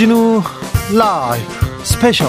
주진우 0.00 0.42
라이브 0.94 1.84
스페셜 1.84 2.26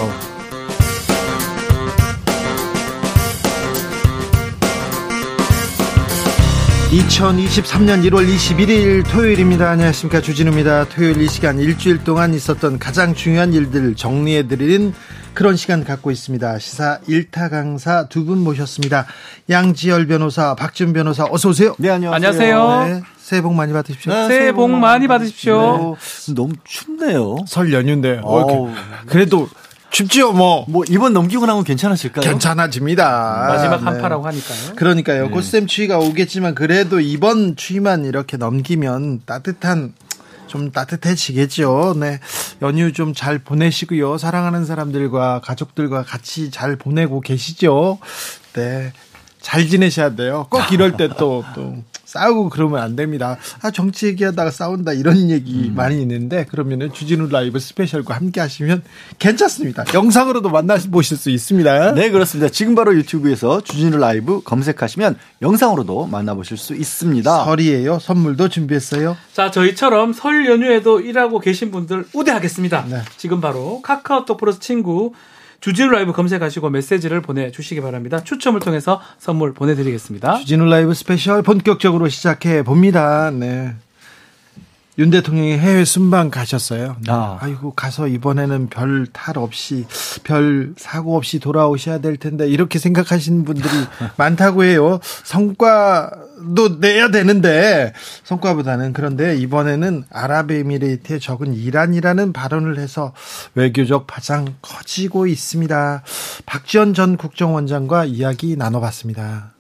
2023년 6.92 8.04
1월 8.10 8.28
21일 8.28 9.10
토요일입니다. 9.10 9.70
안녕하십니까. 9.70 10.20
주진우입니다. 10.20 10.90
토요일 10.90 11.22
이 11.22 11.30
시간 11.30 11.60
일주일 11.60 12.04
동안 12.04 12.34
있었던 12.34 12.78
가장 12.78 13.16
중요한 13.16 13.54
일들 13.54 13.96
정리해드리는 13.96 14.94
그런 15.34 15.56
시간 15.56 15.84
갖고 15.84 16.12
있습니다. 16.12 16.60
시사 16.60 17.00
일타 17.08 17.50
강사 17.50 18.06
두 18.08 18.26
분 18.26 18.38
모셨습니다. 18.40 19.06
양지열 19.50 20.06
변호사, 20.08 20.54
박준 20.56 20.94
변호사, 20.94 21.26
어서 21.30 21.50
오세요. 21.50 21.74
네, 21.80 21.90
안녕하세요. 21.90 22.62
안녕하세요. 22.62 22.96
네, 23.00 23.04
새해 23.18 23.42
복 23.42 23.54
많이 23.56 23.74
받으십시오. 23.74 24.14
네, 24.14 24.28
새해 24.28 24.52
복 24.52 24.70
많이 24.70 25.08
받으십시오. 25.08 25.96
네. 26.28 26.34
너무 26.36 26.54
춥네요. 26.64 27.38
설 27.48 27.74
연휴인데. 27.74 28.20
어, 28.24 28.72
그래도 29.08 29.50
춥지요, 29.90 30.34
뭐. 30.34 30.66
뭐, 30.70 30.84
이번 30.90 31.14
넘기고 31.14 31.46
나면 31.46 31.64
괜찮아질까요? 31.64 32.24
괜찮아집니다. 32.30 33.48
마지막 33.50 33.78
네. 33.78 33.84
한파라고 33.86 34.26
하니까요. 34.28 34.76
그러니까요. 34.76 35.24
네. 35.26 35.30
꽃샘 35.32 35.68
추위가 35.68 35.98
오겠지만 35.98 36.56
그래도 36.56 37.00
이번 37.00 37.56
추위만 37.56 38.06
이렇게 38.06 38.38
넘기면 38.38 39.22
따뜻한 39.26 39.94
좀 40.52 40.72
따뜻해지겠죠. 40.72 41.96
네. 41.98 42.20
연휴 42.62 42.92
좀 42.92 43.14
잘 43.14 43.40
보내시고요. 43.40 44.18
사랑하는 44.18 44.66
사람들과 44.66 45.40
가족들과 45.42 46.04
같이 46.04 46.52
잘 46.52 46.76
보내고 46.76 47.22
계시죠. 47.22 48.00
네. 48.54 48.92
잘 49.40 49.68
지내셔야 49.68 50.16
돼요. 50.16 50.48
꼭 50.50 50.72
이럴 50.72 50.98
때 50.98 51.08
또, 51.18 51.44
또. 51.56 51.84
싸우고 52.12 52.50
그러면 52.50 52.82
안 52.82 52.96
됩니다. 52.96 53.38
아, 53.62 53.72
정치 53.72 54.08
얘기하다가 54.08 54.52
싸운다 54.52 54.94
이런 54.94 55.30
얘기 55.30 55.70
음. 55.70 55.76
많이 55.76 56.02
있는데 56.02 56.46
그러면은 56.46 56.92
주진우 56.92 57.30
라이브 57.30 57.60
스페셜과 57.60 58.14
함께 58.14 58.42
하시면 58.42 58.84
괜찮습니다. 59.18 59.86
영상으로도 59.94 60.50
만나보실 60.50 61.16
수 61.16 61.30
있습니다. 61.30 61.94
네, 61.94 62.10
그렇습니다. 62.10 62.52
지금 62.52 62.76
바로 62.76 62.94
유튜브에서 62.96 63.62
주진우 63.62 63.98
라이브 63.98 64.42
검색하시면 64.44 65.18
영상으로도 65.42 66.08
만나보실 66.08 66.58
수 66.58 66.76
있습니다. 66.76 67.46
설이에요. 67.46 68.00
선물도 68.00 68.50
준비했어요. 68.50 69.16
자, 69.32 69.50
저희처럼 69.50 70.12
설 70.12 70.46
연휴에도 70.46 71.00
일하고 71.00 71.40
계신 71.40 71.72
분들 71.72 72.08
우대하겠습니다. 72.14 72.86
네. 72.90 73.02
지금 73.16 73.40
바로 73.40 73.82
카카오톡 73.82 74.38
플러스 74.38 74.60
친구 74.60 75.14
주진우 75.62 75.90
라이브 75.92 76.12
검색하시고 76.12 76.70
메시지를 76.72 77.22
보내주시기 77.22 77.82
바랍니다. 77.82 78.24
추첨을 78.24 78.60
통해서 78.60 79.00
선물 79.20 79.54
보내드리겠습니다. 79.54 80.40
주진우 80.40 80.66
라이브 80.66 80.94
스페셜 80.94 81.44
본격적으로 81.44 82.10
시작해 82.10 82.64
봅니다. 82.64 83.30
네. 83.32 83.76
윤 84.98 85.10
대통령이 85.10 85.58
해외 85.58 85.86
순방 85.86 86.30
가셨어요. 86.32 86.98
아. 87.08 87.38
아이고 87.40 87.72
가서 87.74 88.08
이번에는 88.08 88.70
별 88.70 89.08
탈 89.14 89.38
없이 89.38 89.86
별 90.24 90.74
사고 90.78 91.16
없이 91.16 91.40
돌아오셔야 91.40 92.00
될 92.00 92.18
텐데 92.18 92.48
이렇게 92.50 92.78
생각하시는 92.78 93.46
분들이 93.46 93.70
많다고 94.18 94.64
해요. 94.64 95.00
성과 95.24 96.12
도 96.56 96.80
내야 96.80 97.10
되는데 97.10 97.94
성과보다는 98.24 98.94
그런데 98.94 99.36
이번에는 99.38 100.06
아랍에미레이트에 100.10 101.20
적은 101.20 101.54
이란이라는 101.54 102.34
발언을 102.34 102.78
해서 102.78 103.14
외교적 103.56 104.08
파장 104.08 104.56
커지고 104.62 105.28
있습니다. 105.28 106.04
박지원 106.46 106.94
전 106.94 107.18
국정원장과 107.18 108.06
이야기 108.06 108.56
나눠봤습니다. 108.56 109.54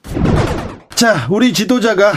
자, 0.95 1.27
우리 1.29 1.53
지도자가 1.53 2.13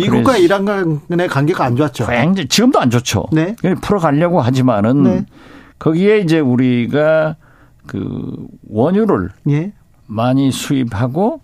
네. 0.00 0.10
미국과 0.10 0.36
이란 0.36 0.64
간의 0.64 1.28
관계가 1.28 1.64
안 1.64 1.76
좋았죠. 1.76 2.06
굉장히 2.06 2.48
지금도 2.48 2.80
안 2.80 2.90
좋죠. 2.90 3.26
네. 3.32 3.54
풀어가려고 3.82 4.40
하지만은 4.40 5.02
네. 5.02 5.26
거기에 5.78 6.18
이제 6.18 6.40
우리가 6.40 7.36
그 7.86 8.46
원유를 8.68 9.30
예. 9.50 9.72
많이 10.06 10.50
수입하고 10.50 11.40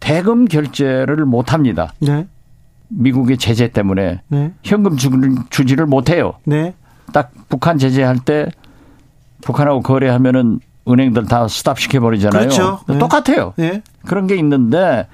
대금 0.00 0.44
결제를 0.46 1.24
못 1.24 1.52
합니다. 1.52 1.92
네. 2.00 2.26
미국의 2.88 3.36
제재 3.38 3.68
때문에 3.68 4.22
네. 4.28 4.52
현금 4.62 4.96
주지를 4.96 5.86
못 5.86 6.10
해요. 6.10 6.34
네. 6.44 6.74
딱 7.12 7.32
북한 7.48 7.78
제재할 7.78 8.18
때 8.18 8.48
북한하고 9.42 9.82
거래하면은 9.82 10.60
은행들 10.88 11.26
다 11.26 11.48
스탑 11.48 11.78
시켜버리잖아요. 11.78 12.40
그렇죠. 12.40 12.80
네. 12.88 12.98
똑같아요. 12.98 13.52
네. 13.56 13.82
그런 14.06 14.26
게 14.26 14.36
있는데 14.36 15.06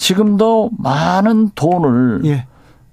지금도 0.00 0.70
많은 0.78 1.50
돈을 1.54 2.22
예. 2.24 2.46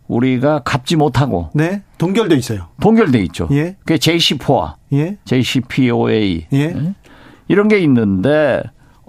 우리가 0.09 0.59
갚지 0.59 0.97
못하고 0.97 1.50
네. 1.53 1.81
동결돼 1.97 2.35
있어요. 2.35 2.68
동결돼 2.81 3.19
있죠. 3.23 3.47
예. 3.51 3.78
그게 3.85 3.95
JC4와 3.95 4.75
예. 4.91 5.18
JCPOA 5.23 6.47
예. 6.51 6.57
예. 6.57 6.95
이런 7.47 7.69
게 7.69 7.79
있는데 7.79 8.62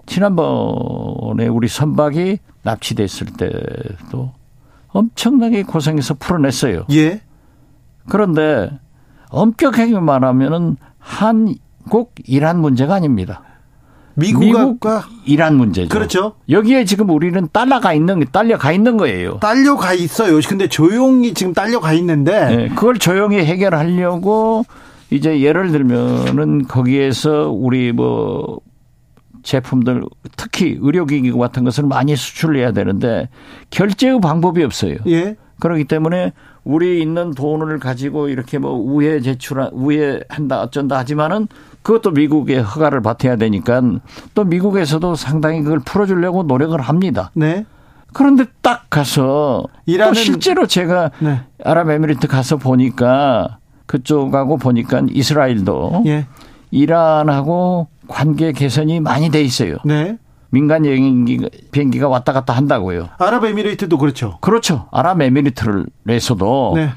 지난번에 0.07 1.49
우리 1.49 1.67
선박이 1.67 2.39
납치됐을 2.63 3.27
때도 3.37 4.33
엄청나게 4.89 5.65
고생해서 5.65 6.15
풀어냈어요. 6.15 6.85
예. 6.93 7.21
그런데 8.09 8.71
엄격하게 9.31 9.99
말하면은 9.99 10.77
한국 11.01 12.15
이란 12.27 12.61
문제가 12.61 12.95
아닙니다. 12.95 13.43
미국과 14.19 15.07
이란 15.25 15.57
문제죠. 15.57 15.89
그렇죠. 15.89 16.35
여기에 16.49 16.85
지금 16.85 17.11
우리는 17.11 17.49
딸려가 17.53 17.93
있는 17.93 18.25
딸려가 18.33 18.73
있는 18.73 18.97
거예요. 18.97 19.39
딸려가 19.41 19.95
있어요. 19.95 20.41
근데 20.47 20.69
조용히 20.69 21.35
지금 21.35 21.55
딸려가 21.55 21.93
있는데 21.95 22.57
네, 22.57 22.69
그걸 22.69 22.99
조용히 22.99 23.39
해결하려고 23.39 24.65
이제 25.11 25.41
예를 25.41 25.71
들면은 25.73 26.67
거기에서 26.67 27.49
우리 27.51 27.93
뭐 27.93 28.61
제품들 29.43 30.03
특히 30.37 30.77
의료기기 30.81 31.33
같은 31.33 31.65
것을 31.65 31.85
많이 31.85 32.17
수출해야 32.17 32.73
되는데 32.73 33.29
결제의 33.71 34.21
방법이 34.21 34.63
없어요. 34.65 34.97
예. 35.07 35.37
그렇기 35.61 35.85
때문에 35.85 36.33
우리 36.65 37.01
있는 37.01 37.33
돈을 37.35 37.79
가지고 37.79 38.29
이렇게 38.29 38.59
뭐 38.59 38.73
우회 38.73 39.21
제출 39.21 39.69
우회 39.73 40.21
한다 40.29 40.61
어쩐다 40.63 40.99
하지만은 40.99 41.49
그것도 41.83 42.11
미국의 42.11 42.61
허가를 42.63 43.01
받아야 43.01 43.37
되니까 43.37 43.81
또 44.35 44.45
미국에서도 44.45 45.15
상당히 45.15 45.63
그걸 45.63 45.79
풀어주려고 45.81 46.43
노력을 46.43 46.79
합니다. 46.81 47.31
네. 47.35 47.65
그런데 48.13 48.45
딱 48.63 48.87
가서 48.91 49.65
또 49.87 50.15
실제로 50.15 50.67
제가 50.67 51.11
네. 51.21 51.43
아랍에미리트 51.65 52.27
가서 52.27 52.57
보니까 52.57 53.59
그쪽하고 53.87 54.57
보니까 54.57 55.03
이스라엘도 55.11 56.05
예. 56.07 56.27
이란하고 56.71 57.89
관계 58.07 58.53
개선이 58.53 59.01
많이 59.01 59.31
돼 59.31 59.43
있어요. 59.43 59.77
네. 59.85 60.19
민간 60.51 60.87
여행기 60.87 61.49
비행기가 61.71 62.09
왔다 62.09 62.33
갔다 62.33 62.55
한다고요. 62.55 63.09
아랍에미레이트도 63.19 63.99
그렇죠. 63.99 64.39
그렇죠. 64.41 64.89
아랍에미리트를내서도 64.93 66.73
네. 66.77 66.91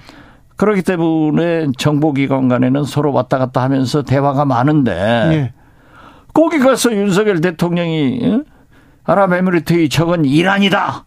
그렇기 0.55 0.83
때문에 0.83 1.67
정보기관 1.77 2.47
간에는 2.47 2.83
서로 2.83 3.11
왔다 3.11 3.37
갔다 3.37 3.61
하면서 3.63 4.03
대화가 4.03 4.45
많은데 4.45 4.93
네. 5.29 5.53
거기 6.33 6.59
가서 6.59 6.93
윤석열 6.93 7.41
대통령이 7.41 8.43
아랍에미리트의 9.03 9.89
적은 9.89 10.25
이란이다. 10.25 11.05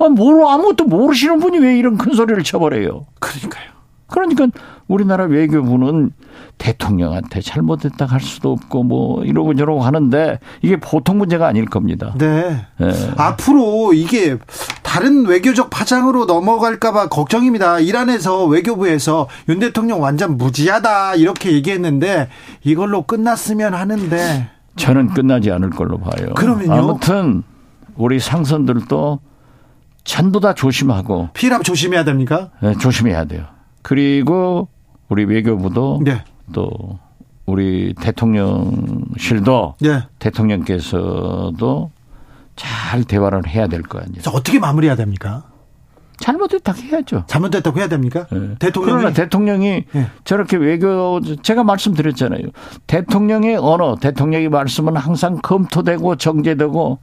아, 0.00 0.08
뭘 0.08 0.44
아무것도 0.44 0.84
모르시는 0.84 1.38
분이 1.40 1.58
왜 1.58 1.78
이런 1.78 1.96
큰 1.96 2.12
소리를 2.14 2.42
쳐버려요. 2.42 3.06
그러니까요. 3.20 3.70
그러니까 4.06 4.48
우리나라 4.88 5.24
외교부는 5.24 6.12
대통령한테 6.60 7.40
잘못했다 7.40 8.04
할 8.04 8.20
수도 8.20 8.52
없고 8.52 8.84
뭐 8.84 9.24
이러고 9.24 9.54
저러고 9.54 9.80
하는데 9.80 10.38
이게 10.62 10.76
보통 10.78 11.18
문제가 11.18 11.48
아닐 11.48 11.64
겁니다. 11.64 12.14
네. 12.18 12.64
네. 12.78 13.10
앞으로 13.16 13.94
이게 13.94 14.36
다른 14.82 15.24
외교적 15.26 15.70
파장으로 15.70 16.26
넘어갈까봐 16.26 17.08
걱정입니다. 17.08 17.80
이란에서 17.80 18.44
외교부에서 18.44 19.26
윤 19.48 19.58
대통령 19.58 20.02
완전 20.02 20.36
무지하다 20.36 21.14
이렇게 21.14 21.52
얘기했는데 21.52 22.28
이걸로 22.62 23.02
끝났으면 23.02 23.74
하는데 23.74 24.48
저는 24.76 25.08
끝나지 25.08 25.50
않을 25.50 25.70
걸로 25.70 25.98
봐요. 25.98 26.34
그러면요. 26.34 26.72
아무튼 26.74 27.42
우리 27.96 28.20
상선들도 28.20 29.20
전부 30.04 30.40
다 30.40 30.54
조심하고 30.54 31.30
피랍 31.32 31.64
조심해야 31.64 32.04
됩니까? 32.04 32.50
네, 32.62 32.74
조심해야 32.76 33.24
돼요. 33.24 33.44
그리고 33.82 34.68
우리 35.08 35.24
외교부도 35.24 36.00
네. 36.04 36.22
또 36.52 36.98
우리 37.46 37.94
대통령실도 38.00 39.74
네. 39.80 40.02
대통령께서도 40.18 41.90
잘 42.56 43.04
대화를 43.04 43.46
해야 43.48 43.66
될 43.66 43.82
거 43.82 43.98
아니에요. 43.98 44.22
어떻게 44.32 44.58
마무리해야 44.58 44.96
됩니까? 44.96 45.44
잘못했다고 46.18 46.78
해야죠. 46.78 47.24
잘못했다고 47.26 47.78
해야 47.78 47.88
됩니까? 47.88 48.26
네. 48.30 48.54
대통령이 48.58 48.98
그러나 48.98 49.14
대통령이 49.14 49.84
네. 49.90 50.06
저렇게 50.24 50.58
외교 50.58 51.20
제가 51.42 51.64
말씀드렸잖아요. 51.64 52.42
대통령의 52.86 53.56
언어, 53.56 53.96
대통령의 53.96 54.50
말씀은 54.50 54.96
항상 54.96 55.38
검토되고 55.42 56.16
정제되고 56.16 56.98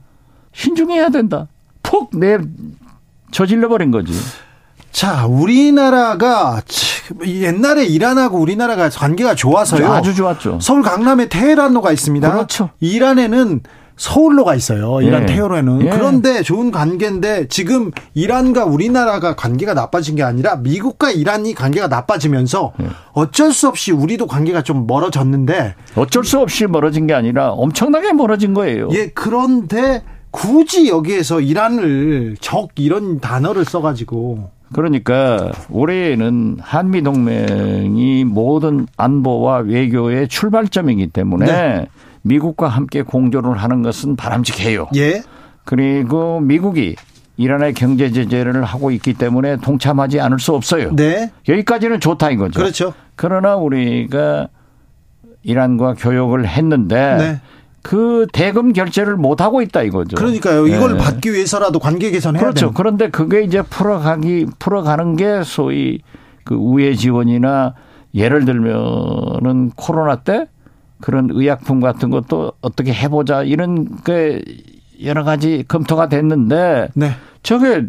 신중해야 0.52 1.08
된다. 1.08 1.48
푹내 1.82 2.38
저질러 3.32 3.68
버린 3.68 3.90
거지. 3.90 4.12
자, 4.92 5.26
우리나라가 5.26 6.62
옛날에 7.26 7.84
이란하고 7.86 8.38
우리나라가 8.38 8.88
관계가 8.88 9.34
좋아서요. 9.34 9.90
아주 9.92 10.14
좋았죠. 10.14 10.58
서울 10.60 10.82
강남에 10.82 11.28
테헤란로가 11.28 11.92
있습니다. 11.92 12.30
그렇죠. 12.32 12.70
이란에는 12.80 13.60
서울로가 13.96 14.54
있어요. 14.54 15.02
이란 15.02 15.22
예. 15.22 15.26
테헤란에는. 15.26 15.86
예. 15.86 15.90
그런데 15.90 16.42
좋은 16.42 16.70
관계인데 16.70 17.48
지금 17.48 17.90
이란과 18.14 18.64
우리나라가 18.64 19.34
관계가 19.34 19.74
나빠진 19.74 20.14
게 20.14 20.22
아니라 20.22 20.56
미국과 20.56 21.10
이란이 21.10 21.54
관계가 21.54 21.88
나빠지면서 21.88 22.72
예. 22.80 22.86
어쩔 23.12 23.52
수 23.52 23.68
없이 23.68 23.90
우리도 23.90 24.26
관계가 24.28 24.62
좀 24.62 24.86
멀어졌는데 24.86 25.74
어쩔 25.96 26.24
수 26.24 26.38
없이 26.38 26.66
멀어진 26.66 27.06
게 27.06 27.14
아니라 27.14 27.50
엄청나게 27.50 28.12
멀어진 28.12 28.54
거예요. 28.54 28.88
예, 28.92 29.08
그런데 29.08 30.04
굳이 30.30 30.88
여기에서 30.88 31.40
이란을 31.40 32.36
적 32.40 32.68
이런 32.76 33.18
단어를 33.18 33.64
써가지고 33.64 34.50
그러니까 34.72 35.50
올해는 35.70 36.58
한미 36.60 37.02
동맹이 37.02 38.24
모든 38.24 38.86
안보와 38.96 39.58
외교의 39.58 40.28
출발점이기 40.28 41.08
때문에 41.08 41.46
네. 41.46 41.86
미국과 42.22 42.68
함께 42.68 43.02
공조를 43.02 43.56
하는 43.56 43.82
것은 43.82 44.16
바람직해요. 44.16 44.88
예. 44.96 45.22
그리고 45.64 46.40
미국이 46.40 46.96
이란의 47.36 47.74
경제 47.74 48.10
제재를 48.10 48.64
하고 48.64 48.90
있기 48.90 49.14
때문에 49.14 49.56
동참하지 49.58 50.20
않을 50.20 50.38
수 50.40 50.54
없어요. 50.54 50.94
네. 50.94 51.30
여기까지는 51.48 52.00
좋다 52.00 52.30
이거죠. 52.30 52.58
그렇죠. 52.58 52.92
그러나 53.14 53.56
우리가 53.56 54.48
이란과 55.44 55.94
교역을 55.94 56.46
했는데 56.46 57.16
네. 57.16 57.40
그 57.82 58.26
대금 58.32 58.72
결제를 58.72 59.16
못 59.16 59.40
하고 59.40 59.62
있다 59.62 59.82
이거죠. 59.82 60.16
그러니까요. 60.16 60.66
이걸 60.66 60.92
네. 60.92 60.98
받기 60.98 61.32
위해서라도 61.32 61.78
관계 61.78 62.10
개선해야 62.10 62.40
그렇죠. 62.40 62.60
되는. 62.60 62.74
그런데 62.74 63.10
그게 63.10 63.42
이제 63.42 63.62
풀어가기 63.62 64.46
풀어가는 64.58 65.16
게 65.16 65.42
소위 65.44 66.00
그 66.44 66.54
우회 66.54 66.94
지원이나 66.94 67.74
예를 68.14 68.44
들면은 68.44 69.70
코로나 69.76 70.16
때 70.16 70.46
그런 71.00 71.28
의약품 71.30 71.80
같은 71.80 72.10
것도 72.10 72.52
어떻게 72.60 72.92
해보자 72.92 73.42
이런 73.42 74.02
게 74.02 74.42
여러 75.04 75.22
가지 75.24 75.64
검토가 75.68 76.08
됐는데 76.08 76.88
네. 76.94 77.12
저게 77.42 77.86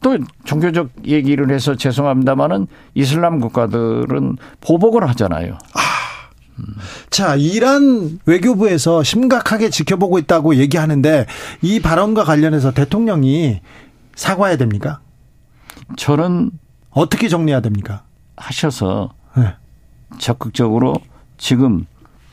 또 0.00 0.18
종교적 0.44 0.90
얘기를 1.06 1.50
해서 1.50 1.76
죄송합니다만은 1.76 2.66
이슬람 2.94 3.40
국가들은 3.40 4.36
보복을 4.60 5.08
하잖아요. 5.10 5.58
아. 5.74 5.87
자, 7.10 7.34
이란 7.36 8.18
외교부에서 8.26 9.02
심각하게 9.02 9.70
지켜보고 9.70 10.18
있다고 10.18 10.56
얘기하는데 10.56 11.26
이 11.62 11.80
발언과 11.80 12.24
관련해서 12.24 12.72
대통령이 12.72 13.60
사과해야 14.14 14.56
됩니까? 14.56 15.00
저는 15.96 16.50
어떻게 16.90 17.28
정리해야 17.28 17.60
됩니까? 17.60 18.02
하셔서 18.36 19.12
네. 19.36 19.54
적극적으로 20.18 20.94
지금 21.36 21.86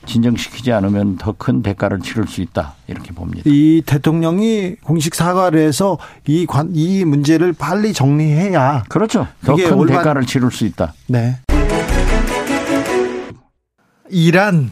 진정시키지 0.06 0.72
않으면 0.72 1.18
더 1.18 1.34
큰 1.34 1.64
대가를 1.64 2.00
치를 2.00 2.28
수 2.28 2.42
있다 2.42 2.76
이렇게 2.88 3.12
봅니다. 3.12 3.42
이 3.46 3.82
대통령이 3.86 4.76
공식 4.84 5.16
사과를 5.16 5.60
해서 5.60 5.98
이 6.28 6.46
관 6.46 6.70
이 6.76 7.04
문제를 7.06 7.54
빨리 7.54 7.92
정리해야 7.92 8.84
그렇죠. 8.88 9.28
더 9.44 9.56
큰. 9.56 9.86
대가를 9.88 10.26
치를 10.28 10.52
수 10.52 10.66
있다. 10.66 10.94
네. 11.08 11.38
이란, 14.10 14.72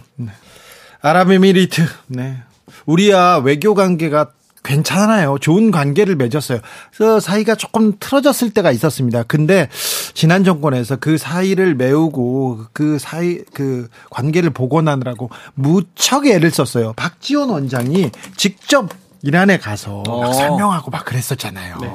아랍에미리트, 1.02 1.82
네. 2.08 2.38
우리와 2.86 3.40
외교 3.40 3.74
관계가 3.74 4.32
괜찮아요. 4.64 5.38
좋은 5.40 5.72
관계를 5.72 6.16
맺었어요. 6.16 6.60
그래서 6.96 7.20
사이가 7.20 7.56
조금 7.56 7.94
틀어졌을 8.00 8.52
때가 8.52 8.72
있었습니다. 8.72 9.24
근데 9.24 9.68
지난 10.14 10.44
정권에서 10.44 10.96
그 10.96 11.18
사이를 11.18 11.76
메우고 11.76 12.66
그 12.72 12.98
사이 12.98 13.40
그 13.54 13.90
관계를 14.10 14.52
복원하느라고 14.52 15.30
무척 15.54 16.26
애를 16.28 16.50
썼어요. 16.50 16.94
박지원 16.96 17.50
원장이 17.50 18.12
직접 18.38 18.90
이란에 19.24 19.58
가서 19.58 20.04
어. 20.08 20.22
막 20.22 20.34
설명하고 20.34 20.92
막 20.92 21.06
그랬었잖아요. 21.06 21.78
네. 21.82 21.90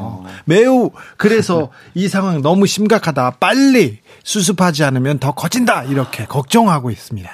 매우 0.47 0.91
그래서 1.17 1.71
이 1.95 2.09
상황 2.09 2.43
너무 2.43 2.67
심각하다. 2.67 3.37
빨리 3.39 4.01
수습하지 4.25 4.83
않으면 4.83 5.19
더 5.19 5.33
커진다. 5.33 5.85
이렇게 5.85 6.25
걱정하고 6.25 6.91
있습니다. 6.91 7.31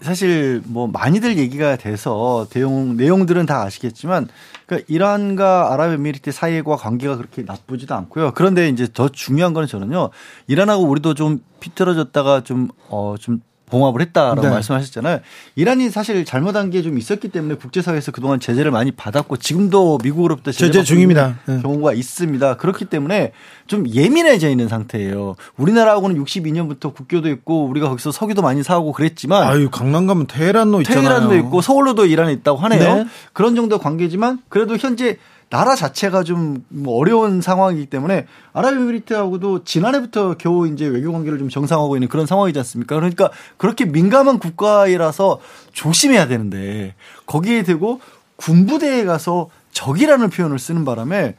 사실 0.00 0.62
뭐 0.64 0.88
많이들 0.88 1.38
얘기가 1.38 1.76
돼서 1.76 2.46
내용 2.50 2.96
내용들은 2.96 3.46
다 3.46 3.62
아시겠지만 3.62 4.28
그러니까 4.66 4.86
이란과 4.88 5.72
아랍에미리트 5.72 6.32
사이의 6.32 6.64
관계가 6.64 7.16
그렇게 7.16 7.42
나쁘지도 7.42 7.94
않고요. 7.94 8.32
그런데 8.34 8.68
이제 8.68 8.88
더 8.92 9.08
중요한 9.08 9.52
거는 9.52 9.68
저는요. 9.68 10.10
이란하고 10.46 10.84
우리도 10.84 11.14
좀 11.14 11.40
비틀어졌다가 11.60 12.42
좀어좀 12.42 13.42
봉합을 13.70 14.00
했다라고 14.02 14.42
네. 14.42 14.50
말씀하셨잖아요. 14.50 15.20
이란이 15.54 15.90
사실 15.90 16.24
잘못한 16.24 16.70
게 16.70 16.80
좀 16.80 16.98
있었기 16.98 17.28
때문에 17.28 17.54
국제사회에서 17.56 18.10
그동안 18.12 18.40
제재를 18.40 18.70
많이 18.70 18.90
받았고 18.90 19.36
지금도 19.36 19.98
미국으로부터 20.02 20.50
제재 20.50 20.82
중입니다. 20.82 21.38
네. 21.46 21.60
경우가 21.62 21.92
있습니다. 21.92 22.56
그렇기 22.56 22.86
때문에 22.86 23.32
좀 23.66 23.88
예민해져 23.88 24.48
있는 24.48 24.68
상태예요. 24.68 25.36
우리나라하고는 25.56 26.22
62년부터 26.24 26.94
국교도 26.94 27.28
있고 27.28 27.66
우리가 27.66 27.88
거기서 27.88 28.12
석유도 28.12 28.42
많이 28.42 28.62
사오고 28.62 28.92
그랬지만 28.92 29.44
아유 29.44 29.68
강남 29.70 30.06
가면 30.06 30.26
테헤란로 30.26 30.80
있잖아요. 30.80 31.02
테헤란도 31.02 31.36
있고 31.36 31.60
서울로도 31.60 32.06
이란에 32.06 32.32
있다고 32.32 32.58
하네요. 32.58 32.94
네. 32.94 33.06
그런 33.32 33.54
정도 33.54 33.78
관계지만 33.78 34.40
그래도 34.48 34.76
현재 34.76 35.18
나라 35.50 35.74
자체가 35.74 36.22
좀뭐 36.22 36.96
어려운 36.96 37.40
상황이기 37.40 37.86
때문에 37.86 38.26
아랍에미리트하고도 38.52 39.64
지난해부터 39.64 40.36
겨우 40.38 40.68
이제 40.68 40.86
외교 40.86 41.12
관계를 41.12 41.38
좀 41.38 41.48
정상화하고 41.48 41.96
있는 41.96 42.08
그런 42.08 42.24
상황이지 42.24 42.58
않습니까? 42.60 42.94
그러니까 42.94 43.30
그렇게 43.56 43.84
민감한 43.84 44.38
국가이라서 44.38 45.40
조심해야 45.72 46.28
되는데 46.28 46.94
거기에 47.26 47.64
대고 47.64 48.00
군부대에 48.36 49.04
가서 49.04 49.50
적이라는 49.72 50.30
표현을 50.30 50.58
쓰는 50.58 50.84
바람에 50.84 51.34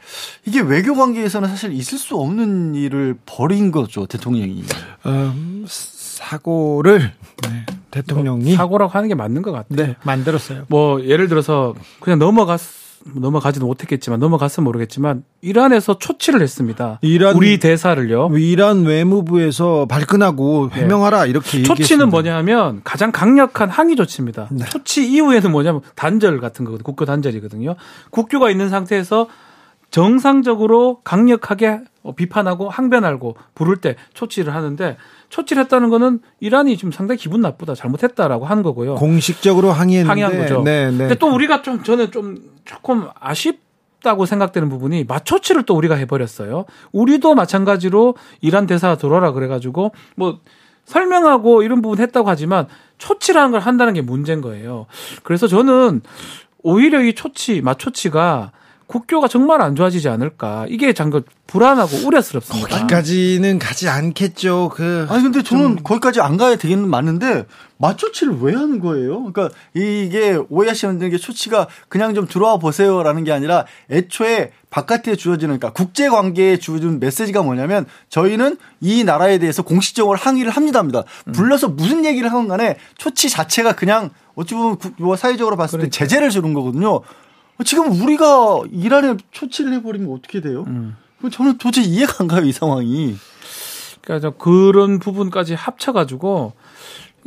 이게 0.45 0.59
외교 0.59 0.93
관계에서는 0.93 1.47
사실 1.47 1.71
있을 1.71 1.97
수 1.97 2.17
없는 2.17 2.75
일을 2.75 3.17
벌인 3.25 3.71
거죠 3.71 4.05
대통령이. 4.05 4.63
음, 5.05 5.65
사고를 5.67 7.13
네, 7.43 7.65
대통령이 7.91 8.55
사고라고 8.55 8.91
하는 8.91 9.07
게 9.07 9.15
맞는 9.15 9.41
것 9.41 9.51
같아요. 9.51 9.87
네, 9.87 9.95
만들었어요. 10.03 10.65
뭐 10.67 11.01
예를 11.03 11.29
들어서 11.29 11.75
그냥 12.01 12.19
넘어갔 12.19 12.59
넘어가지도 13.15 13.65
못했겠지만 13.65 14.19
넘어갔으면 14.19 14.65
모르겠지만 14.65 15.23
이란에서 15.41 15.97
초치를 15.97 16.41
했습니다. 16.41 16.99
이란 17.01 17.35
우리 17.35 17.59
대사를요. 17.59 18.29
이란 18.37 18.83
외무부에서 18.83 19.85
발끈하고 19.87 20.69
네. 20.73 20.81
해명하라 20.81 21.23
네. 21.23 21.29
이렇게 21.29 21.63
초치는 21.63 22.09
뭐냐면 22.09 22.81
가장 22.83 23.11
강력한 23.11 23.69
항의 23.69 23.95
조치입니다. 23.95 24.49
네. 24.51 24.65
초치 24.65 25.11
이후에는 25.11 25.51
뭐냐면 25.51 25.81
단절 25.95 26.39
같은 26.39 26.65
거거든요. 26.65 26.83
국교 26.83 27.05
단절이거든요. 27.05 27.75
국교가 28.09 28.49
있는 28.49 28.69
상태에서 28.69 29.27
정상적으로 29.89 31.01
강력하게 31.03 31.81
비판하고 32.15 32.69
항변하고 32.69 33.35
부를 33.53 33.77
때 33.77 33.95
초치를 34.13 34.55
하는데 34.55 34.97
초치를 35.31 35.63
했다는 35.63 35.89
거는 35.89 36.19
이란이 36.41 36.77
지금 36.77 36.91
상당히 36.91 37.17
기분 37.17 37.41
나쁘다 37.41 37.73
잘못했다라고 37.73 38.45
하는 38.45 38.63
거고요. 38.63 38.95
공식적으로 38.95 39.71
항의했는데 39.71 40.21
항의한 40.21 40.43
거죠. 40.43 40.61
네, 40.61 40.91
네. 40.91 40.97
근데 40.97 41.15
또 41.15 41.33
우리가 41.33 41.61
좀 41.61 41.81
저는 41.83 42.11
좀 42.11 42.37
조금 42.65 43.07
아쉽 43.19 43.59
다고 44.03 44.25
생각되는 44.25 44.67
부분이 44.67 45.05
마초치를 45.05 45.63
또 45.63 45.75
우리가 45.75 45.95
해버렸어요. 45.95 46.65
우리도 46.91 47.35
마찬가지로 47.35 48.15
이란 48.41 48.65
대사 48.65 48.95
들어라 48.95 49.31
그래가지고 49.31 49.91
뭐 50.15 50.39
설명하고 50.85 51.63
이런 51.63 51.81
부분 51.81 51.99
했다고 51.99 52.27
하지만 52.27 52.67
초치라는 52.97 53.51
걸 53.51 53.61
한다는 53.61 53.93
게 53.93 54.01
문제인 54.01 54.41
거예요. 54.41 54.87
그래서 55.23 55.47
저는 55.47 56.01
오히려 56.63 57.01
이 57.01 57.13
초치, 57.13 57.61
마초치가 57.61 58.51
국교가 58.91 59.29
정말 59.29 59.61
안 59.61 59.73
좋아지지 59.73 60.09
않을까. 60.09 60.65
이게 60.67 60.91
잠깐 60.91 61.23
불안하고 61.47 62.05
우려스럽습니다. 62.05 62.67
거기까지는 62.67 63.57
가지 63.57 63.87
않겠죠. 63.87 64.69
그 64.73 65.07
아니 65.09 65.23
근데 65.23 65.41
저는 65.41 65.77
좀... 65.77 65.83
거기까지 65.83 66.19
안 66.19 66.35
가야 66.35 66.57
되기는 66.57 66.89
많은데 66.89 67.45
맞초치를 67.77 68.39
왜 68.41 68.53
하는 68.53 68.79
거예요? 68.79 69.31
그러니까 69.31 69.49
이게 69.73 70.37
오해하시는 70.49 71.09
게 71.09 71.17
초치가 71.17 71.67
그냥 71.87 72.13
좀 72.13 72.27
들어와 72.27 72.57
보세요라는 72.57 73.23
게 73.23 73.31
아니라 73.31 73.65
애초에 73.89 74.51
바깥에 74.69 75.15
주어지는 75.15 75.57
그러니까 75.57 75.71
국제 75.71 76.09
관계에 76.09 76.57
주어지는 76.57 76.99
메시지가 76.99 77.43
뭐냐면 77.43 77.85
저희는 78.09 78.57
이 78.81 79.05
나라에 79.05 79.37
대해서 79.37 79.63
공식적으로 79.63 80.17
항의를 80.17 80.51
합니다입니다. 80.51 81.03
음. 81.27 81.31
불러서 81.31 81.69
무슨 81.69 82.03
얘기를 82.03 82.29
하건 82.29 82.49
간에 82.49 82.75
초치 82.97 83.29
자체가 83.29 83.73
그냥 83.73 84.09
어찌 84.35 84.53
보면 84.53 84.77
뭐 84.97 85.15
사회적으로 85.15 85.55
봤을 85.55 85.79
때 85.79 85.83
그러니까. 85.83 85.97
제재를 85.97 86.29
주는 86.29 86.53
거거든요. 86.53 87.01
지금 87.63 87.91
우리가 87.91 88.61
이란에 88.71 89.17
초치를 89.31 89.73
해버리면 89.73 90.11
어떻게 90.13 90.41
돼요? 90.41 90.63
음. 90.67 90.95
저는 91.31 91.57
도저히 91.57 91.85
이해가 91.85 92.15
안 92.19 92.27
가요 92.27 92.45
이 92.45 92.51
상황이. 92.51 93.15
그러니까 94.01 94.31
그런 94.31 94.99
부분까지 94.99 95.53
합쳐가지고 95.53 96.53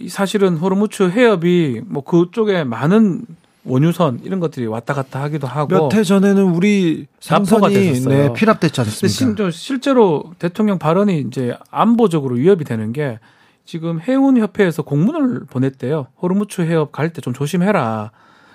사실은 0.09 0.57
호르무츠 0.57 1.11
해협이 1.11 1.83
뭐 1.87 2.03
그쪽에 2.03 2.64
많은 2.64 3.25
원유선 3.67 4.21
이런 4.25 4.41
것들이 4.41 4.67
왔다 4.67 4.93
갔다 4.93 5.23
하기도 5.23 5.47
하고 5.47 5.69
몇 5.88 5.95
해 5.95 6.03
전에는 6.03 6.43
우리 6.55 7.07
상선이 7.21 7.61
네, 8.09 8.33
피랍됐지 8.35 8.81
않습니까? 8.81 9.50
실제로 9.53 10.33
대통령 10.38 10.79
발언이 10.79 11.21
이제 11.29 11.57
안보적으로 11.71 12.35
위협이 12.35 12.64
되는 12.64 12.93
게 12.93 13.19
지금 13.64 14.00
해운 14.00 14.37
협회에서 14.37 14.83
공문을 14.83 15.45
보냈대요. 15.49 16.09
호르무츠 16.21 16.62
해협 16.62 16.93
갈 16.93 17.12
때 17.12 17.23
좀 17.23 17.33
조심해라. 17.33 18.11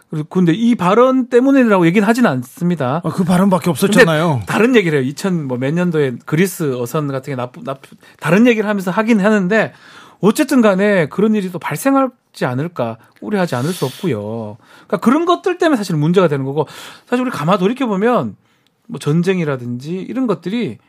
그리고 0.10 0.28
근데 0.30 0.54
이 0.54 0.76
발언 0.76 1.28
때문이라고 1.28 1.86
얘기는 1.86 2.08
하진 2.08 2.26
않습니다. 2.26 3.02
아, 3.04 3.10
그 3.10 3.24
발언밖에 3.24 3.70
없었잖아요. 3.70 4.42
다른 4.48 4.76
얘기를 4.76 5.00
해요. 5.00 5.08
2000 5.08 5.48
뭐 5.48 5.58
몇 5.58 5.74
년도에 5.74 6.18
그리스 6.26 6.76
어선 6.76 7.08
같은 7.08 7.32
게 7.32 7.36
나쁘 7.36 7.62
나쁘 7.64 7.96
다른 8.20 8.48
얘기를 8.48 8.68
하면서 8.68 8.90
하긴 8.92 9.20
하는데 9.20 9.74
어쨌든 10.22 10.62
간에 10.62 11.08
그런 11.08 11.36
일이 11.36 11.52
또 11.52 11.60
발생하지 11.60 12.46
않을까 12.46 12.98
우려하지 13.22 13.56
않을 13.56 13.72
수 13.72 13.86
없고요. 13.86 14.58
그러니까 14.88 14.98
그런 14.98 15.26
것들 15.26 15.58
때문에 15.58 15.78
사실 15.78 15.96
문제가 15.96 16.28
되는 16.28 16.44
거고 16.44 16.68
사실 17.08 17.24
우리 17.24 17.32
가만 17.32 17.60
돌이켜 17.60 17.86
보면 17.86 18.36
뭐 18.88 19.00
전쟁이라든지 19.00 19.94
이런 19.94 20.26
것들이 20.28 20.80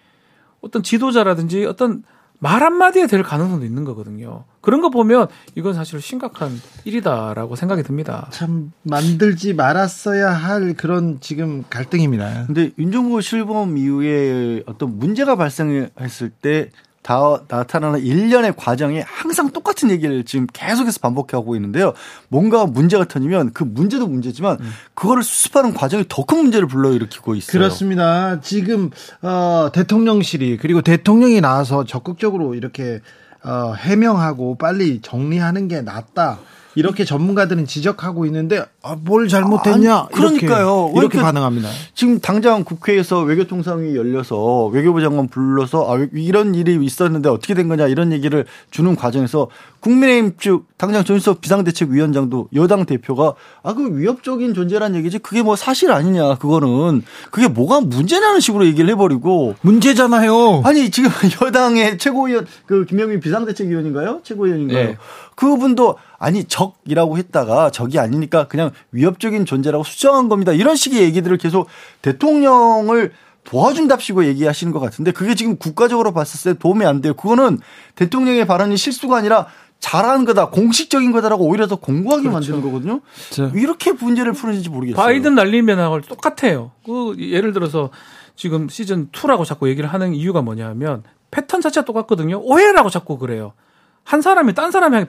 어떤 0.62 0.82
지도자라든지 0.82 1.66
어떤 1.66 2.02
말 2.42 2.62
한마디에 2.62 3.06
될 3.06 3.22
가능성도 3.22 3.64
있는 3.66 3.84
거거든요. 3.84 4.44
그런 4.62 4.80
거 4.80 4.88
보면 4.88 5.28
이건 5.54 5.74
사실 5.74 6.00
심각한 6.00 6.50
일이다라고 6.84 7.54
생각이 7.54 7.82
듭니다. 7.82 8.28
참 8.32 8.72
만들지 8.82 9.52
말았어야 9.52 10.30
할 10.30 10.74
그런 10.74 11.20
지금 11.20 11.64
갈등입니다. 11.68 12.46
근데 12.46 12.70
윤정구 12.78 13.20
실범 13.20 13.76
이후에 13.76 14.62
어떤 14.66 14.98
문제가 14.98 15.36
발생했을 15.36 16.30
때 16.30 16.70
다 17.02 17.42
나타나는 17.48 18.00
일련의 18.00 18.54
과정이 18.56 19.00
항상 19.00 19.50
똑같은 19.50 19.90
얘기를 19.90 20.22
지금 20.24 20.46
계속해서 20.52 21.00
반복하고 21.00 21.56
있는데요. 21.56 21.94
뭔가 22.28 22.66
문제가 22.66 23.04
터지면 23.04 23.52
그 23.52 23.64
문제도 23.64 24.06
문제지만 24.06 24.58
음. 24.60 24.70
그거를 24.94 25.22
수습하는 25.22 25.72
과정이 25.74 26.04
더 26.08 26.24
큰 26.30 26.38
문제를 26.42 26.68
불러일으키고 26.68 27.34
있어요. 27.34 27.50
그렇습니다. 27.52 28.40
지금 28.40 28.90
어, 29.22 29.70
대통령실이 29.72 30.58
그리고 30.58 30.82
대통령이 30.82 31.40
나와서 31.40 31.84
적극적으로 31.84 32.54
이렇게 32.54 33.00
어, 33.42 33.72
해명하고 33.74 34.58
빨리 34.58 35.00
정리하는 35.00 35.66
게 35.66 35.80
낫다. 35.80 36.38
이렇게 36.76 37.04
전문가들은 37.04 37.66
지적하고 37.66 38.26
있는데 38.26 38.64
아, 38.82 38.96
뭘 39.02 39.28
잘못했냐? 39.28 39.94
아, 39.94 40.08
그러니까요. 40.12 40.92
이렇게, 40.94 41.00
이렇게 41.00 41.18
반응합니다. 41.20 41.68
지금 41.94 42.20
당장 42.20 42.62
국회에서 42.64 43.22
외교통상이 43.22 43.96
열려서 43.96 44.66
외교부 44.66 45.00
장관 45.00 45.26
불러서 45.28 45.92
아, 45.92 46.06
이런 46.14 46.54
일이 46.54 46.78
있었는데 46.84 47.28
어떻게 47.28 47.54
된 47.54 47.68
거냐 47.68 47.88
이런 47.88 48.12
얘기를 48.12 48.44
주는 48.70 48.94
과정에서 48.94 49.48
국민의힘 49.80 50.36
측 50.38 50.66
당장 50.76 51.02
전수석 51.04 51.40
비상대책위원장도 51.40 52.48
여당 52.54 52.84
대표가 52.86 53.34
아 53.62 53.74
그 53.80 53.98
위협적인 53.98 54.52
존재란 54.52 54.94
얘기지 54.96 55.18
그게 55.20 55.42
뭐 55.42 55.56
사실 55.56 55.90
아니냐 55.90 56.34
그거는 56.34 57.02
그게 57.30 57.48
뭐가 57.48 57.80
문제냐는 57.80 58.40
식으로 58.40 58.66
얘기를 58.66 58.90
해버리고 58.90 59.54
문제잖아요. 59.62 60.62
아니 60.64 60.90
지금 60.90 61.10
여당의 61.42 61.96
최고위원 61.98 62.46
그 62.66 62.84
김영민 62.84 63.20
비상대책위원인가요? 63.20 64.20
최고위원인가요? 64.22 64.86
네. 64.88 64.96
그분도 65.40 65.96
아니 66.18 66.44
적이라고 66.44 67.16
했다가 67.16 67.70
적이 67.70 67.98
아니니까 67.98 68.46
그냥 68.46 68.72
위협적인 68.92 69.46
존재라고 69.46 69.84
수정한 69.84 70.28
겁니다. 70.28 70.52
이런 70.52 70.76
식의 70.76 71.00
얘기들을 71.00 71.38
계속 71.38 71.66
대통령을 72.02 73.12
도와준답시고 73.44 74.26
얘기하시는 74.26 74.70
것 74.70 74.80
같은데 74.80 75.12
그게 75.12 75.34
지금 75.34 75.56
국가적으로 75.56 76.12
봤을 76.12 76.52
때 76.52 76.58
도움이 76.58 76.84
안 76.84 77.00
돼요. 77.00 77.14
그거는 77.14 77.58
대통령의 77.94 78.46
발언이 78.46 78.76
실수가 78.76 79.16
아니라 79.16 79.46
잘하는 79.78 80.26
거다, 80.26 80.50
공식적인 80.50 81.10
거다라고 81.10 81.46
오히려 81.46 81.66
더 81.66 81.76
공고하게 81.76 82.28
그렇죠. 82.28 82.34
만드는 82.34 82.60
거거든요. 82.60 83.00
자. 83.30 83.50
이렇게 83.54 83.92
문제를 83.92 84.34
푸는지 84.34 84.68
모르겠어요. 84.68 85.02
바이든 85.02 85.34
날리면하고 85.34 86.02
똑같아요. 86.02 86.72
그 86.84 87.16
예를 87.18 87.54
들어서 87.54 87.88
지금 88.36 88.68
시즌 88.68 89.08
2라고 89.08 89.46
자꾸 89.46 89.70
얘기를 89.70 89.90
하는 89.90 90.12
이유가 90.12 90.42
뭐냐면 90.42 91.02
패턴 91.30 91.62
자체가 91.62 91.86
똑같거든요. 91.86 92.40
오해라고 92.42 92.90
자꾸 92.90 93.16
그래요. 93.16 93.54
한 94.04 94.22
사람이 94.22 94.54
딴 94.54 94.70
사람이 94.70 94.94
향해 94.94 95.06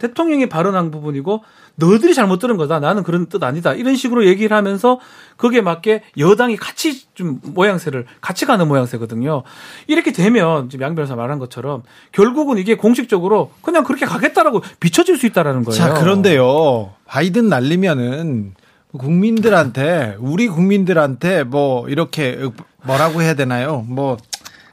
대통령이 0.00 0.48
발언한 0.48 0.90
부분이고 0.90 1.42
너희들이 1.76 2.14
잘못 2.14 2.38
들은 2.38 2.56
거다. 2.56 2.80
나는 2.80 3.02
그런 3.02 3.26
뜻 3.26 3.42
아니다. 3.42 3.72
이런 3.74 3.96
식으로 3.96 4.26
얘기를 4.26 4.56
하면서 4.56 4.98
거기에 5.36 5.60
맞게 5.60 6.02
여당이 6.18 6.56
같이 6.56 7.06
좀 7.14 7.40
모양새를 7.42 8.06
같이 8.20 8.46
가는 8.46 8.66
모양새거든요. 8.66 9.42
이렇게 9.86 10.12
되면 10.12 10.68
지금 10.68 10.84
양 10.84 10.94
변호사 10.94 11.14
말한 11.14 11.38
것처럼 11.38 11.82
결국은 12.12 12.58
이게 12.58 12.76
공식적으로 12.76 13.52
그냥 13.62 13.84
그렇게 13.84 14.06
가겠다라고 14.06 14.62
비춰질 14.80 15.16
수 15.18 15.26
있다라는 15.26 15.64
거예요. 15.64 15.78
자, 15.78 15.94
그런데요. 15.94 16.92
바이든 17.06 17.48
날리면은 17.48 18.54
국민들한테 18.96 20.16
우리 20.18 20.48
국민들한테 20.48 21.44
뭐 21.44 21.88
이렇게 21.88 22.38
뭐라고 22.84 23.22
해야 23.22 23.34
되나요? 23.34 23.84
뭐 23.88 24.16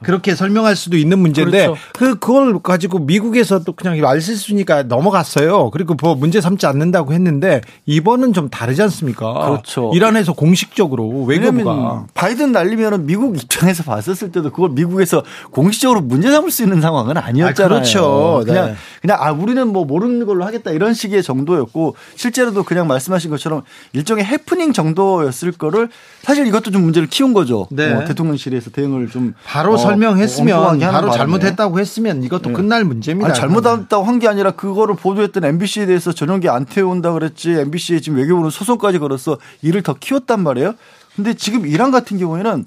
그렇게 0.02 0.34
설명할 0.34 0.76
수도 0.76 0.96
있는 0.96 1.18
문제인데 1.18 1.66
그렇죠. 1.66 1.80
그 1.94 2.18
그걸 2.18 2.58
가지고 2.62 2.98
미국에서 3.00 3.60
또 3.60 3.72
그냥 3.72 3.98
말실수니까 4.00 4.84
넘어갔어요. 4.84 5.70
그리고 5.70 5.94
뭐 6.00 6.14
문제 6.14 6.40
삼지 6.40 6.66
않는다고 6.66 7.12
했는데 7.12 7.60
이번은 7.86 8.32
좀 8.32 8.48
다르지 8.48 8.82
않습니까? 8.82 9.32
그렇죠. 9.32 9.90
이란에서 9.94 10.32
공식적으로 10.32 11.24
외교부가 11.24 12.06
바이든 12.14 12.52
날리면은 12.52 13.06
미국 13.06 13.36
입장에서 13.36 13.82
봤었을 13.82 14.30
때도 14.32 14.50
그걸 14.50 14.70
미국에서 14.70 15.22
공식적으로 15.50 16.00
문제 16.00 16.30
삼을 16.30 16.50
수 16.50 16.62
있는 16.62 16.80
상황은 16.80 17.16
아니었잖아요. 17.16 17.66
아, 17.66 17.80
그렇죠. 17.80 18.42
그냥 18.46 18.66
네. 18.68 18.74
그냥 19.00 19.16
아 19.20 19.32
우리는 19.32 19.66
뭐 19.68 19.84
모르는 19.84 20.26
걸로 20.26 20.44
하겠다 20.44 20.70
이런 20.70 20.94
식의 20.94 21.22
정도였고 21.22 21.96
실제로도 22.14 22.62
그냥 22.64 22.86
말씀하신 22.86 23.30
것처럼 23.30 23.62
일종의 23.92 24.24
해프닝 24.24 24.72
정도였을 24.72 25.52
거를 25.52 25.88
사실 26.22 26.46
이것도 26.46 26.70
좀 26.70 26.82
문제를 26.82 27.08
키운 27.08 27.32
거죠. 27.32 27.66
네. 27.70 27.92
어, 27.92 28.04
대통령실에서 28.04 28.70
대응을 28.70 29.08
좀 29.08 29.34
바로 29.44 29.74
어, 29.74 29.76
설명했으면 29.90 30.78
바로 30.80 31.10
잘못했다고 31.10 31.78
했으면 31.80 32.22
이것도 32.22 32.50
네. 32.50 32.54
끝날 32.54 32.84
문제입니다. 32.84 33.28
아니, 33.30 33.38
잘못했다고 33.38 34.04
한 34.04 34.18
게 34.18 34.26
아니라 34.28 34.50
그거를 34.50 34.96
보도했던 34.96 35.44
MBC에 35.44 35.86
대해서 35.86 36.12
전용기 36.12 36.48
안 36.48 36.64
태운다 36.64 37.12
그랬지 37.12 37.50
MBC에 37.52 38.00
지금 38.00 38.18
외교부는 38.18 38.50
소송까지 38.50 38.98
걸어서 38.98 39.38
일을 39.62 39.82
더 39.82 39.94
키웠단 39.94 40.42
말이에요. 40.42 40.74
근데 41.14 41.34
지금 41.34 41.66
이란 41.66 41.90
같은 41.90 42.18
경우에는 42.18 42.64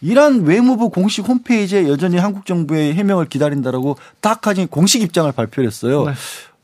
이란 0.00 0.42
외무부 0.42 0.90
공식 0.90 1.26
홈페이지에 1.28 1.88
여전히 1.88 2.16
한국 2.18 2.46
정부의 2.46 2.94
해명을 2.94 3.26
기다린다라고 3.28 3.96
딱 4.20 4.46
하니 4.46 4.66
공식 4.66 5.02
입장을 5.02 5.30
발표했어요. 5.32 6.04
네. 6.04 6.12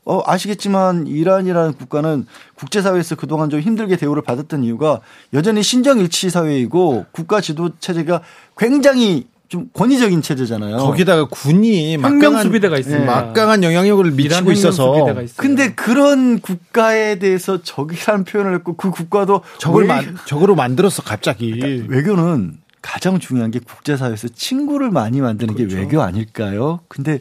어, 0.05 0.21
아시겠지만 0.25 1.07
이란이라는 1.07 1.73
국가는 1.73 2.27
국제사회에서 2.55 3.15
그동안 3.15 3.49
좀 3.49 3.59
힘들게 3.59 3.97
대우를 3.97 4.21
받았던 4.21 4.63
이유가 4.63 4.99
여전히 5.33 5.63
신정일치 5.63 6.29
사회이고 6.29 7.05
국가 7.11 7.41
지도 7.41 7.71
체제가 7.79 8.21
굉장히 8.57 9.27
좀 9.47 9.69
권위적인 9.73 10.21
체제잖아요. 10.21 10.77
거기다가 10.77 11.25
군이 11.25 11.97
막강한 11.97 12.43
수비대가 12.43 12.77
있습니다. 12.77 12.99
네. 12.99 13.05
막강한 13.05 13.63
영향력을 13.63 14.11
미치고 14.11 14.51
있어서. 14.51 15.05
근데 15.37 15.73
그런 15.73 16.39
국가에 16.39 17.19
대해서 17.19 17.61
적이라는 17.61 18.23
표현을 18.25 18.55
했고 18.55 18.75
그 18.75 18.91
국가도 18.91 19.41
적을 19.59 19.85
만, 19.85 20.17
적으로 20.25 20.55
만들었어 20.55 21.03
갑자기. 21.03 21.51
그러니까 21.59 21.93
외교는 21.93 22.57
가장 22.81 23.19
중요한 23.19 23.51
게 23.51 23.59
국제사회에서 23.59 24.27
친구를 24.29 24.91
많이 24.91 25.21
만드는 25.21 25.55
그렇죠. 25.55 25.75
게 25.75 25.81
외교 25.81 26.01
아닐까요? 26.01 26.81
근데 26.87 27.19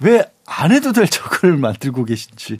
왜 0.00 0.24
안 0.50 0.72
해도 0.72 0.92
될 0.92 1.06
적을 1.06 1.56
만들고 1.58 2.04
계신지. 2.04 2.58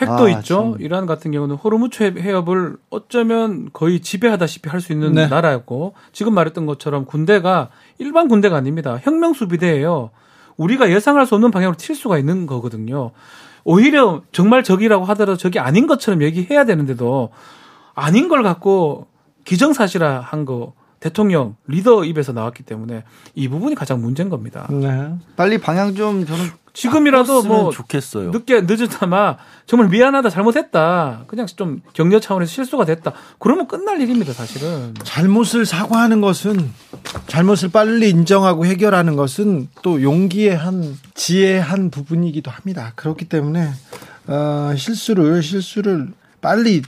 핵도 0.00 0.24
아, 0.24 0.28
있죠. 0.30 0.74
참. 0.76 0.76
이란 0.80 1.06
같은 1.06 1.30
경우는 1.32 1.56
호르무츠 1.56 2.02
해협을 2.18 2.76
어쩌면 2.90 3.68
거의 3.72 4.00
지배하다시피 4.00 4.68
할 4.68 4.80
수 4.80 4.92
있는 4.92 5.12
네. 5.12 5.26
나라였고 5.26 5.94
지금 6.12 6.34
말했던 6.34 6.66
것처럼 6.66 7.04
군대가 7.04 7.68
일반 7.98 8.28
군대가 8.28 8.56
아닙니다. 8.56 8.98
혁명 9.02 9.32
수비대예요. 9.34 10.10
우리가 10.56 10.90
예상할 10.90 11.26
수 11.26 11.34
없는 11.34 11.50
방향으로 11.50 11.76
튈 11.76 11.94
수가 11.94 12.18
있는 12.18 12.46
거거든요. 12.46 13.10
오히려 13.64 14.22
정말 14.32 14.62
적이라고 14.62 15.04
하더라도 15.06 15.36
적이 15.36 15.58
아닌 15.58 15.86
것처럼 15.86 16.22
얘기해야 16.22 16.64
되는데도 16.64 17.30
아닌 17.94 18.28
걸 18.28 18.42
갖고 18.42 19.08
기정사실화한 19.44 20.44
거 20.44 20.72
대통령 21.00 21.56
리더 21.66 22.04
입에서 22.04 22.32
나왔기 22.32 22.62
때문에 22.64 23.04
이 23.34 23.48
부분이 23.48 23.74
가장 23.74 24.00
문제인 24.00 24.28
겁니다. 24.28 24.66
네. 24.70 25.14
빨리 25.36 25.58
방향 25.58 25.94
좀 25.94 26.26
저는 26.26 26.50
지금이라도 26.72 27.42
뭐 27.42 27.70
좋겠어요. 27.72 28.30
늦게 28.30 28.62
늦었다마 28.62 29.36
정말 29.66 29.88
미안하다 29.88 30.30
잘못했다 30.30 31.24
그냥 31.26 31.46
좀 31.46 31.82
격려 31.92 32.20
차원에서 32.20 32.50
실수가 32.50 32.84
됐다 32.84 33.12
그러면 33.38 33.66
끝날 33.66 34.00
일입니다 34.00 34.32
사실은 34.32 34.94
잘못을 35.02 35.66
사과하는 35.66 36.20
것은 36.20 36.70
잘못을 37.26 37.70
빨리 37.70 38.10
인정하고 38.10 38.64
해결하는 38.64 39.16
것은 39.16 39.68
또 39.82 40.02
용기의 40.02 40.56
한 40.56 40.96
지혜의 41.14 41.60
한 41.60 41.90
부분이기도 41.90 42.50
합니다 42.50 42.92
그렇기 42.94 43.24
때문에 43.24 43.70
어, 44.28 44.72
실수를 44.76 45.42
실수를 45.42 46.08
빨리 46.40 46.82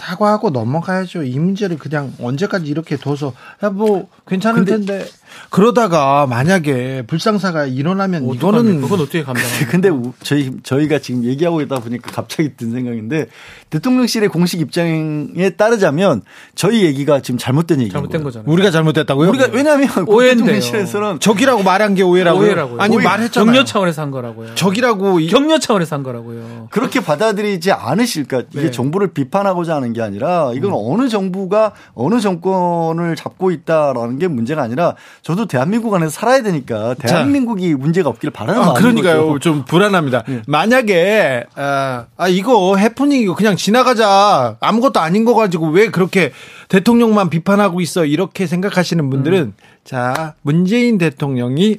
사과하고 0.00 0.50
넘어가야죠. 0.50 1.22
이 1.24 1.38
문제를 1.38 1.76
그냥 1.78 2.12
언제까지 2.20 2.66
이렇게 2.66 2.96
둬서 2.96 3.34
야 3.62 3.70
뭐 3.70 4.08
괜찮을 4.26 4.64
텐데 4.64 5.04
그러다가 5.50 6.26
만약에 6.26 7.04
불상사가 7.06 7.66
일어나면 7.66 8.32
이거는 8.34 8.80
그건 8.80 9.00
어떻게 9.00 9.22
감당? 9.22 9.44
근데 9.70 9.90
저희 10.22 10.52
저희가 10.62 10.98
지금 10.98 11.24
얘기하고 11.24 11.60
있다 11.60 11.80
보니까 11.80 12.10
갑자기 12.12 12.56
든 12.56 12.72
생각인데 12.72 13.26
대통령실의 13.70 14.28
공식 14.28 14.60
입장에 14.60 15.50
따르자면 15.56 16.22
저희 16.54 16.84
얘기가 16.84 17.20
지금 17.20 17.38
잘못된 17.38 17.78
얘기인 17.78 17.92
잘못된 17.92 18.22
거잖아요. 18.22 18.52
우리가 18.52 18.70
잘못됐다고요? 18.70 19.28
우리가 19.30 19.48
왜냐하면 19.52 19.88
대통령실에서는 19.88 21.20
적이라고 21.20 21.62
말한 21.62 21.94
게 21.94 22.02
오해라고요. 22.02 22.46
오해라고요. 22.46 22.80
아니 22.80 22.96
말했잖아요. 22.96 23.46
격려 23.46 23.64
차원에서 23.64 24.02
한 24.02 24.10
거라고요. 24.10 24.54
적이라고 24.54 25.18
격려 25.26 25.58
차원에서 25.58 25.96
한 25.96 26.02
거라고요. 26.02 26.68
그렇게 26.70 27.00
받아들이지 27.00 27.72
않으실까? 27.72 28.42
이게 28.52 28.62
네. 28.62 28.70
정부를 28.70 29.12
비판하고자 29.12 29.76
하는 29.76 29.92
게 29.92 30.02
아니라 30.02 30.52
이건 30.54 30.72
음. 30.72 30.76
어느 30.78 31.08
정부가 31.08 31.72
어느 31.94 32.20
정권을 32.20 33.16
잡고 33.16 33.50
있다라는 33.50 34.18
게 34.18 34.28
문제가 34.28 34.62
아니라 34.62 34.96
저도 35.22 35.46
대한민국 35.46 35.94
안에서 35.94 36.10
살아야 36.10 36.42
되니까 36.42 36.94
대한민국이 36.94 37.70
자. 37.70 37.76
문제가 37.76 38.08
없기를 38.08 38.32
바라는 38.32 38.62
아, 38.62 38.72
그러니까요. 38.72 39.26
거죠. 39.26 39.38
좀 39.38 39.64
불안합니다. 39.64 40.22
네. 40.26 40.42
만약에 40.46 41.44
아, 41.54 42.06
아 42.16 42.28
이거 42.28 42.76
해프닝이고 42.76 43.34
그냥 43.34 43.56
지나가자 43.56 44.56
아무것도 44.60 45.00
아닌 45.00 45.24
거 45.24 45.34
가지고 45.34 45.68
왜 45.68 45.90
그렇게 45.90 46.32
대통령만 46.68 47.30
비판하고 47.30 47.80
있어 47.80 48.06
이렇게 48.06 48.46
생각하시는 48.46 49.10
분들은 49.10 49.38
음. 49.38 49.54
자 49.84 50.34
문재인 50.42 50.98
대통령이 50.98 51.76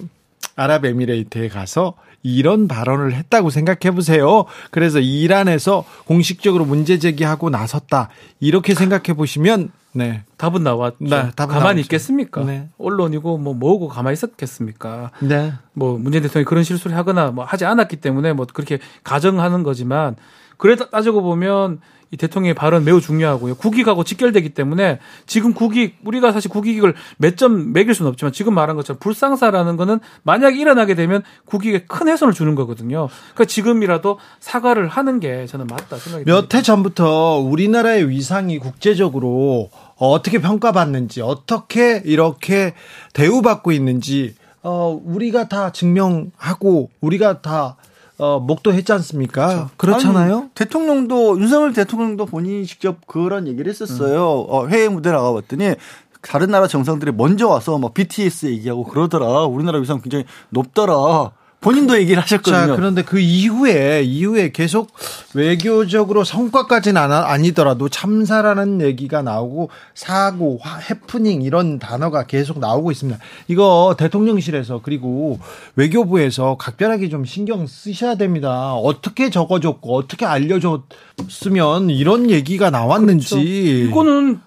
아랍에미레이트에 0.56 1.48
가서 1.50 1.96
이런 2.24 2.68
발언을 2.68 3.14
했다고 3.14 3.50
생각해 3.50 3.96
보세요. 3.96 4.46
그래서 4.70 5.00
이란에서 5.00 5.84
공식적으로 6.06 6.66
문제 6.66 7.00
제기하고 7.00 7.50
나섰다. 7.50 8.10
이렇게 8.40 8.76
생각해 8.76 9.14
보시면 9.16 9.72
네. 9.94 10.24
답은 10.38 10.64
나왔죠. 10.64 10.98
네, 11.00 11.32
답은 11.36 11.54
가만히 11.54 11.64
나왔죠. 11.64 11.80
있겠습니까? 11.82 12.44
네. 12.44 12.70
언론이고 12.78 13.38
뭐 13.38 13.54
뭐고 13.54 13.88
가만히 13.88 14.14
있었겠습니까? 14.14 15.12
네. 15.22 15.54
뭐 15.74 15.98
문재인 15.98 16.24
대통령이 16.24 16.46
그런 16.46 16.64
실수를 16.64 16.96
하거나 16.96 17.32
뭐 17.32 17.44
하지 17.44 17.66
않았기 17.66 17.98
때문에 17.98 18.34
뭐 18.34 18.46
그렇게 18.52 18.80
가정하는 19.04 19.64
거지만 19.64 20.16
그래 20.58 20.76
따지고 20.76 21.22
보면 21.22 21.80
이 22.14 22.18
대통령의 22.18 22.54
발언 22.54 22.84
매우 22.84 23.00
중요하고요. 23.00 23.56
국익하고 23.56 24.04
직결되기 24.04 24.50
때문에 24.50 25.00
지금 25.26 25.54
국익 25.54 25.98
우리가 26.04 26.32
사실 26.34 26.52
국익을 26.52 26.94
몇 27.18 27.38
점 27.38 27.72
매길 27.72 27.94
수는 27.96 28.12
없지만 28.12 28.34
지금 28.34 28.54
말한 28.54 28.76
것처럼 28.76 29.00
불상사라는 29.00 29.78
거는 29.78 30.00
만약에 30.24 30.60
일어나게 30.60 30.94
되면 30.96 31.24
국익에 31.46 31.86
큰 31.86 32.10
훼손을 32.10 32.34
주는 32.34 32.54
거거든요. 32.56 33.08
그러니까 33.34 33.46
지금이라도 33.46 34.20
사과를 34.42 34.90
하는 34.90 35.20
게 35.22 35.46
저는 35.48 35.68
맞다 35.68 35.98
생각이 35.98 36.26
듭니다. 36.26 36.34
몇 36.34 36.54
해 36.54 36.62
전부터 36.62 37.38
우리나라의 37.40 38.10
위상이 38.10 38.60
국제적으로 38.60 39.70
어떻게 39.96 40.42
평가받는지 40.42 41.22
어떻게 41.22 42.02
이렇게 42.04 42.74
대우받고 43.14 43.72
있는지 43.72 44.36
어 44.64 45.00
우리가 45.04 45.48
다 45.48 45.72
증명하고 45.72 46.90
우리가 47.00 47.42
다 47.42 47.78
어, 48.22 48.40
목도 48.40 48.72
했지 48.72 48.94
않습니까? 48.94 49.70
그렇죠. 49.78 49.98
그렇잖아요. 50.04 50.38
아니, 50.38 50.50
대통령도 50.54 51.40
윤석열 51.40 51.74
대통령도 51.74 52.28
본인이 52.28 52.68
직접 52.68 53.08
그런 53.08 53.48
얘기를 53.48 53.68
했었어요. 53.68 54.42
음. 54.42 54.46
어, 54.48 54.68
해외 54.68 54.90
무대 54.90 55.12
나가봤더니 55.12 55.74
다른 56.22 56.52
나라 56.52 56.68
정상들이 56.68 57.14
먼저 57.14 57.48
와서 57.48 57.80
막 57.80 57.96
BTS 57.96 58.46
얘기하고 58.46 58.84
그러더라. 58.84 59.46
우리나라 59.46 59.80
위상 59.80 60.00
굉장히 60.02 60.26
높더라. 60.50 61.32
본인도 61.62 61.96
얘기를 62.00 62.22
하셨거든요. 62.24 62.68
자, 62.68 62.76
그런데 62.76 63.04
그 63.04 63.20
이후에 63.20 64.02
이후에 64.02 64.52
계속 64.52 64.92
외교적으로 65.36 66.24
성과까지는 66.24 67.00
아니더라도 67.00 67.88
참사라는 67.88 68.82
얘기가 68.82 69.22
나오고 69.22 69.70
사고, 69.94 70.60
해프닝 70.90 71.44
이런 71.44 71.78
단어가 71.78 72.26
계속 72.26 72.60
나오고 72.60 72.92
있습니다. 72.92 73.20
이거 73.48 73.96
대통령실에서 73.96 74.82
그리고 74.84 75.40
외교부에서 75.76 76.58
각별하게 76.58 77.10
좀 77.10 77.26
신경 77.26 77.68
쓰셔야 77.68 78.16
됩니다. 78.16 78.74
어떻게 78.74 79.30
적어줬고 79.30 79.96
어떻게 79.96 80.26
알려줬으면 80.26 81.92
이런 81.92 82.32
얘기가 82.32 82.72
나왔는지 82.72 83.36
그렇죠. 83.36 83.90
이거는 83.90 84.40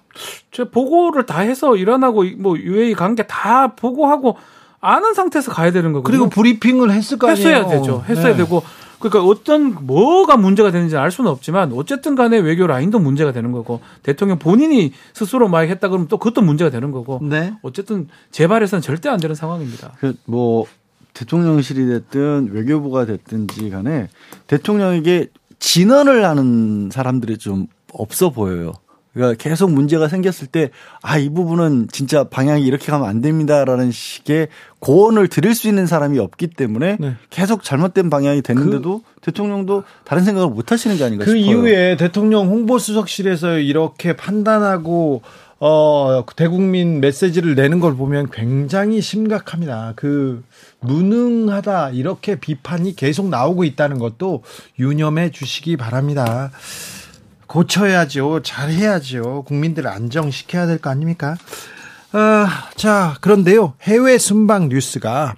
제 0.50 0.64
보고를 0.64 1.26
다 1.26 1.40
해서 1.40 1.76
일어나고 1.76 2.24
뭐 2.38 2.58
UAE 2.58 2.94
관계 2.94 3.24
다 3.24 3.74
보고하고 3.76 4.36
아는 4.84 5.14
상태에서 5.14 5.52
가야 5.52 5.72
되는 5.72 5.92
거거든요. 5.92 6.18
그리고 6.18 6.30
브리핑을 6.30 6.90
했을 6.92 7.18
거 7.18 7.28
아니에요. 7.30 7.48
했어야 7.48 7.68
되죠. 7.68 8.04
했어야 8.08 8.32
네. 8.32 8.36
되고 8.36 8.62
그러니까 8.98 9.22
어떤 9.24 9.86
뭐가 9.86 10.36
문제가 10.36 10.70
되는지 10.70 10.96
알 10.96 11.10
수는 11.10 11.30
없지만 11.30 11.72
어쨌든 11.74 12.14
간에 12.14 12.38
외교 12.38 12.66
라인도 12.66 12.98
문제가 12.98 13.32
되는 13.32 13.52
거고 13.52 13.80
대통령 14.02 14.38
본인이 14.38 14.92
스스로 15.12 15.48
막 15.48 15.60
했다 15.60 15.88
그러면 15.88 16.08
또 16.08 16.18
그것도 16.18 16.42
문제가 16.42 16.70
되는 16.70 16.90
거고 16.90 17.20
네. 17.22 17.54
어쨌든 17.62 18.08
재발해서는 18.30 18.80
절대 18.82 19.08
안 19.08 19.18
되는 19.18 19.34
상황입니다. 19.34 19.92
그 20.00 20.14
뭐 20.26 20.66
대통령실이 21.14 21.86
됐든 21.86 22.50
외교부가 22.52 23.06
됐든지 23.06 23.70
간에 23.70 24.08
대통령에게 24.46 25.28
진언을 25.60 26.24
하는 26.24 26.90
사람들이 26.92 27.38
좀 27.38 27.66
없어 27.92 28.30
보여요. 28.30 28.72
그러니까 29.14 29.42
계속 29.42 29.70
문제가 29.72 30.08
생겼을 30.08 30.48
때, 30.48 30.70
아, 31.00 31.18
이 31.18 31.28
부분은 31.28 31.88
진짜 31.90 32.24
방향이 32.24 32.64
이렇게 32.64 32.90
가면 32.90 33.08
안 33.08 33.20
됩니다라는 33.20 33.92
식의 33.92 34.48
고언을 34.80 35.28
드릴 35.28 35.54
수 35.54 35.68
있는 35.68 35.86
사람이 35.86 36.18
없기 36.18 36.48
때문에 36.48 36.98
네. 37.00 37.14
계속 37.30 37.62
잘못된 37.62 38.10
방향이 38.10 38.42
됐는데도 38.42 38.98
그, 38.98 39.20
대통령도 39.22 39.84
다른 40.04 40.24
생각을 40.24 40.50
못 40.50 40.72
하시는 40.72 40.96
게 40.96 41.04
아닌가 41.04 41.24
그 41.24 41.36
싶어요. 41.36 41.44
그 41.44 41.50
이후에 41.50 41.96
대통령 41.96 42.48
홍보수석실에서 42.48 43.58
이렇게 43.58 44.14
판단하고 44.14 45.22
어, 45.60 46.24
대국민 46.36 47.00
메시지를 47.00 47.54
내는 47.54 47.80
걸 47.80 47.96
보면 47.96 48.28
굉장히 48.30 49.00
심각합니다. 49.00 49.94
그, 49.96 50.42
무능하다, 50.80 51.90
이렇게 51.90 52.34
비판이 52.38 52.96
계속 52.96 53.28
나오고 53.28 53.64
있다는 53.64 53.98
것도 53.98 54.42
유념해 54.78 55.30
주시기 55.30 55.78
바랍니다. 55.78 56.50
고쳐야죠. 57.54 58.40
잘해야죠. 58.42 59.44
국민들을 59.46 59.88
안정시켜야 59.88 60.66
될 60.66 60.78
거 60.78 60.90
아닙니까? 60.90 61.36
아, 62.10 62.68
자, 62.74 63.16
그런데요. 63.20 63.74
해외 63.82 64.18
순방 64.18 64.70
뉴스가 64.70 65.36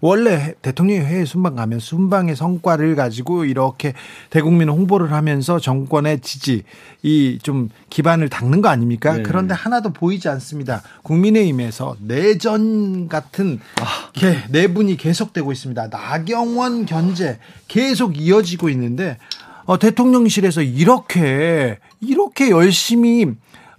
원래 0.00 0.54
대통령이 0.60 0.98
해외 1.06 1.24
순방 1.24 1.54
가면 1.54 1.78
순방의 1.78 2.34
성과를 2.34 2.96
가지고 2.96 3.44
이렇게 3.44 3.94
대국민 4.30 4.68
홍보를 4.68 5.12
하면서 5.12 5.60
정권의 5.60 6.18
지지 6.20 6.64
이 7.04 7.38
좀 7.44 7.70
기반을 7.90 8.28
닦는 8.28 8.60
거 8.60 8.68
아닙니까? 8.68 9.18
네. 9.18 9.22
그런데 9.22 9.54
하나도 9.54 9.92
보이지 9.92 10.28
않습니다. 10.28 10.82
국민의힘에서 11.04 11.94
내전 12.00 13.08
같은 13.08 13.60
아. 13.80 14.10
내분이 14.50 14.96
계속되고 14.96 15.52
있습니다. 15.52 15.88
나경원 15.88 16.86
견제 16.86 17.38
계속 17.68 18.18
이어지고 18.18 18.68
있는데 18.70 19.18
어, 19.64 19.78
대통령실에서 19.78 20.62
이렇게 20.62 21.78
이렇게 22.00 22.50
열심히 22.50 23.26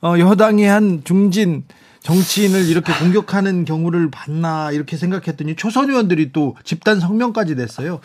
어, 0.02 0.16
여당의 0.20 0.68
한 0.68 1.02
중진 1.04 1.64
정치인을 2.02 2.68
이렇게 2.68 2.92
공격하는 2.94 3.64
경우를 3.64 4.12
봤나 4.12 4.72
이렇게 4.72 4.98
생각했더니 4.98 5.56
초선 5.56 5.90
의원들이 5.90 6.34
또 6.34 6.56
집단 6.64 7.00
성명까지 7.00 7.56
냈어요. 7.56 8.02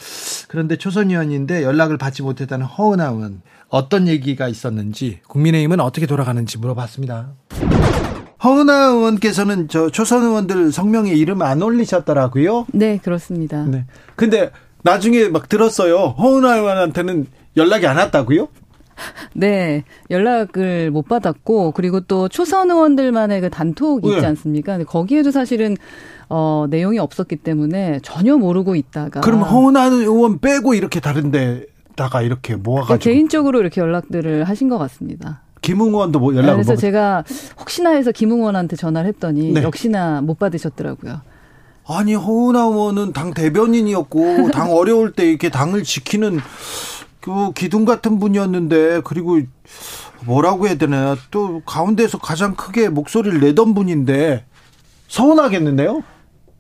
그런데 0.47 0.77
초선 0.77 1.11
의원인데 1.11 1.65
연락을 1.65 1.99
받지 1.99 2.23
못했다는 2.23 2.65
허은하 2.65 3.07
의원 3.07 3.43
어떤 3.69 4.07
얘기가 4.07 4.49
있었는지 4.49 5.19
국민의힘은 5.27 5.81
어떻게 5.81 6.07
돌아가는지 6.07 6.59
물어봤습니다. 6.59 7.33
허은하 8.43 8.87
의원께서는 8.87 9.67
저 9.69 9.91
초선 9.91 10.23
의원들 10.23 10.71
성명에 10.71 11.13
이름 11.13 11.43
안 11.43 11.61
올리셨더라고요. 11.61 12.67
네, 12.73 13.01
그렇습니다. 13.03 13.65
네. 13.65 13.85
근데 14.15 14.53
나중에 14.89 15.29
막 15.29 15.49
들었어요. 15.49 16.15
허은하 16.19 16.57
의원한테는 16.57 17.27
연락이 17.57 17.87
안 17.87 17.99
왔다고요? 17.99 18.49
네, 19.35 19.85
연락을 20.11 20.91
못 20.91 21.07
받았고 21.07 21.73
그리고 21.73 22.01
또 22.01 22.29
초선 22.29 22.71
의원들만의 22.71 23.41
그 23.43 23.51
단톡이 23.51 24.09
있지 24.09 24.21
네. 24.21 24.27
않습니까? 24.27 24.73
근데 24.73 24.85
거기에도 24.85 25.31
사실은 25.31 25.77
어, 26.29 26.67
내용이 26.69 26.99
없었기 26.99 27.37
때문에 27.37 28.01
전혀 28.03 28.37
모르고 28.37 28.75
있다가 28.75 29.21
그럼 29.21 29.43
허은하 29.43 29.87
의원 29.87 30.41
빼고 30.41 30.75
이렇게 30.75 31.01
다른데 31.01 31.67
다가 31.95 32.23
이렇게 32.23 32.57
모아가지고 32.57 32.99
개인적으로 32.99 33.61
이렇게 33.61 33.81
연락들을 33.81 34.45
하신 34.45 34.69
것 34.69 34.79
같습니다. 34.79 35.43
김웅원도 35.61 36.19
뭐 36.19 36.35
연락을 36.35 36.55
그래서 36.55 36.77
제가 36.77 37.25
혹시나 37.59 37.91
해서 37.91 38.11
김웅원한테 38.11 38.77
전화를 38.77 39.09
했더니 39.09 39.53
네. 39.53 39.63
역시나 39.63 40.23
못 40.23 40.39
받으셨더라고요. 40.39 41.21
아니 41.89 42.15
허은하 42.15 42.65
의원은 42.65 43.13
당 43.15 43.33
대변인이었고 43.33 44.51
당 44.53 44.73
어려울 44.73 45.13
때 45.13 45.27
이렇게 45.29 45.49
당을 45.49 45.85
지키는 45.85 46.39
그 47.21 47.53
기둥 47.55 47.87
같은 47.87 48.19
분이었는데 48.19 49.01
그리고 49.05 49.41
뭐라고 50.25 50.67
해야 50.67 50.77
되나 50.77 51.17
또 51.31 51.63
가운데서 51.65 52.19
가장 52.19 52.55
크게 52.55 52.91
목소리를 52.91 53.41
내던 53.41 53.75
분인데 53.75 54.45
서운하겠는데요? 55.09 56.03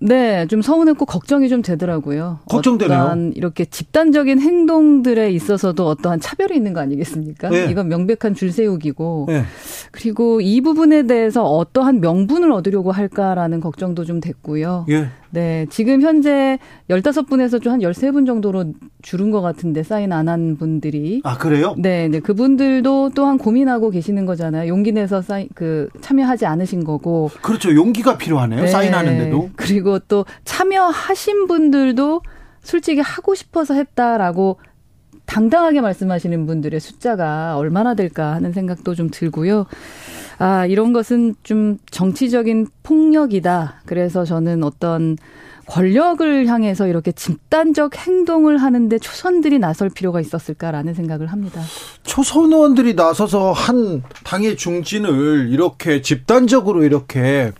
네, 0.01 0.47
좀 0.47 0.63
서운했고 0.63 1.05
걱정이 1.07 1.49
좀 1.49 1.63
되더라고요. 1.63 2.39
걱정되네요. 2.49 3.33
이렇게 3.35 3.65
집단적인 3.65 4.41
행동들에 4.41 5.31
있어서도 5.33 5.87
어떠한 5.87 6.21
차별이 6.21 6.57
있는 6.57 6.73
거 6.73 6.81
아니겠습니까? 6.81 7.49
네. 7.49 7.67
이건 7.71 7.89
명백한 7.89 8.35
줄 8.35 8.53
세우기고 8.53 9.27
네. 9.29 9.43
그리고 9.91 10.41
이 10.41 10.61
부분에 10.61 11.07
대해서 11.07 11.45
어떠한 11.45 12.01
명분을 12.01 12.53
얻으려고 12.53 12.93
할까라는 12.93 13.61
걱정도 13.61 14.05
좀 14.05 14.21
됐고요. 14.21 14.87
예. 14.89 15.09
네, 15.31 15.67
지금 15.69 16.01
현재 16.01 16.59
15분에서 16.89 17.61
좀 17.63 17.69
한 17.69 17.81
13분 17.81 18.25
정도로 18.27 18.73
줄은 19.03 19.31
것 19.31 19.43
같은데 19.43 19.83
사인 19.83 20.11
안 20.13 20.29
한 20.29 20.57
분들이. 20.59 21.21
아, 21.25 21.37
그래요? 21.39 21.75
네, 21.79 22.09
네. 22.09 22.21
그분들도 22.21 23.11
또한 23.15 23.39
고민하고 23.39 23.91
계시는 23.91 24.27
거잖아요. 24.27 24.69
용기 24.69 24.93
내서 24.93 25.23
사인, 25.23 25.49
그, 25.55 25.89
참여하지 26.03 26.45
않으신 26.47 26.85
거고. 26.85 27.31
그렇죠. 27.41 27.75
용기가 27.75 28.19
필요하네요. 28.19 28.63
네. 28.63 28.67
사인하는데도. 28.69 29.51
그리고 29.57 29.88
또 30.09 30.25
참여하신 30.45 31.47
분들도 31.47 32.23
솔직히 32.63 33.01
하고 33.01 33.35
싶어서 33.35 33.75
했다라고 33.75 34.59
당당하게 35.25 35.81
말씀하시는 35.81 36.47
분들의 36.47 36.81
숫자가 36.81 37.57
얼마나 37.57 37.95
될까 37.95 38.35
하는 38.35 38.53
생각도 38.53 38.95
좀 38.95 39.09
들고요. 39.11 39.67
아, 40.39 40.67
이런 40.67 40.93
것은 40.93 41.35
좀 41.43 41.79
정치적인 41.91 42.67
폭력이다. 42.83 43.83
그래서 43.85 44.25
저는 44.25 44.65
어떤 44.65 45.17
권력을 45.67 46.47
향해서 46.47 46.89
이렇게 46.89 47.13
집단적 47.13 47.97
행동을 47.97 48.57
하는데 48.57 48.99
초선들이 48.99 49.59
나설 49.59 49.91
필요가 49.91 50.21
있었을까라는 50.21 50.95
생각을 50.95 51.27
합니다. 51.27 51.61
초선 52.05 52.51
의원들이 52.53 52.95
나서서 52.95 53.53
한 53.53 54.03
당의 54.25 54.57
중진을 54.57 55.49
이렇게 55.51 56.01
집단적으로 56.01 56.85
이렇게 56.85 57.53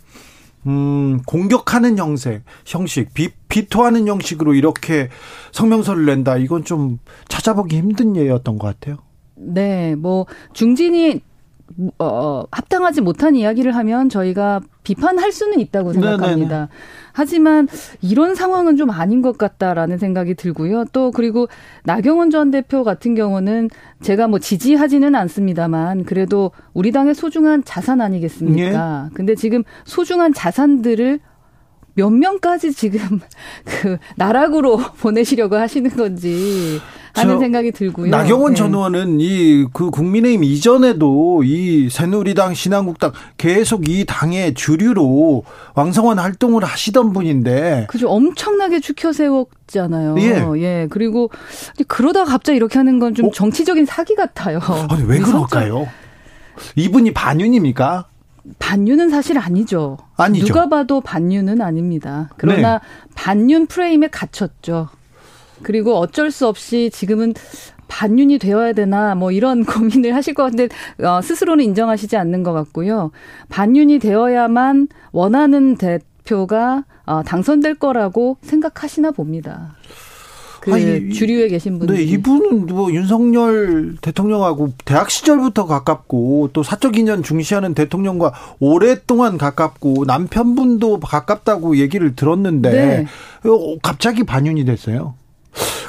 음, 0.67 1.21
공격하는 1.25 1.97
형색, 1.97 2.43
형식, 2.65 3.13
비, 3.13 3.29
비토하는 3.47 4.07
형식으로 4.07 4.53
이렇게 4.53 5.09
성명서를 5.51 6.05
낸다. 6.05 6.37
이건 6.37 6.63
좀 6.63 6.99
찾아보기 7.27 7.77
힘든 7.77 8.15
예였던 8.15 8.59
것 8.59 8.67
같아요. 8.67 8.97
네, 9.35 9.95
뭐 9.95 10.25
중진이 10.53 11.21
어, 11.99 12.43
합당하지 12.51 13.01
못한 13.01 13.35
이야기를 13.35 13.75
하면 13.75 14.09
저희가 14.09 14.61
비판할 14.83 15.31
수는 15.31 15.59
있다고 15.59 15.93
생각합니다. 15.93 16.55
네네네. 16.55 16.67
하지만 17.13 17.67
이런 18.01 18.35
상황은 18.35 18.77
좀 18.77 18.89
아닌 18.89 19.21
것 19.21 19.37
같다라는 19.37 19.97
생각이 19.97 20.35
들고요. 20.35 20.85
또 20.93 21.11
그리고 21.11 21.47
나경원 21.83 22.29
전 22.29 22.51
대표 22.51 22.83
같은 22.83 23.13
경우는 23.13 23.69
제가 24.01 24.27
뭐 24.27 24.39
지지하지는 24.39 25.15
않습니다만 25.15 26.05
그래도 26.05 26.51
우리 26.73 26.91
당의 26.91 27.13
소중한 27.13 27.63
자산 27.63 28.01
아니겠습니까? 28.01 29.07
예. 29.09 29.13
근데 29.13 29.35
지금 29.35 29.63
소중한 29.85 30.33
자산들을 30.33 31.19
몇 31.99 32.09
명까지 32.09 32.73
지금 32.73 33.19
그 33.65 33.97
나락으로 34.15 34.77
보내시려고 35.01 35.57
하시는 35.57 35.89
건지 35.95 36.79
하는 37.13 37.39
생각이 37.39 37.71
들고요. 37.71 38.11
나경원 38.11 38.53
네. 38.53 38.57
전 38.57 38.73
의원은 38.73 39.17
이 39.19 39.65
그 39.73 39.89
국민의힘 39.89 40.43
이전에도 40.43 41.43
이 41.43 41.89
새누리당 41.89 42.53
신한국당 42.53 43.11
계속 43.37 43.89
이 43.89 44.05
당의 44.05 44.53
주류로 44.53 45.43
왕성한 45.75 46.19
활동을 46.19 46.63
하시던 46.63 47.11
분인데 47.13 47.87
그죠 47.89 48.09
엄청나게 48.09 48.79
추켜 48.79 49.11
세웠잖아요. 49.11 50.15
예. 50.19 50.61
예. 50.61 50.87
그리고 50.89 51.29
그러다 51.87 52.23
갑자기 52.25 52.55
이렇게 52.57 52.77
하는 52.77 52.99
건좀 52.99 53.25
어? 53.27 53.31
정치적인 53.31 53.85
사기 53.85 54.15
같아요. 54.15 54.59
아니 54.89 55.03
왜 55.03 55.19
그럴까요? 55.19 55.87
이분이 56.75 57.13
반윤입니까? 57.13 58.05
반윤은 58.59 59.09
사실 59.09 59.37
아니죠. 59.37 59.97
아니죠. 60.17 60.47
누가 60.47 60.69
봐도 60.69 61.01
반윤은 61.01 61.61
아닙니다. 61.61 62.29
그러나 62.37 62.79
네. 62.79 62.85
반윤 63.15 63.67
프레임에 63.67 64.07
갇혔죠. 64.07 64.89
그리고 65.63 65.97
어쩔 65.97 66.31
수 66.31 66.47
없이 66.47 66.89
지금은 66.93 67.33
반윤이 67.87 68.37
되어야 68.39 68.73
되나 68.73 69.15
뭐 69.15 69.31
이런 69.31 69.65
고민을 69.65 70.15
하실 70.15 70.33
것 70.33 70.43
같은데 70.43 70.69
어, 71.03 71.21
스스로는 71.21 71.63
인정하시지 71.65 72.15
않는 72.15 72.43
것 72.43 72.53
같고요. 72.53 73.11
반윤이 73.49 73.99
되어야만 73.99 74.87
원하는 75.11 75.75
대표가 75.75 76.85
어, 77.05 77.23
당선될 77.23 77.75
거라고 77.75 78.37
생각하시나 78.41 79.11
봅니다. 79.11 79.75
그 80.69 80.75
아니, 80.75 81.13
주류에 81.13 81.47
계신 81.47 81.79
분들. 81.79 81.95
네, 81.95 82.03
이분은 82.03 82.67
뭐 82.67 82.91
윤석열 82.91 83.95
대통령하고 84.01 84.73
대학 84.85 85.09
시절부터 85.09 85.65
가깝고 85.65 86.49
또 86.53 86.63
사적 86.63 86.97
인연 86.97 87.23
중시하는 87.23 87.73
대통령과 87.73 88.33
오랫동안 88.59 89.37
가깝고 89.37 90.05
남편분도 90.05 90.99
가깝다고 90.99 91.77
얘기를 91.77 92.15
들었는데 92.15 92.71
네. 92.71 93.05
어, 93.49 93.77
갑자기 93.81 94.23
반윤이 94.23 94.65
됐어요. 94.65 95.15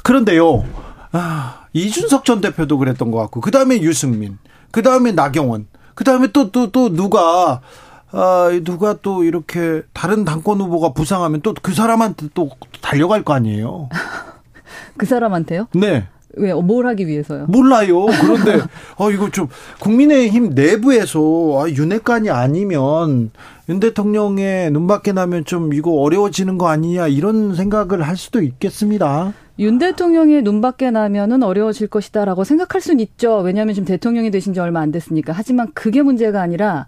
그런데요, 0.03 0.65
아, 1.13 1.67
이준석 1.73 2.25
전 2.25 2.41
대표도 2.41 2.79
그랬던 2.79 3.11
것 3.11 3.19
같고, 3.19 3.41
그 3.41 3.51
다음에 3.51 3.81
유승민, 3.81 4.39
그 4.71 4.83
다음에 4.83 5.13
나경원, 5.13 5.67
그 5.95 6.05
다음에 6.05 6.29
또, 6.33 6.51
또, 6.51 6.71
또 6.71 6.93
누가, 6.95 7.61
아, 8.13 8.51
누가 8.65 8.95
또 9.03 9.23
이렇게 9.23 9.83
다른 9.93 10.25
당권 10.25 10.61
후보가 10.61 10.93
부상하면 10.95 11.43
또 11.43 11.55
그 11.63 11.75
사람한테 11.75 12.29
또 12.35 12.51
달려갈 12.81 13.23
거 13.23 13.35
아니에요? 13.35 13.89
그 14.97 15.07
사람한테요? 15.07 15.69
네. 15.75 16.07
왜, 16.37 16.55
뭘 16.55 16.87
하기 16.87 17.09
위해서요? 17.09 17.47
몰라요. 17.49 18.07
그런데, 18.07 18.61
어, 18.97 19.11
이거 19.11 19.31
좀, 19.31 19.49
국민의힘 19.81 20.51
내부에서, 20.55 21.19
아, 21.61 21.69
윤핵관이 21.69 22.31
아니면, 22.31 23.31
윤 23.69 23.81
대통령의 23.81 24.71
눈밖에 24.71 25.11
나면 25.13 25.45
좀 25.45 25.75
이거 25.75 25.91
어려워지는 25.93 26.57
거 26.57 26.69
아니냐, 26.69 27.09
이런 27.09 27.57
생각을 27.57 28.03
할 28.03 28.17
수도 28.17 28.41
있겠습니다. 28.43 29.33
윤 29.59 29.79
대통령의 29.79 30.43
눈밖에 30.43 30.91
나면은 30.93 31.43
어려워질 31.43 31.89
것이다라고 31.89 32.45
생각할 32.45 32.81
수는 32.81 33.01
있죠. 33.01 33.39
왜냐하면 33.39 33.75
지금 33.75 33.85
대통령이 33.87 34.31
되신 34.31 34.55
지 34.55 34.61
얼마 34.61 34.81
안 34.81 34.93
됐으니까. 34.93 35.33
하지만 35.35 35.69
그게 35.75 36.01
문제가 36.03 36.41
아니라, 36.41 36.87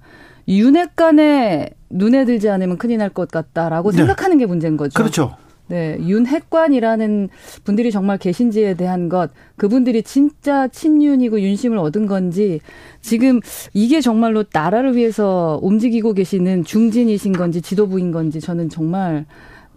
윤핵관에 0.49 1.71
눈에 1.91 2.25
들지 2.25 2.49
않으면 2.49 2.79
큰일 2.79 2.99
날 2.99 3.11
것 3.11 3.29
같다라고 3.31 3.91
네. 3.91 3.99
생각하는 3.99 4.39
게 4.39 4.47
문제인 4.47 4.77
거죠. 4.77 4.95
그렇죠. 4.97 5.37
네, 5.69 5.97
윤핵관이라는 6.01 7.29
분들이 7.65 7.91
정말 7.91 8.19
계신지에 8.19 8.75
대한 8.75 9.09
것, 9.09 9.31
그분들이 9.57 10.03
진짜 10.03 10.69
친윤이고 10.69 11.41
윤심을 11.41 11.79
얻은 11.79 12.07
건지, 12.07 12.61
지금 13.01 13.41
이게 13.73 14.01
정말로 14.01 14.45
나라를 14.53 14.97
위해서 14.97 15.59
움직이고 15.63 16.13
계시는 16.13 16.65
중진이신 16.65 17.33
건지 17.33 17.63
지도부인 17.63 18.13
건지 18.13 18.41
저는 18.41 18.69
정말 18.69 19.25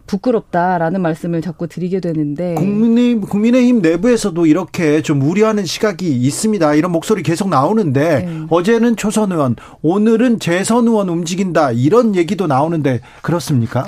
부끄럽다라는 0.07 1.01
말씀을 1.01 1.41
자꾸 1.41 1.67
드리게 1.67 1.99
되는데 1.99 2.55
국민의힘, 2.55 3.21
국민의힘 3.21 3.81
내부에서도 3.81 4.45
이렇게 4.45 5.01
좀 5.01 5.21
우려하는 5.21 5.65
시각이 5.65 6.07
있습니다. 6.07 6.75
이런 6.75 6.91
목소리 6.91 7.23
계속 7.23 7.49
나오는데 7.49 8.25
네. 8.25 8.41
어제는 8.49 8.97
초선 8.97 9.31
의원, 9.31 9.55
오늘은 9.81 10.39
재선 10.39 10.87
의원 10.87 11.09
움직인다 11.09 11.71
이런 11.71 12.15
얘기도 12.15 12.47
나오는데 12.47 13.01
그렇습니까? 13.21 13.87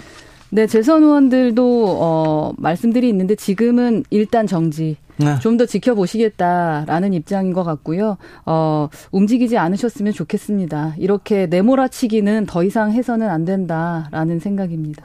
네, 0.50 0.68
재선 0.68 1.04
의원들도 1.04 1.98
어 2.00 2.54
말씀들이 2.58 3.10
있는데 3.10 3.36
지금은 3.36 4.04
일단 4.10 4.48
정지. 4.48 4.98
네. 5.20 5.40
좀더 5.40 5.66
지켜보시겠다라는 5.66 7.14
입장인 7.14 7.52
것 7.52 7.64
같고요. 7.64 8.18
어, 8.46 8.88
움직이지 9.12 9.58
않으셨으면 9.58 10.14
좋겠습니다. 10.14 10.94
이렇게 11.00 11.48
내몰아치기는 11.48 12.46
더 12.46 12.64
이상 12.64 12.92
해서는 12.92 13.28
안 13.28 13.44
된다라는 13.44 14.40
생각입니다. 14.40 15.04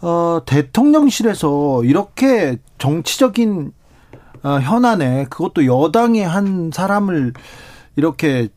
어, 0.00 0.42
대통령실에서 0.46 1.82
이렇게 1.84 2.58
정치적인 2.78 3.72
어, 4.44 4.60
현안에 4.60 5.26
그것도 5.28 5.66
여당의 5.66 6.26
한 6.26 6.70
사람을 6.72 7.32
이렇게 7.96 8.48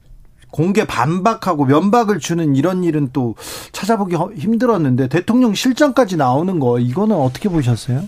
공개 0.51 0.85
반박하고 0.85 1.65
면박을 1.65 2.19
주는 2.19 2.55
이런 2.55 2.83
일은 2.83 3.09
또 3.13 3.35
찾아보기 3.71 4.15
힘들었는데 4.35 5.07
대통령 5.07 5.53
실장까지 5.53 6.17
나오는 6.17 6.59
거 6.59 6.79
이거는 6.79 7.15
어떻게 7.15 7.49
보셨어요? 7.49 8.03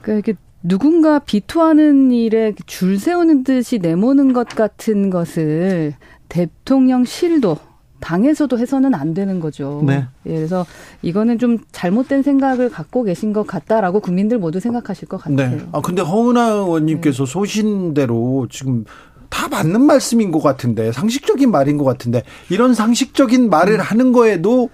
그러니까 0.00 0.30
이게 0.30 0.38
누군가 0.62 1.18
비토하는 1.18 2.10
일에 2.10 2.54
줄 2.66 2.98
세우는 2.98 3.44
듯이 3.44 3.78
내모는 3.78 4.32
것 4.32 4.48
같은 4.48 5.10
것을 5.10 5.94
대통령실도 6.30 7.58
당에서도 8.00 8.58
해서는 8.58 8.94
안 8.94 9.14
되는 9.14 9.40
거죠. 9.40 9.82
네. 9.86 10.06
예, 10.26 10.34
그래서 10.34 10.66
이거는 11.00 11.38
좀 11.38 11.58
잘못된 11.72 12.22
생각을 12.22 12.68
갖고 12.68 13.02
계신 13.02 13.32
것 13.32 13.46
같다라고 13.46 14.00
국민들 14.00 14.38
모두 14.38 14.60
생각하실 14.60 15.08
것 15.08 15.18
같아요. 15.18 15.56
네. 15.56 15.66
아 15.72 15.80
근데 15.80 16.02
허은하 16.02 16.50
의원님께서 16.50 17.24
네. 17.24 17.32
소신대로 17.32 18.46
지금 18.50 18.84
다 19.30 19.48
맞는 19.48 19.82
말씀인 19.82 20.30
것 20.30 20.42
같은데 20.42 20.92
상식적인 20.92 21.50
말인 21.50 21.76
것 21.78 21.84
같은데 21.84 22.22
이런 22.50 22.74
상식적인 22.74 23.50
말을 23.50 23.80
하는 23.80 24.12
거에도 24.12 24.70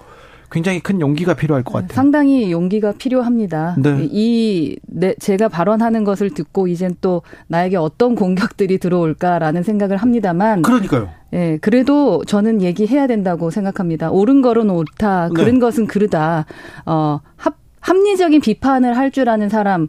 굉장히 0.52 0.80
큰 0.80 1.00
용기가 1.00 1.34
필요할 1.34 1.62
것 1.62 1.74
같아요. 1.74 1.94
상당히 1.94 2.50
용기가 2.50 2.92
필요합니다. 2.92 3.76
네. 3.78 4.08
이 4.10 4.76
네, 4.88 5.14
제가 5.20 5.48
발언하는 5.48 6.02
것을 6.02 6.30
듣고 6.30 6.66
이젠 6.66 6.96
또 7.00 7.22
나에게 7.46 7.76
어떤 7.76 8.16
공격들이 8.16 8.78
들어올까라는 8.78 9.62
생각을 9.62 9.96
합니다만 9.96 10.62
그러니까요. 10.62 11.08
예, 11.34 11.58
그래도 11.60 12.24
저는 12.24 12.62
얘기해야 12.62 13.06
된다고 13.06 13.50
생각합니다. 13.50 14.10
옳은 14.10 14.42
거는 14.42 14.70
옳다, 14.70 15.28
그른 15.36 15.54
네. 15.54 15.60
것은 15.60 15.86
그르다. 15.86 16.46
어, 16.84 17.20
합, 17.36 17.54
합리적인 17.78 18.40
비판을 18.40 18.96
할 18.96 19.12
줄 19.12 19.28
아는 19.28 19.48
사람, 19.48 19.86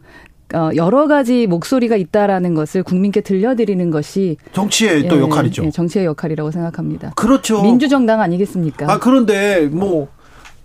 어, 0.54 0.70
여러 0.76 1.06
가지 1.06 1.46
목소리가 1.46 1.96
있다라는 1.96 2.54
것을 2.54 2.82
국민께 2.82 3.20
들려드리는 3.22 3.90
것이 3.90 4.36
정치의 4.52 5.04
예, 5.04 5.08
또 5.08 5.20
역할이죠. 5.20 5.64
예, 5.64 5.70
정치의 5.70 6.04
역할이라고 6.06 6.50
생각합니다. 6.50 7.12
그렇죠. 7.16 7.62
민주정당 7.62 8.20
아니겠습니까? 8.20 8.90
아 8.90 8.98
그런데 8.98 9.68
뭐 9.70 10.08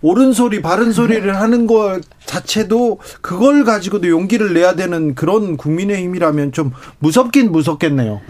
옳은 0.01 0.33
소리, 0.33 0.61
바른 0.61 0.91
소리를 0.91 1.35
하는 1.35 1.65
것 1.65 2.01
자체도 2.25 2.99
그걸 3.21 3.63
가지고도 3.63 4.09
용기를 4.09 4.53
내야 4.53 4.75
되는 4.75 5.15
그런 5.15 5.57
국민의힘이라면 5.57 6.51
좀 6.51 6.71
무섭긴 6.99 7.51
무섭겠네요. 7.51 8.21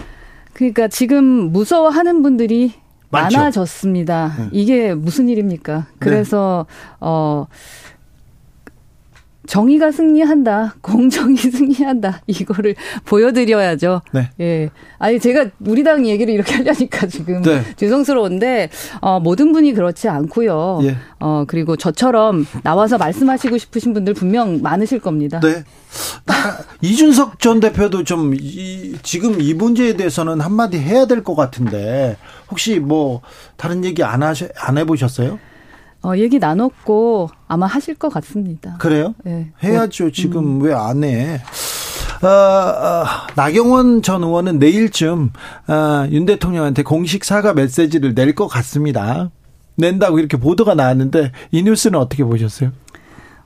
그러니까 0.54 0.88
지금 0.88 1.24
무서워하는 1.52 2.24
분들이 2.24 2.74
많죠. 3.10 3.38
많아졌습니다. 3.38 4.36
네. 4.38 4.50
이게 4.52 4.93
무슨 4.93 5.30
일입니까? 5.30 5.88
그래서 6.00 6.65
네. 6.70 6.98
어 7.02 7.48
정의가 9.48 9.92
승리한다, 9.92 10.76
공정이 10.84 11.38
승리한다 11.38 12.22
이거를 12.28 12.76
보여드려야죠. 13.06 14.02
네. 14.12 14.30
예. 14.40 14.70
아니 15.00 15.20
제가 15.20 15.48
우리 15.62 15.84
당 15.84 16.06
얘기를 16.06 16.34
이렇게 16.34 16.54
하려니까 16.56 17.08
지금 17.08 17.42
네. 17.42 17.64
죄송스러운데 17.76 18.70
어, 19.02 19.20
모든 19.20 19.52
분이 19.54 19.74
그렇지 19.74 20.08
않고요. 20.10 20.80
예. 20.84 20.98
어 21.20 21.46
그리고 21.48 21.76
저처럼 21.76 22.46
나와서 22.64 22.98
말씀하시고 22.98 23.58
싶으신 23.58 23.94
분들 23.94 24.14
분명 24.14 24.62
많으실 24.62 25.00
겁니다. 25.00 25.40
네. 25.40 25.64
이준석 26.82 27.40
전 27.40 27.60
대표도 27.60 28.04
좀 28.04 28.34
이, 28.36 28.96
지금 29.02 29.42
이 29.42 29.54
문제에 29.54 29.94
대해서는 29.98 30.42
한마디 30.42 30.78
해야 30.78 31.06
될 31.06 31.18
것 31.24 31.36
같은데 31.36 32.16
혹시 32.52 32.80
뭐 32.80 33.22
다른 33.56 33.84
얘기 33.84 34.04
안 34.04 34.22
하셔 34.24 34.48
안 34.60 34.78
해보셨어요? 34.78 35.40
어, 36.04 36.14
얘기 36.16 36.40
나눴고 36.40 37.30
아마 37.48 37.66
하실 37.66 37.96
것 37.96 38.10
같습니다. 38.10 38.76
그래요? 38.80 39.14
네. 39.24 39.52
해야죠. 39.64 40.12
지금 40.12 40.60
음. 40.60 40.62
왜안 40.62 41.04
해? 41.04 41.42
어, 42.24 42.28
어, 42.28 43.06
나경원 43.36 44.02
전 44.02 44.24
의원은 44.24 44.60
내일쯤 44.60 45.32
어, 45.68 46.08
윤 46.12 46.26
대통령한테 46.26 46.84
공식 46.84 47.24
사과 47.26 47.54
메시지를 47.54 48.14
낼 48.16 48.34
것 48.36 48.48
같습니다. 48.48 49.30
낸다고 49.76 50.18
이렇게 50.20 50.38
보도가 50.38 50.74
나왔는데 50.76 51.32
이 51.52 51.62
뉴스는 51.64 52.00
어떻게 52.00 52.24
보셨어요? 52.24 52.72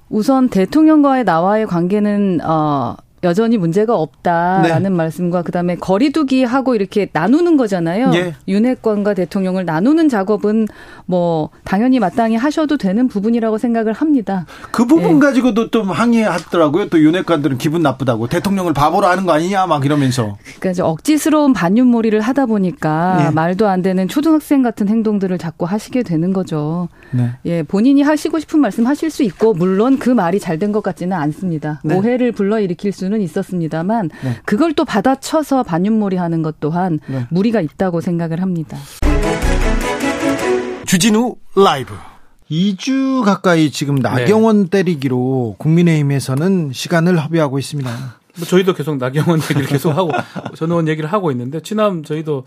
우선 0.10 0.50
대통령과의 0.50 1.24
나와의 1.26 1.68
관계는 1.68 2.40
어 2.44 2.96
여전히 3.24 3.58
문제가 3.58 3.96
없다라는 3.96 4.84
네. 4.84 4.90
말씀과 4.90 5.44
그다음에 5.44 5.76
거리두기 5.76 6.44
하고 6.44 6.74
이렇게 6.74 7.08
나누는 7.14 7.56
거잖아요. 7.58 8.12
예. 8.16 8.34
윤핵관과 8.48 9.14
대통령을 9.14 9.66
나누는 9.66 10.10
작업은 10.10 10.68
뭐 11.06 11.50
당연히 11.64 12.00
마땅히 12.00 12.36
하셔도 12.36 12.78
되는 12.78 13.08
부분이라고 13.08 13.58
생각을 13.60 13.94
합니다. 13.94 14.46
그 14.72 14.86
부분 14.86 15.18
예. 15.18 15.20
가지고도 15.20 15.70
좀 15.70 15.92
항의하더라고요. 15.92 16.90
또 16.90 17.00
윤핵관들은 17.00 17.58
기분 17.60 17.84
나쁘다고 17.84 18.28
대통령을 18.28 18.74
바보로 18.74 19.06
하는 19.06 19.26
거 19.26 19.34
아니냐 19.34 19.68
막 19.68 19.86
이러면서. 19.86 20.38
그러니까 20.44 20.72
이제 20.72 20.82
억지스러운 20.82 21.54
반윤몰이를 21.54 22.22
하다 22.22 22.48
보니까 22.48 23.28
예. 23.28 23.30
말도 23.34 23.68
안 23.68 23.84
되는 23.84 24.08
초등학생 24.08 24.64
같은 24.64 24.88
행동들을 24.88 25.38
자꾸 25.38 25.66
하시게 25.66 26.02
되는 26.04 26.34
거죠. 26.34 26.90
네. 27.12 27.30
예, 27.46 27.62
본인이 27.64 28.02
하시고 28.02 28.40
싶은 28.40 28.60
말씀 28.62 28.88
하실 28.88 29.12
수 29.12 29.22
있고 29.24 29.54
물론 29.54 30.00
그 30.00 30.10
말이 30.10 30.40
잘 30.40 30.58
된 30.58 30.72
것 30.72 30.82
같지는 30.84 31.18
않습니다. 31.18 31.82
네. 31.84 31.96
오해를 31.96 32.32
불러일으킬 32.32 32.92
수 32.92 33.11
수는 33.12 33.22
있었습니다만 33.22 34.10
네. 34.24 34.38
그걸 34.46 34.74
또 34.74 34.86
받아쳐서 34.86 35.64
반윤몰이 35.64 36.16
하는 36.16 36.42
것 36.42 36.60
또한 36.62 37.00
네. 37.08 37.28
무리가 37.30 37.60
있다고 37.60 38.00
생각을 38.00 38.42
합니다. 38.42 38.78
주진우 40.86 41.36
라이브 41.56 41.94
2주 42.50 43.24
가까이 43.24 43.70
지금 43.72 43.96
네. 43.96 44.02
나경원 44.02 44.64
네. 44.66 44.70
때리기로 44.70 45.56
국민의힘에서는 45.58 46.72
시간을 46.74 47.22
허비하고 47.24 47.60
있습니다. 47.60 47.90
뭐 48.38 48.48
저희도 48.48 48.74
계속 48.74 48.98
나경원 48.98 49.42
얘기를 49.42 49.66
계속 49.66 49.92
하고 49.92 50.12
전 50.56 50.70
의원 50.72 50.88
얘기를 50.88 51.12
하고 51.12 51.32
있는데 51.32 51.62
지난 51.62 52.04
저희도 52.04 52.46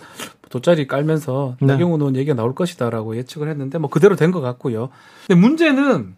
돗자리 0.49 0.87
깔면서 0.87 1.57
네. 1.61 1.67
나경원 1.67 2.01
의원 2.01 2.17
얘기가 2.17 2.35
나올 2.35 2.55
것이다라고 2.55 3.17
예측을 3.17 3.49
했는데 3.49 3.77
뭐 3.79 3.91
그대로 3.91 4.17
된 4.17 4.31
것 4.33 4.41
같고요. 4.41 4.89
근데 5.27 5.41
문제는 5.41 6.15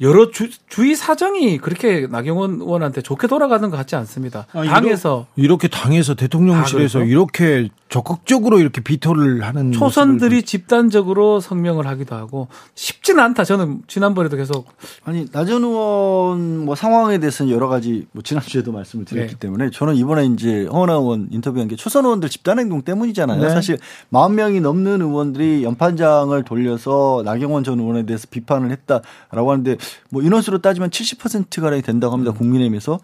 여러 0.00 0.30
주, 0.30 0.48
주위 0.68 0.94
사정이 0.94 1.58
그렇게 1.58 2.06
나경원 2.08 2.60
의원한테 2.60 3.02
좋게 3.02 3.26
돌아가는 3.26 3.68
것 3.70 3.76
같지 3.76 3.96
않습니다. 3.96 4.46
아, 4.52 4.64
당에서 4.64 5.26
이렇게 5.36 5.68
당에서 5.68 6.14
대통령실에서 6.14 7.02
이렇게 7.04 7.68
적극적으로 7.88 8.58
이렇게 8.58 8.82
비토를 8.82 9.42
하는 9.42 9.72
초선들이 9.72 10.42
집단적으로 10.42 11.40
성명을 11.40 11.86
하기도 11.86 12.14
하고 12.14 12.48
쉽지는 12.74 13.22
않다. 13.22 13.44
저는 13.44 13.82
지난번에도 13.86 14.36
계속 14.36 14.66
아니 15.04 15.26
나전 15.32 15.64
의원 15.64 16.64
뭐 16.64 16.74
상황에 16.74 17.18
대해서는 17.18 17.52
여러 17.52 17.68
가지 17.68 18.06
뭐 18.12 18.22
지난주에도 18.22 18.72
말씀을 18.72 19.04
드렸기 19.06 19.34
네. 19.34 19.38
때문에 19.38 19.70
저는 19.70 19.96
이번에 19.96 20.26
이제 20.26 20.66
허원하 20.66 20.94
의원 20.94 21.28
인터뷰한 21.30 21.68
게 21.68 21.76
초선 21.76 22.04
의원들 22.04 22.28
집단 22.28 22.58
행동 22.58 22.82
때문이잖아요. 22.82 23.42
네. 23.42 23.48
사실 23.48 23.78
40명이 24.12 24.60
넘는 24.60 25.00
의원들이 25.00 25.64
연판장을 25.64 26.42
돌려서 26.44 27.22
나경원 27.24 27.64
전 27.64 27.80
의원에 27.80 28.04
대해서 28.04 28.26
비판을 28.30 28.70
했다라고 28.70 29.50
하는데 29.50 29.76
뭐 30.10 30.22
인원수로 30.22 30.58
따지면 30.58 30.90
70%가량이 30.90 31.82
된다고 31.82 32.12
합니다. 32.12 32.32
음. 32.32 32.36
국민의힘에서. 32.36 33.00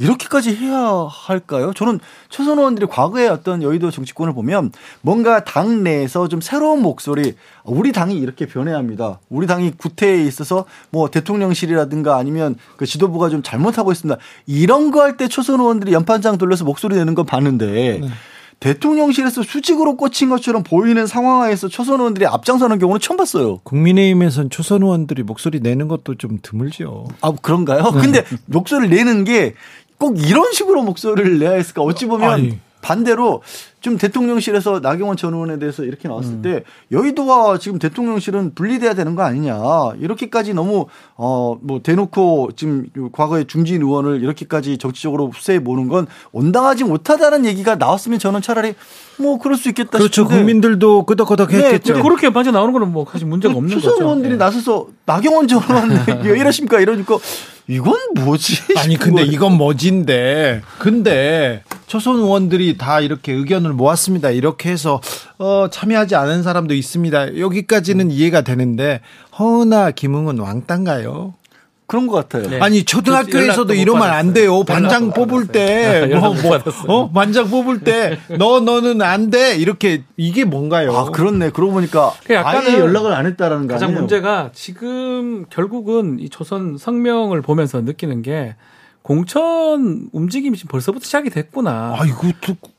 이렇게까지 0.00 0.56
해야 0.56 1.06
할까요? 1.08 1.72
저는 1.74 2.00
초선 2.30 2.58
의원들이 2.58 2.86
과거의 2.86 3.28
어떤 3.28 3.62
여의도 3.62 3.90
정치권을 3.90 4.32
보면 4.32 4.72
뭔가 5.02 5.44
당 5.44 5.82
내에서 5.82 6.26
좀 6.28 6.40
새로운 6.40 6.80
목소리, 6.80 7.34
우리 7.64 7.92
당이 7.92 8.16
이렇게 8.16 8.46
변해야 8.46 8.76
합니다. 8.76 9.20
우리 9.28 9.46
당이 9.46 9.72
구태에 9.76 10.24
있어서 10.24 10.64
뭐 10.90 11.10
대통령실이라든가 11.10 12.16
아니면 12.16 12.56
그 12.76 12.86
지도부가 12.86 13.28
좀 13.28 13.42
잘못하고 13.42 13.92
있습니다. 13.92 14.18
이런 14.46 14.90
거 14.90 15.02
할때 15.02 15.28
초선 15.28 15.60
의원들이 15.60 15.92
연판장 15.92 16.38
돌려서 16.38 16.64
목소리 16.64 16.96
내는 16.96 17.14
건 17.14 17.26
봤는데 17.26 18.00
네. 18.00 18.08
대통령실에서 18.60 19.42
수직으로 19.42 19.96
꽂힌 19.96 20.28
것처럼 20.28 20.62
보이는 20.62 21.06
상황에서 21.06 21.68
초선 21.68 21.98
의원들이 21.98 22.26
앞장서는 22.26 22.78
경우는 22.78 23.00
처음 23.00 23.16
봤어요. 23.16 23.58
국민의힘에선 23.64 24.50
초선 24.50 24.82
의원들이 24.82 25.22
목소리 25.22 25.60
내는 25.60 25.88
것도 25.88 26.16
좀 26.16 26.38
드물죠. 26.42 27.06
아 27.22 27.32
그런가요? 27.40 27.90
네. 27.90 28.00
근데 28.00 28.24
목소리를 28.46 28.94
내는 28.94 29.24
게 29.24 29.54
꼭 30.00 30.18
이런 30.18 30.50
식으로 30.52 30.82
목소리를 30.82 31.38
내야 31.38 31.52
했을까? 31.52 31.82
어찌 31.82 32.06
보면 32.06 32.30
아니. 32.30 32.58
반대로 32.82 33.42
좀 33.80 33.98
대통령실에서 33.98 34.80
나경원 34.80 35.18
전 35.18 35.34
의원에 35.34 35.58
대해서 35.58 35.84
이렇게 35.84 36.08
나왔을 36.08 36.32
음. 36.32 36.42
때 36.42 36.64
여의도와 36.90 37.58
지금 37.58 37.78
대통령실은 37.78 38.54
분리돼야 38.54 38.94
되는 38.94 39.14
거 39.14 39.22
아니냐 39.22 39.54
이렇게까지 39.98 40.54
너무 40.54 40.86
어 41.16 41.56
뭐 41.62 41.80
대놓고 41.82 42.50
지금 42.56 42.86
과거에 43.12 43.44
중진 43.44 43.82
의원을 43.82 44.22
이렇게까지 44.22 44.78
정치적으로 44.78 45.28
후세에 45.28 45.58
모는 45.58 45.88
건 45.88 46.06
온당하지 46.32 46.84
못하다는 46.84 47.44
얘기가 47.44 47.76
나왔으면 47.76 48.18
저는 48.18 48.40
차라리 48.40 48.74
뭐 49.18 49.38
그럴 49.38 49.56
수 49.58 49.68
있겠다 49.68 49.98
그렇죠 49.98 50.22
싶은데. 50.22 50.36
국민들도 50.38 51.04
끄덕끄덕했겠죠. 51.04 51.94
네, 51.94 52.02
그렇게 52.02 52.30
빠져 52.32 52.50
나오는 52.50 52.72
거는 52.72 52.90
뭐 52.92 53.06
사실 53.12 53.26
문제가 53.26 53.54
없는 53.54 53.74
거죠. 53.74 53.90
추선 53.90 54.02
의원들이 54.02 54.32
네. 54.32 54.36
나서서 54.38 54.88
나경원 55.04 55.48
전 55.48 55.60
의원 55.68 55.90
왜 56.24 56.38
이러십니까 56.40 56.80
이러니까 56.80 57.18
이건 57.70 57.94
뭐지? 58.16 58.74
아니 58.78 58.96
근데 58.96 59.22
이건 59.22 59.56
뭐진데 59.56 60.62
근데 60.80 61.62
초선 61.86 62.16
의원들이 62.16 62.76
다 62.78 63.00
이렇게 63.00 63.32
의견을 63.32 63.72
모았습니다. 63.72 64.30
이렇게 64.30 64.70
해서 64.70 65.00
어 65.38 65.68
참여하지 65.70 66.16
않은 66.16 66.42
사람도 66.42 66.74
있습니다. 66.74 67.38
여기까지는 67.38 68.10
이해가 68.10 68.40
되는데 68.40 69.00
허은아 69.38 69.92
김웅은 69.92 70.40
왕따인가요? 70.40 71.34
그런 71.90 72.06
것 72.06 72.14
같아요. 72.14 72.48
네. 72.48 72.60
아니 72.60 72.84
초등학교에서도 72.84 73.74
이러면 73.74 74.10
안 74.10 74.32
돼요. 74.32 74.62
반장 74.62 75.10
뽑을 75.12 75.48
때, 75.48 76.08
뭐, 76.14 76.32
뭐, 76.34 76.60
어 76.86 77.10
반장 77.10 77.50
뽑을 77.50 77.80
때, 77.80 78.20
너 78.38 78.60
너는 78.60 79.02
안 79.02 79.28
돼. 79.28 79.56
이렇게 79.56 80.04
이게 80.16 80.44
뭔가요? 80.44 80.96
아 80.96 81.10
그렇네. 81.10 81.50
그러고 81.50 81.72
보니까 81.72 82.12
아예 82.28 82.78
연락을 82.78 83.12
안 83.12 83.26
했다라는 83.26 83.66
거 83.66 83.74
가장 83.74 83.88
아니에요? 83.88 84.02
문제가 84.02 84.50
지금 84.54 85.46
결국은 85.50 86.20
이 86.20 86.28
조선 86.28 86.78
성명을 86.78 87.42
보면서 87.42 87.80
느끼는 87.80 88.22
게 88.22 88.54
공천 89.02 90.08
움직임이 90.12 90.56
지금 90.56 90.68
벌써부터 90.70 91.04
시작이 91.04 91.30
됐구나. 91.30 91.96
아 91.98 92.04
이거 92.06 92.28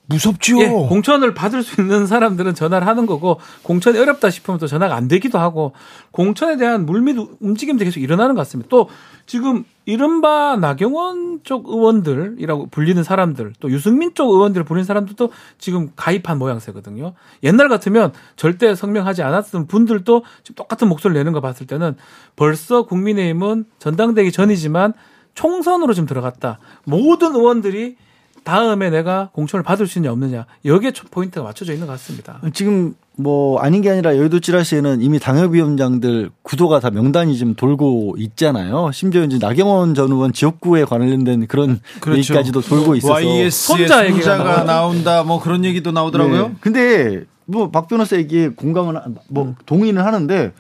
무섭죠. 0.05 0.59
예, 0.59 0.67
공천을 0.67 1.33
받을 1.33 1.63
수 1.63 1.81
있는 1.81 2.05
사람들은 2.05 2.53
전화를 2.53 2.85
하는 2.85 3.05
거고 3.05 3.39
공천이 3.63 3.97
어렵다 3.97 4.29
싶으면 4.29 4.59
또 4.59 4.67
전화가 4.67 4.95
안 4.95 5.07
되기도 5.07 5.39
하고 5.39 5.71
공천에 6.11 6.57
대한 6.57 6.85
물밑 6.85 7.17
움직임도 7.39 7.85
계속 7.85 8.01
일어나는 8.01 8.35
것 8.35 8.41
같습니다. 8.41 8.67
또 8.69 8.89
지금 9.25 9.63
이른바 9.85 10.57
나경원 10.57 11.41
쪽 11.43 11.69
의원들이라고 11.69 12.67
불리는 12.67 13.01
사람들 13.03 13.53
또 13.59 13.71
유승민 13.71 14.13
쪽 14.13 14.31
의원들 14.31 14.63
불리는 14.63 14.85
사람들도 14.85 15.31
지금 15.57 15.89
가입한 15.95 16.37
모양새거든요. 16.37 17.13
옛날 17.43 17.69
같으면 17.69 18.11
절대 18.35 18.75
성명하지 18.75 19.23
않았던 19.23 19.67
분들도 19.67 20.23
지금 20.43 20.55
똑같은 20.55 20.87
목소리를 20.89 21.17
내는 21.19 21.31
거 21.31 21.39
봤을 21.39 21.65
때는 21.65 21.95
벌써 22.35 22.83
국민의힘은 22.83 23.65
전당대기 23.79 24.31
전이지만 24.31 24.93
총선으로 25.35 25.93
좀 25.93 26.05
들어갔다. 26.05 26.59
모든 26.83 27.35
의원들이 27.35 27.95
다음에 28.43 28.89
내가 28.89 29.29
공천을 29.33 29.63
받을 29.63 29.85
수 29.85 29.99
있냐 29.99 30.11
없느냐 30.11 30.47
여기에 30.65 30.93
포인트가 31.11 31.43
맞춰져 31.43 31.73
있는 31.73 31.85
것 31.85 31.93
같습니다. 31.93 32.41
지금 32.53 32.95
뭐 33.15 33.59
아닌 33.59 33.83
게 33.83 33.91
아니라 33.91 34.17
여의도 34.17 34.39
찌라시에는 34.39 35.01
이미 35.01 35.19
당협위원장들 35.19 36.31
구도가 36.41 36.79
다 36.79 36.89
명단이 36.89 37.37
지금 37.37 37.53
돌고 37.53 38.15
있잖아요. 38.17 38.89
심지어 38.93 39.23
이제 39.23 39.37
나경원 39.39 39.93
전 39.93 40.11
의원 40.11 40.33
지역구에 40.33 40.85
관련된 40.85 41.45
그런 41.47 41.79
그렇죠. 41.99 42.17
얘기까지도 42.19 42.61
돌고 42.61 42.95
있어서 42.95 43.13
YS의 43.13 43.51
손자 43.51 44.07
얘기가 44.07 44.63
나온다 44.63 45.23
뭐 45.23 45.39
그런 45.39 45.63
얘기도 45.63 45.91
나오더라고요. 45.91 46.47
네. 46.47 46.55
근데 46.61 47.25
뭐 47.45 47.69
박 47.69 47.87
변호사 47.87 48.15
얘기에 48.15 48.49
공감은 48.49 48.99
뭐 49.27 49.53
동의는 49.67 50.01
하는데 50.03 50.51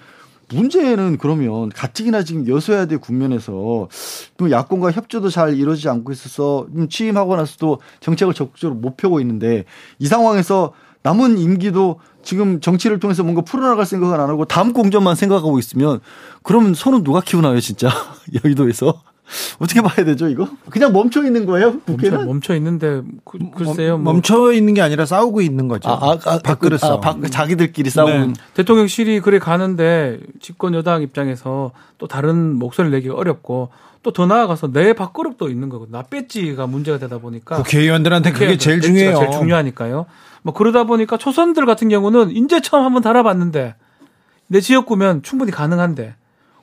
문제는 0.53 1.17
그러면 1.17 1.69
가뜩이나 1.69 2.23
지금 2.23 2.47
여소야 2.47 2.85
대 2.85 2.97
국면에서 2.97 3.87
또 4.37 4.51
야권과 4.51 4.91
협조도 4.91 5.29
잘 5.29 5.55
이루어지지 5.55 5.89
않고 5.89 6.11
있어서 6.11 6.67
취임하고 6.89 7.35
나서도 7.35 7.79
정책을 7.99 8.33
적극적으로 8.33 8.79
못 8.79 8.97
펴고 8.97 9.19
있는데 9.21 9.65
이 9.99 10.07
상황에서 10.07 10.73
남은 11.03 11.37
임기도 11.37 11.99
지금 12.23 12.61
정치를 12.61 12.99
통해서 12.99 13.23
뭔가 13.23 13.41
풀어나갈 13.41 13.85
생각은 13.85 14.19
안 14.19 14.29
하고 14.29 14.45
다음 14.45 14.73
공전만 14.73 15.15
생각하고 15.15 15.57
있으면 15.57 15.99
그러면 16.43 16.73
손은 16.73 17.03
누가 17.03 17.21
키우나요 17.21 17.59
진짜? 17.59 17.89
여의도에서 18.45 19.01
어떻게 19.59 19.81
봐야 19.81 20.05
되죠, 20.05 20.27
이거? 20.27 20.47
그냥 20.69 20.93
멈춰 20.93 21.23
있는 21.23 21.45
거예요, 21.45 21.79
국회는? 21.81 22.17
멈춰, 22.17 22.25
멈춰 22.25 22.55
있는데, 22.55 23.01
그, 23.23 23.39
글쎄요. 23.55 23.97
뭐. 23.97 24.13
멈춰 24.13 24.51
있는 24.53 24.73
게 24.73 24.81
아니라 24.81 25.05
싸우고 25.05 25.41
있는 25.41 25.67
거죠. 25.67 25.89
아, 25.89 25.93
아, 25.93 26.17
아 26.25 26.39
밥그릇. 26.43 26.83
아, 26.83 26.99
밥, 26.99 27.17
자기들끼리 27.29 27.89
싸우는. 27.89 28.33
네. 28.33 28.41
대통령실이 28.55 29.21
그래 29.21 29.39
가는데, 29.39 30.19
집권 30.39 30.73
여당 30.73 31.01
입장에서 31.01 31.71
또 31.97 32.07
다른 32.07 32.55
목소리를 32.55 32.91
내기 32.97 33.09
어렵고, 33.09 33.69
또 34.03 34.11
더 34.11 34.25
나아가서 34.25 34.71
내 34.71 34.93
밥그릇도 34.93 35.49
있는 35.49 35.69
거고, 35.69 35.87
나 35.89 36.01
뺏지가 36.01 36.65
문제가 36.67 36.97
되다 36.97 37.19
보니까. 37.19 37.57
국회의원들한테 37.57 38.31
그게 38.31 38.57
제일 38.57 38.81
중요해요. 38.81 39.17
제일 39.17 39.31
중요하니까요. 39.31 40.05
뭐 40.41 40.53
그러다 40.53 40.85
보니까 40.85 41.17
초선들 41.17 41.65
같은 41.65 41.87
경우는 41.89 42.31
인제 42.31 42.61
처음 42.61 42.83
한번 42.83 43.03
달아봤는데, 43.03 43.75
내 44.47 44.59
지역구면 44.59 45.21
충분히 45.21 45.51
가능한데, 45.51 46.15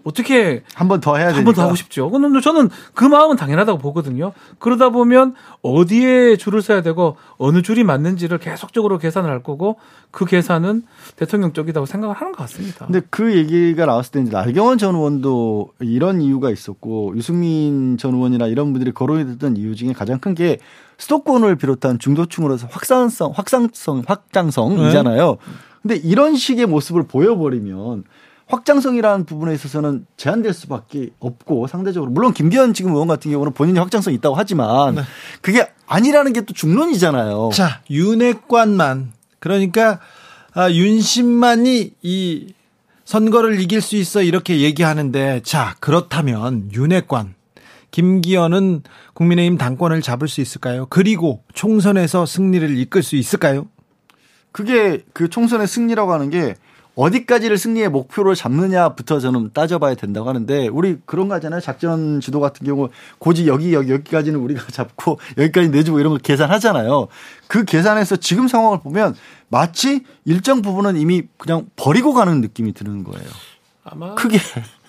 어떻게 0.05 0.63
한 0.75 0.89
번 0.89 1.01
더 1.01 1.17
해야 1.17 1.27
되니까 1.27 1.39
한번 1.39 1.55
더 1.55 1.63
하고 1.63 1.75
싶죠. 1.75 2.11
근데 2.11 2.41
저는 2.41 2.71
그 2.95 3.05
마음은 3.05 3.37
당연하다고 3.37 3.79
보거든요. 3.79 4.33
그러다 4.59 4.89
보면 4.91 5.35
어디에 5.63 6.37
줄을 6.37 6.63
서야 6.63 6.83
되고 6.83 7.17
어느 7.37 7.63
줄이 7.63 7.85
맞는지를 7.85 8.39
계속적으로 8.39 8.99
계산을 8.99 9.29
할 9.29 9.43
거고 9.43 9.77
그 10.11 10.25
계산은 10.25 10.85
대통령 11.17 11.53
쪽이라고 11.53 11.85
생각을 11.87 12.15
하는 12.17 12.33
것 12.33 12.39
같습니다. 12.45 12.87
근데 12.87 13.01
그 13.11 13.37
얘기가 13.37 13.85
나왔을 13.87 14.13
때 14.13 14.21
이제 14.23 14.31
나경원 14.31 14.79
전 14.79 14.95
의원도 14.95 15.73
이런 15.81 16.23
이유가 16.23 16.51
있었고 16.51 17.13
유승민 17.17 17.99
전 17.99 18.15
의원이나 18.15 18.47
이런 18.47 18.73
분들이 18.73 18.93
거론이 18.93 19.27
됐던 19.27 19.57
이유 19.57 19.75
중에 19.77 19.93
가장 19.93 20.19
큰 20.19 20.35
게 20.35 20.59
수도권을 20.99 21.57
비롯한 21.57 21.99
중도층으로서 21.99 22.67
확산성, 22.71 23.33
확산성, 23.35 24.03
확장성이잖아요. 24.07 25.31
네. 25.31 25.37
근데 25.83 25.97
이런 25.97 26.35
식의 26.37 26.67
모습을 26.67 27.05
보여버리면 27.05 28.05
확장성이라는 28.49 29.27
부분에 29.27 29.55
있어서는 29.55 30.07
제한될 30.17 30.53
수밖에 30.55 31.11
없고 31.21 31.67
상대적으로 31.67 32.11
물론 32.11 32.33
김기현 32.33 32.75
지금 32.75 32.93
의원 32.93 33.07
같은 33.09 33.31
경우는 33.31 33.53
본인이 33.53 33.79
확장성 33.79 34.13
있다고 34.15 34.35
하지만 34.35 34.97
네. 34.97 35.03
그게 35.41 35.71
아니라는 35.87 36.33
게 36.33 36.41
또 36.41 36.55
중론이잖아요. 36.55 37.51
자 37.53 37.83
윤핵관만 37.91 39.13
그러니까 39.39 40.01
아, 40.55 40.71
윤심만이 40.71 41.93
이 42.03 42.55
선거를 43.05 43.61
이길 43.61 43.81
수 43.81 43.97
있어 43.97 44.23
이렇게 44.23 44.61
얘기하는데 44.61 45.41
자 45.45 45.77
그렇다면 45.81 46.71
윤핵관 46.73 47.35
김기현은 47.91 48.83
국민의힘 49.15 49.59
당권을 49.59 50.03
잡을 50.03 50.29
수 50.29 50.41
있을까요? 50.41 50.87
그리고 50.91 51.43
총선에서 51.55 52.27
승리를 52.27 52.77
이끌 52.79 53.03
수 53.03 53.17
있을까요? 53.17 53.67
그게 54.53 55.05
그 55.13 55.29
총선의 55.29 55.67
승리라고 55.67 56.13
하는 56.13 56.31
게 56.31 56.55
어디까지를 56.99 57.59
승리의 57.59 57.91
목표로 57.91 58.35
잡느냐부터 58.35 59.21
저는 59.21 59.51
따져봐야 59.55 59.95
된다고 59.95 60.29
하는데 60.29 60.67
우리 60.67 60.97
그런 61.07 61.29
거 61.29 61.37
하잖아요. 61.37 61.61
작전 61.61 62.21
지도 62.21 62.41
같은 62.41 62.67
경우 62.67 62.89
고지 63.21 63.47
여기 63.47 63.73
여기 63.73 63.93
여기까지는 63.93 64.41
우리가 64.41 64.65
잡고 64.73 65.21
여기까지 65.39 65.69
내주고 65.69 66.01
이런 66.01 66.13
거 66.13 66.19
계산하잖아요. 66.19 67.07
그 67.47 67.65
계산에서 67.65 68.17
지금 68.17 68.49
상황을 68.49 68.81
보면 68.81 69.15
마치 69.49 70.03
일정 70.25 70.61
부분은 70.61 70.97
이미 70.97 71.23
그냥 71.39 71.67
버리고 71.77 72.15
가는 72.15 72.41
느낌이 72.41 72.73
드는 72.73 73.05
거예요. 73.05 73.29
아마 73.85 74.17
크게 74.17 74.41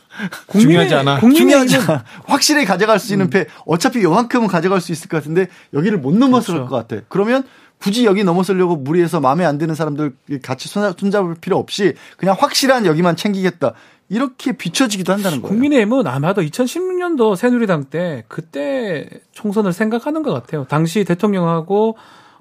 중요하지 0.52 0.95
않아. 0.95 1.19
중요하지 1.19 1.78
않아. 1.78 2.04
확실히 2.26 2.65
가져갈 2.65 2.98
수 2.98 3.13
있는 3.13 3.28
음. 3.28 3.30
패 3.30 3.45
어차피 3.67 4.02
요만큼은 4.02 4.48
가져갈 4.48 4.82
수 4.82 4.91
있을 4.91 5.10
것 5.10 5.17
같은데 5.17 5.48
여기를 5.76 6.00
못 6.00 6.15
넘어설 6.15 6.56
그렇죠. 6.56 6.69
것 6.72 6.88
같아. 6.88 7.04
그러면 7.08 7.43
굳이 7.82 8.06
여기 8.06 8.24
넘어서려고 8.24 8.76
무리해서 8.76 9.20
마음에 9.20 9.46
안 9.46 9.58
드는 9.58 9.74
사람들 9.74 10.13
같이 10.42 10.68
손잡을 10.68 11.36
필요 11.36 11.58
없이 11.58 11.94
그냥 12.18 12.36
확실한 12.38 12.86
여기만 12.86 13.15
챙기겠다. 13.15 13.74
이렇게 14.10 14.54
비춰지기도 14.54 15.13
한다는 15.13 15.42
거예요. 15.42 15.54
국민의힘은 15.54 16.08
아마도 16.08 16.42
2016년도 16.42 17.36
새누리당 17.36 17.86
때 17.86 18.24
그때 18.28 19.08
총선을 19.32 19.72
생각하는 19.72 20.24
것 20.24 20.34
같아요. 20.34 20.65
당시 20.68 21.04
대통령하고 21.04 21.96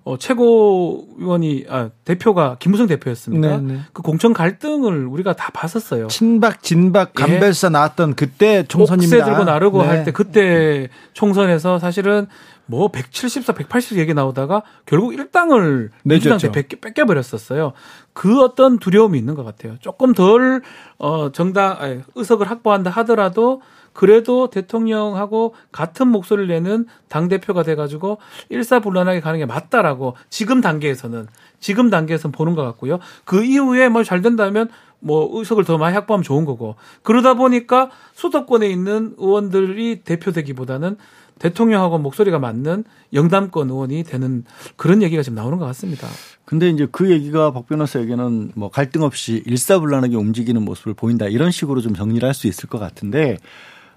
어, 0.05 0.17
최고위원이 0.17 1.67
아, 1.69 1.91
대표가 2.07 2.57
김무성 2.59 2.87
대표였습니다. 2.87 3.59
네네. 3.59 3.73
네. 3.75 3.81
그 3.93 4.01
공천 4.01 4.33
갈등을 4.33 5.07
우리가 5.07 5.35
다 5.35 5.51
봤었어요. 5.53 6.07
친박 6.07 6.63
진박 6.63 7.13
감별사 7.13 7.67
예. 7.67 7.71
나왔던 7.73 8.15
그때 8.15 8.65
총선입니다. 8.67 9.17
옥새 9.19 9.31
들고 9.31 9.45
나르고 9.45 9.83
네. 9.83 9.89
할때 9.89 10.11
그때 10.11 10.89
총선에서 11.13 11.79
사실은 11.79 12.27
뭐 12.71 12.89
174, 12.89 13.55
180 13.55 13.97
얘기 13.99 14.13
나오다가 14.13 14.63
결국 14.85 15.15
일당을 15.15 15.91
민주당한테 16.05 16.69
뺏겨 16.69 17.07
버렸었어요. 17.07 17.73
그 18.13 18.43
어떤 18.43 18.79
두려움이 18.79 19.19
있는 19.19 19.35
것 19.35 19.43
같아요. 19.43 19.77
조금 19.81 20.13
덜 20.13 20.61
어, 20.99 21.33
정당 21.33 21.77
아니, 21.79 22.01
의석을 22.15 22.51
확보한다 22.51 22.91
하더라도 22.91 23.63
그래도 23.95 24.51
대통령하고 24.51 25.55
같은 25.73 26.09
목소리를 26.09 26.47
내는 26.47 26.87
당 27.09 27.29
대표가 27.29 27.63
돼가지고 27.63 28.19
일사불란하게 28.51 29.21
가는 29.21 29.39
게 29.39 29.47
맞다라고 29.47 30.15
지금 30.29 30.61
단계에서는 30.61 31.27
지금 31.59 31.89
단계에서는 31.89 32.33
보는 32.33 32.55
것 32.55 32.63
같고요. 32.65 32.99
그 33.25 33.45
이후에 33.45 33.89
뭐 33.89 34.05
잘 34.05 34.21
된다면 34.21 34.69
뭐 35.01 35.29
의석을 35.33 35.65
더 35.65 35.79
많이 35.79 35.95
확보하면 35.95 36.23
좋은 36.23 36.45
거고 36.45 36.77
그러다 37.03 37.35
보니까 37.35 37.91
수도권에 38.15 38.69
있는 38.69 39.15
의원들이 39.17 40.03
대표되기보다는 40.05 40.97
대통령하고 41.39 41.99
목소리가 41.99 42.39
맞는 42.39 42.85
영담권 43.13 43.71
의원이 43.71 44.05
되는 44.05 44.45
그런 44.77 45.03
얘기가 45.03 45.23
지금 45.23 45.37
나오는 45.37 45.59
것 45.59 45.67
같습니다. 45.67 46.07
근데 46.45 46.69
이제 46.71 46.87
그 46.91 47.11
얘기가 47.11 47.53
박 47.53 47.67
변호사에게는 47.67 48.53
뭐 48.55 48.71
갈등 48.71 49.03
없이 49.03 49.43
일사불란하게 49.47 50.17
움직이는 50.17 50.63
모습을 50.63 50.95
보인다 50.95 51.27
이런 51.27 51.51
식으로 51.51 51.81
좀 51.81 51.95
정리를 51.95 52.27
할 52.27 52.35
수 52.35 52.47
있을 52.47 52.69
것 52.69 52.79
같은데 52.79 53.37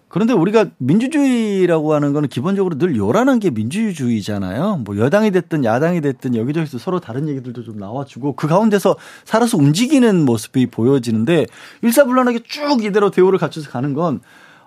그런데 0.07 0.33
우리가 0.33 0.65
민주주의라고 0.77 1.93
하는 1.93 2.11
거는 2.11 2.27
기본적으로 2.27 2.77
늘 2.77 2.97
요란한 2.97 3.39
게 3.39 3.49
민주주의잖아요. 3.49 4.81
뭐 4.83 4.97
여당이 4.97 5.31
됐든 5.31 5.63
야당이 5.63 6.01
됐든 6.01 6.35
여기저기서 6.35 6.79
서로 6.79 6.99
다른 6.99 7.29
얘기들도 7.29 7.63
좀 7.63 7.77
나와주고 7.77 8.35
그 8.35 8.47
가운데서 8.47 8.97
살아서 9.23 9.57
움직이는 9.57 10.25
모습이 10.25 10.65
보여지는데 10.65 11.45
일사불란하게 11.81 12.39
쭉 12.43 12.83
이대로 12.83 13.09
대우를 13.09 13.39
갖춰서 13.39 13.69
가는 13.69 13.93
건 13.93 14.19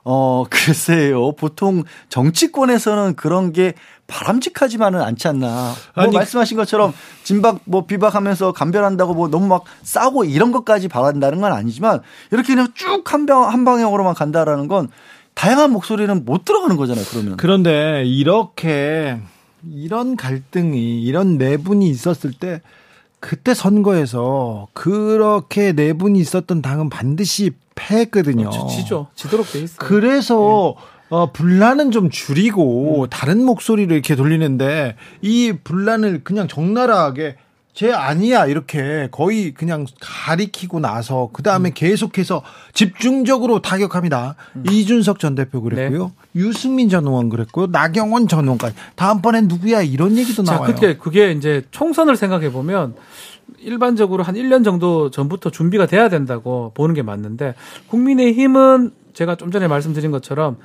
어, 0.05 0.45
글쎄요. 0.51 1.33
보통 1.33 1.83
정치권에서는 2.09 3.17
그런 3.17 3.53
게 3.53 3.75
바람직하지만은 4.07 5.01
않지 5.01 5.29
않나. 5.29 5.73
뭐 5.95 6.05
아니, 6.05 6.15
말씀하신 6.15 6.57
것처럼 6.59 6.93
진박 7.23 7.61
뭐 7.65 7.87
비박하면서 7.87 8.53
감별한다고 8.53 9.15
뭐 9.15 9.29
너무 9.29 9.47
막 9.47 9.65
싸고 9.83 10.25
이런 10.25 10.53
것까지 10.53 10.89
바란다는 10.89 11.41
건 11.41 11.53
아니지만 11.53 12.01
이렇게 12.31 12.55
그냥 12.55 12.69
쭉한 12.75 13.25
방, 13.27 13.49
한 13.49 13.65
방향으로만 13.65 14.15
간다라는 14.15 14.69
건 14.69 14.89
다양한 15.33 15.73
목소리는 15.73 16.25
못 16.25 16.45
들어가는 16.45 16.77
거잖아요. 16.77 17.05
그러면. 17.11 17.37
그런데 17.39 18.05
이렇게 18.05 19.19
이런 19.67 20.17
갈등이 20.17 21.03
이런 21.03 21.39
내분이 21.39 21.89
있었을 21.89 22.33
때 22.33 22.61
그때 23.25 23.55
선거에서 23.55 24.69
그렇게 24.75 25.73
내분이 25.73 26.19
있었던 26.19 26.61
당은 26.61 26.91
반드시 26.91 27.53
패했거든요. 27.75 28.49
어, 28.49 28.67
지죠. 28.67 29.07
지도록 29.15 29.51
돼 29.51 29.61
있어요. 29.61 29.79
그래서 29.79 30.75
네. 30.77 30.85
어, 31.09 31.33
분란은 31.33 31.91
좀 31.91 32.11
줄이고 32.11 33.05
음. 33.05 33.09
다른 33.09 33.43
목소리를 33.43 33.91
이렇게 33.91 34.15
돌리는데 34.15 34.97
이 35.23 35.55
분란을 35.65 36.23
그냥 36.23 36.49
적나라하게 36.49 37.37
쟤 37.73 37.93
아니야 37.93 38.45
이렇게 38.45 39.09
거의 39.11 39.55
그냥 39.55 39.87
가리키고 40.01 40.81
나서 40.81 41.31
그 41.33 41.43
다음에 41.43 41.71
음. 41.71 41.75
계속해서 41.75 42.43
집중적으로 42.75 43.63
타격합니다. 43.63 44.37
음. 44.57 44.65
이준석 44.71 45.19
전 45.19 45.35
대표 45.35 45.63
그랬고요, 45.63 46.09
네. 46.09 46.24
유승민 46.35 46.89
전 46.89 47.07
의원 47.07 47.29
그랬고요, 47.29 47.67
나경원 47.67 48.29
전 48.29 48.45
의원까지 48.45 48.75
다음번엔 48.97 49.49
누구야 49.49 49.83
이런 49.83 50.17
얘기도 50.17 50.43
나와요. 50.43 50.75
그게 50.75 50.97
그게 50.97 51.33
이제 51.33 51.63
총선을 51.71 52.17
생각해 52.17 52.51
보면 52.51 52.95
일반적으로 53.59 54.23
한 54.23 54.35
1년 54.35 54.65
정도 54.65 55.11
전부터 55.11 55.51
준비가 55.51 55.87
돼야 55.87 56.09
된다고 56.09 56.73
보는 56.75 56.95
게 56.95 57.03
맞는데 57.03 57.55
국민의 57.89 58.35
힘은 58.35 58.93
제가 59.13 59.37
좀 59.37 59.51
전에 59.51 59.69
말씀드린 59.69 60.11
것처럼 60.11 60.57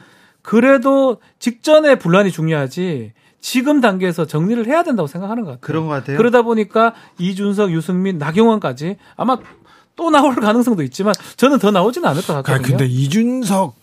그래도 0.41 1.17
직전에 1.37 1.95
분란이 1.95 2.31
중요하지 2.31 3.13
지금 3.41 3.79
단계에서 3.79 4.25
정리를 4.25 4.65
해야 4.67 4.83
된다고 4.83 5.07
생각하는 5.07 5.43
것 5.43 5.51
같아요. 5.51 5.61
그런 5.61 5.87
것 5.87 5.93
같아요. 5.93 6.17
그러다 6.17 6.41
보니까 6.41 6.93
이준석, 7.19 7.71
유승민, 7.71 8.17
나경원까지 8.17 8.97
아마 9.15 9.37
또 9.95 10.09
나올 10.09 10.35
가능성도 10.35 10.83
있지만 10.83 11.13
저는 11.37 11.59
더 11.59 11.71
나오지는 11.71 12.07
않을 12.09 12.21
것 12.21 12.33
같거든요. 12.33 12.55
아, 12.55 12.61
근데 12.61 12.85
이준석, 12.85 13.75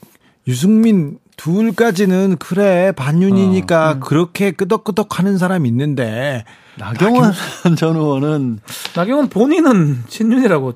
유승민 0.49 1.19
둘까지는 1.37 2.37
그래 2.39 2.93
반윤이니까 2.93 3.91
어, 3.91 3.95
음. 3.95 4.01
그렇게 4.01 4.51
끄덕끄덕 4.51 5.19
하는 5.19 5.39
사람이 5.39 5.69
있는데 5.69 6.45
나경원 6.79 7.33
전 7.77 7.97
의원은 7.97 8.61
나경원 8.95 9.29
본인은 9.29 10.05
친윤이라고 10.09 10.75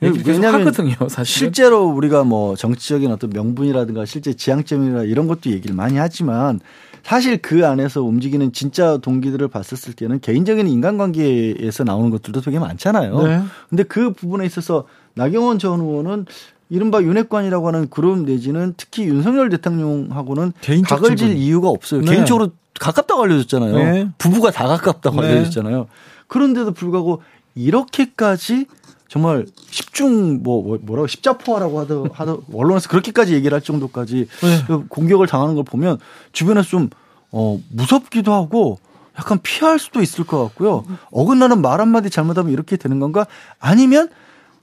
왜냐하면 0.00 0.60
하거든요, 0.60 0.94
사실 1.08 1.24
실제로 1.24 1.86
우리가 1.86 2.24
뭐 2.24 2.54
정치적인 2.54 3.10
어떤 3.10 3.30
명분이라든가 3.30 4.04
실제 4.04 4.34
지향점이나 4.34 5.04
이런 5.04 5.26
것도 5.26 5.50
얘기를 5.50 5.74
많이 5.74 5.96
하지만 5.96 6.60
사실 7.02 7.38
그 7.38 7.66
안에서 7.66 8.02
움직이는 8.02 8.52
진짜 8.52 8.98
동기들을 8.98 9.48
봤었을 9.48 9.94
때는 9.94 10.20
개인적인 10.20 10.68
인간관계에서 10.68 11.84
나오는 11.84 12.10
것들도 12.10 12.40
되게 12.40 12.58
많잖아요. 12.58 13.22
네. 13.22 13.42
근데 13.70 13.84
그 13.84 14.12
부분에 14.12 14.44
있어서 14.44 14.84
나경원 15.14 15.58
전 15.58 15.80
의원은 15.80 16.26
이른바 16.68 17.02
윤핵관이라고 17.02 17.68
하는 17.68 17.88
그룹 17.88 18.20
내지는 18.20 18.74
특히 18.76 19.04
윤석열 19.04 19.48
대통령하고는 19.50 20.52
각을 20.84 21.16
질 21.16 21.36
이유가 21.36 21.68
없어요. 21.68 22.00
네. 22.00 22.10
개인적으로 22.12 22.50
가깝다고 22.80 23.22
알려졌잖아요. 23.22 23.74
네. 23.74 24.08
부부가 24.18 24.50
다 24.50 24.66
가깝다고 24.66 25.20
네. 25.20 25.28
알려졌잖아요. 25.28 25.86
그런데도 26.26 26.72
불구하고 26.72 27.22
이렇게까지 27.54 28.66
정말 29.08 29.46
십중 29.70 30.42
뭐, 30.42 30.62
뭐 30.62 30.78
뭐라고 30.82 31.06
십자포화라고 31.06 31.80
하더 31.80 32.08
하더 32.12 32.42
언론에서 32.52 32.88
그렇게까지 32.88 33.34
얘기를 33.34 33.54
할 33.54 33.62
정도까지 33.62 34.26
네. 34.42 34.64
그 34.66 34.86
공격을 34.88 35.26
당하는 35.26 35.54
걸 35.54 35.64
보면 35.64 35.98
주변에서 36.32 36.68
좀 36.68 36.90
어, 37.30 37.60
무섭기도 37.70 38.32
하고 38.32 38.78
약간 39.18 39.38
피할 39.42 39.78
수도 39.78 40.02
있을 40.02 40.24
것 40.24 40.42
같고요. 40.44 40.84
어긋나는 41.10 41.62
말 41.62 41.80
한마디 41.80 42.10
잘못하면 42.10 42.52
이렇게 42.52 42.76
되는 42.76 42.98
건가? 42.98 43.26
아니면 43.58 44.10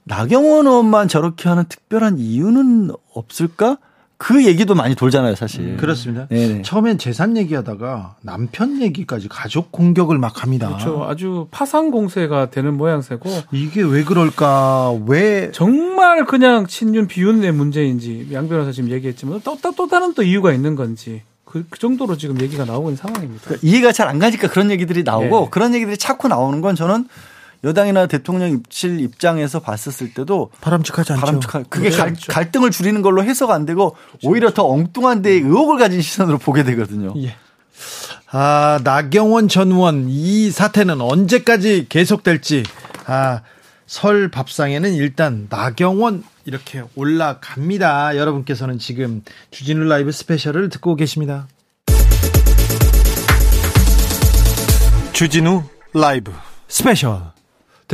나경원 0.04 0.66
의원만 0.66 1.08
저렇게 1.08 1.48
하는 1.48 1.64
특별한 1.68 2.18
이유는 2.18 2.90
없을까? 3.12 3.78
그 4.16 4.46
얘기도 4.46 4.74
많이 4.74 4.94
돌잖아요, 4.94 5.34
사실. 5.34 5.60
음, 5.60 5.76
그렇습니다. 5.76 6.26
네네. 6.28 6.62
처음엔 6.62 6.98
재산 6.98 7.36
얘기하다가 7.36 8.16
남편 8.22 8.80
얘기까지 8.80 9.28
가족 9.28 9.72
공격을 9.72 10.18
막 10.18 10.42
합니다. 10.42 10.68
그렇죠. 10.68 11.04
아주 11.04 11.48
파상 11.50 11.90
공세가 11.90 12.48
되는 12.50 12.74
모양새고 12.76 13.28
이게 13.52 13.82
왜 13.82 14.04
그럴까? 14.04 14.92
왜 15.06 15.50
정말 15.52 16.24
그냥 16.26 16.66
친윤 16.66 17.08
비윤의 17.08 17.52
문제인지 17.52 18.28
양 18.32 18.48
변호사 18.48 18.70
지금 18.72 18.90
얘기했지만 18.90 19.40
또, 19.44 19.58
또, 19.60 19.72
또 19.72 19.88
다른 19.88 20.14
또 20.14 20.22
이유가 20.22 20.52
있는 20.52 20.74
건지 20.76 21.22
그, 21.44 21.66
그 21.68 21.78
정도로 21.78 22.16
지금 22.16 22.40
얘기가 22.40 22.64
나오고 22.64 22.90
있는 22.90 22.96
상황입니다. 22.96 23.42
그러니까 23.44 23.66
이해가 23.66 23.92
잘 23.92 24.08
안 24.08 24.18
가니까 24.20 24.48
그런 24.48 24.70
얘기들이 24.70 25.02
나오고 25.02 25.40
네. 25.40 25.48
그런 25.50 25.74
얘기들이 25.74 25.96
자꾸 25.98 26.28
나오는 26.28 26.60
건 26.60 26.76
저는 26.76 27.08
여당이나 27.64 28.06
대통령 28.06 28.50
입실 28.50 29.00
입장에서 29.00 29.60
봤었을 29.60 30.12
때도 30.12 30.50
바람직하지 30.60 31.14
않죠. 31.14 31.24
바람직하, 31.24 31.62
그게 31.68 31.90
갈, 31.90 32.10
그렇죠. 32.10 32.30
갈등을 32.30 32.70
줄이는 32.70 33.02
걸로 33.02 33.24
해석 33.24 33.50
안 33.50 33.64
되고 33.66 33.96
그렇죠. 34.08 34.28
오히려 34.28 34.50
더 34.52 34.66
엉뚱한 34.68 35.22
데에 35.22 35.34
의혹을 35.34 35.78
가진 35.78 36.02
시선으로 36.02 36.38
보게 36.38 36.62
되거든요. 36.62 37.14
예. 37.16 37.36
아, 38.30 38.78
나경원 38.84 39.48
전 39.48 39.72
의원 39.72 40.06
이 40.08 40.50
사태는 40.50 41.00
언제까지 41.00 41.86
계속될지 41.88 42.64
아, 43.06 43.40
설 43.86 44.28
밥상에는 44.28 44.94
일단 44.94 45.46
나경원 45.48 46.24
이렇게 46.44 46.82
올라갑니다. 46.94 48.16
여러분께서는 48.16 48.78
지금 48.78 49.22
주진우 49.50 49.84
라이브 49.84 50.12
스페셜을 50.12 50.68
듣고 50.68 50.96
계십니다. 50.96 51.46
주진우 55.12 55.62
라이브 55.94 56.32
스페셜 56.68 57.33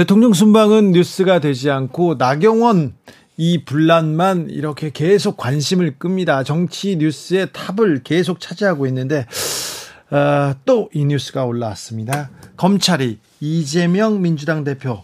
대통령 0.01 0.33
순방은 0.33 0.93
뉴스가 0.93 1.41
되지 1.41 1.71
않고 1.71 2.15
나경원 2.15 2.95
이 3.37 3.67
분란만 3.67 4.49
이렇게 4.49 4.89
계속 4.91 5.37
관심을 5.37 5.99
끕니다. 5.99 6.43
정치 6.43 6.97
뉴스의 6.97 7.49
탑을 7.53 8.01
계속 8.03 8.41
차지하고 8.41 8.87
있는데 8.87 9.27
어, 10.11 10.55
또 10.65 10.89
이 10.95 11.05
뉴스가 11.05 11.45
올라왔습니다. 11.45 12.31
검찰이 12.57 13.19
이재명 13.41 14.23
민주당 14.23 14.65
대표 14.65 15.03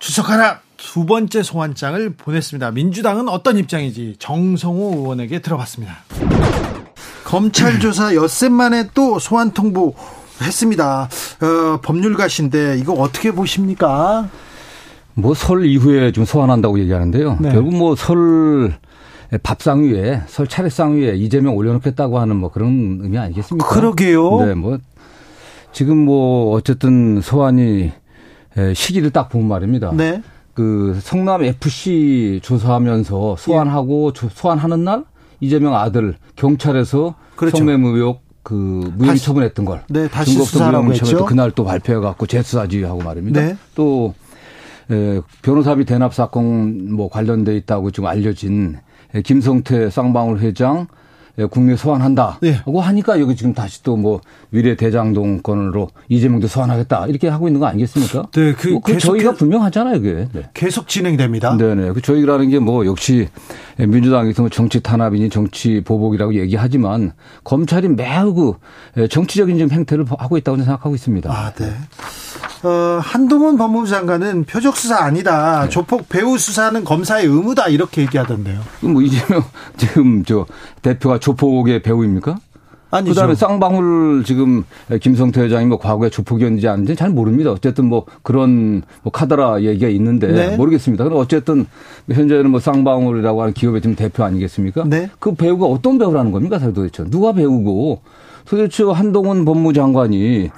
추석하라 0.00 0.60
두 0.76 1.06
번째 1.06 1.42
소환장을 1.42 2.10
보냈습니다. 2.16 2.70
민주당은 2.72 3.30
어떤 3.30 3.56
입장인지 3.56 4.16
정성호 4.18 4.98
의원에게 4.98 5.38
들어봤습니다. 5.40 5.96
검찰 7.24 7.80
조사 7.80 8.14
엿새 8.14 8.50
만에 8.50 8.90
또 8.92 9.18
소환 9.18 9.52
통보 9.52 9.94
했습니다. 10.42 11.08
어, 11.40 11.80
법률가신데 11.82 12.78
이거 12.78 12.92
어떻게 12.94 13.30
보십니까? 13.32 14.28
뭐 15.14 15.34
설 15.34 15.64
이후에 15.66 16.12
좀 16.12 16.24
소환한다고 16.24 16.78
얘기하는데요. 16.80 17.38
네. 17.40 17.50
결국 17.52 17.74
뭐 17.76 17.94
설 17.96 18.74
밥상 19.42 19.82
위에 19.82 20.22
설 20.26 20.46
차례상 20.46 20.96
위에 20.96 21.16
이재명 21.16 21.56
올려놓겠다고 21.56 22.18
하는 22.18 22.36
뭐 22.36 22.50
그런 22.50 22.98
의미 23.02 23.18
아니겠습니까? 23.18 23.68
그러게요. 23.68 24.44
네, 24.46 24.54
뭐 24.54 24.78
지금 25.72 25.98
뭐 25.98 26.54
어쨌든 26.54 27.20
소환이 27.20 27.92
시기를 28.74 29.10
딱 29.10 29.28
보면 29.28 29.48
말입니다. 29.48 29.92
네. 29.92 30.22
그 30.54 30.98
성남 31.02 31.44
FC 31.44 32.40
조사하면서 32.42 33.36
소환하고 33.38 34.12
예. 34.24 34.28
소환하는 34.32 34.82
날 34.84 35.04
이재명 35.40 35.76
아들 35.76 36.14
경찰에서 36.36 37.14
그렇죠. 37.36 37.58
성매매 37.58 37.86
의혹 37.88 38.22
그 38.48 38.90
무혐의 38.96 39.18
처분했던 39.18 39.66
걸 39.66 39.82
네, 39.88 40.08
다시 40.08 40.32
수사라고 40.32 40.90
했죠. 40.94 41.26
그날 41.26 41.50
또 41.50 41.64
발표해 41.64 42.00
갖고 42.00 42.24
재수사 42.26 42.66
지휘하고 42.66 43.02
말입니다. 43.02 43.42
네. 43.42 43.56
또 43.74 44.14
에, 44.90 45.20
변호사비 45.42 45.84
대납 45.84 46.14
사건 46.14 46.94
뭐 46.94 47.10
관련돼 47.10 47.54
있다고 47.58 47.90
지금 47.90 48.08
알려진 48.08 48.78
김성태 49.22 49.90
쌍방울 49.90 50.38
회장 50.38 50.78
예, 50.78 50.86
국내 51.46 51.76
소환한다. 51.76 52.38
네. 52.40 52.52
하고 52.64 52.80
하니까 52.80 53.20
여기 53.20 53.36
지금 53.36 53.54
다시 53.54 53.82
또 53.82 53.96
뭐 53.98 54.20
위례 54.50 54.76
대장동 54.76 55.42
건으로 55.42 55.88
이재명도 56.08 56.46
소환하겠다 56.46 57.06
이렇게 57.08 57.28
하고 57.28 57.48
있는 57.48 57.60
거 57.60 57.66
아니겠습니까? 57.66 58.28
네, 58.32 58.52
그, 58.54 58.68
뭐, 58.68 58.80
그 58.80 58.96
저희가 58.98 59.32
분명하잖아요, 59.32 60.00
그게. 60.00 60.28
네. 60.32 60.48
계속 60.54 60.86
진행됩니다. 60.88 61.56
네 61.56 61.74
네. 61.74 61.90
그 61.92 62.00
저희라는 62.00 62.48
게 62.50 62.58
뭐 62.58 62.86
역시 62.86 63.28
민주당에서 63.78 64.42
뭐 64.42 64.48
정치 64.50 64.80
탄압이니 64.80 65.30
정치 65.30 65.80
보복이라고 65.84 66.34
얘기하지만 66.34 67.12
검찰이 67.44 67.88
매우 67.88 68.34
그 68.34 68.52
예, 68.96 69.06
정치적인 69.08 69.58
좀 69.58 69.70
행태를 69.70 70.04
하고 70.18 70.36
있다고 70.36 70.58
생각하고 70.58 70.94
있습니다. 70.94 71.30
아, 71.32 71.52
네. 71.52 71.72
어, 72.62 73.00
한동훈 73.02 73.56
법무부 73.56 73.86
장관은 73.86 74.44
표적 74.44 74.76
수사 74.76 75.04
아니다. 75.04 75.64
네. 75.64 75.68
조폭 75.68 76.08
배우 76.08 76.38
수사는 76.38 76.82
검사의 76.84 77.26
의무다 77.26 77.68
이렇게 77.68 78.02
얘기하던데요. 78.02 78.60
뭐 78.82 79.02
이재명 79.02 79.42
지금 79.76 80.24
저 80.24 80.46
대표가 80.82 81.18
조폭의 81.18 81.82
배우입니까? 81.82 82.38
아니죠. 82.90 83.14
그다음에 83.14 83.34
쌍방울 83.34 84.24
지금 84.24 84.64
김성태 85.00 85.42
회장이 85.42 85.66
뭐 85.66 85.78
과거에 85.78 86.08
조폭이었는지 86.08 86.68
아닌지 86.68 86.96
잘 86.96 87.10
모릅니다. 87.10 87.50
어쨌든 87.50 87.84
뭐 87.84 88.06
그런 88.22 88.82
뭐 89.02 89.12
카더라 89.12 89.62
얘기가 89.62 89.88
있는데 89.90 90.28
네. 90.28 90.56
모르겠습니다. 90.56 91.04
그럼 91.04 91.18
어쨌든 91.18 91.66
현재는 92.10 92.50
뭐 92.50 92.60
쌍방울이라고 92.60 93.42
하는 93.42 93.52
기업의 93.52 93.82
지금 93.82 93.94
대표 93.94 94.24
아니겠습니까? 94.24 94.84
네. 94.86 95.10
그 95.18 95.34
배우가 95.34 95.66
어떤 95.66 95.98
배우라는 95.98 96.32
겁니까 96.32 96.58
도대체 96.58 97.04
누가 97.04 97.32
배우고 97.32 98.00
도대체 98.46 98.84
한동훈 98.84 99.44
법무장관이 99.44 100.50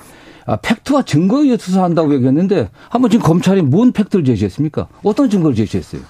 아, 0.50 0.56
팩트와 0.56 1.02
증거에 1.02 1.44
의해 1.44 1.56
수사한다고 1.56 2.12
얘기했는데 2.14 2.70
한번 2.88 3.08
지금 3.08 3.24
검찰이 3.24 3.62
뭔 3.62 3.92
팩트를 3.92 4.24
제시했습니까? 4.24 4.88
어떤 5.04 5.30
증거를 5.30 5.54
제시했어요? 5.54 6.02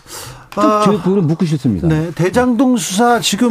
아, 0.56 0.82
제 0.82 0.92
부분을 0.92 1.22
묻고 1.24 1.44
싶습니다. 1.44 1.86
네, 1.86 2.10
대장동 2.14 2.78
수사 2.78 3.20
지금 3.20 3.50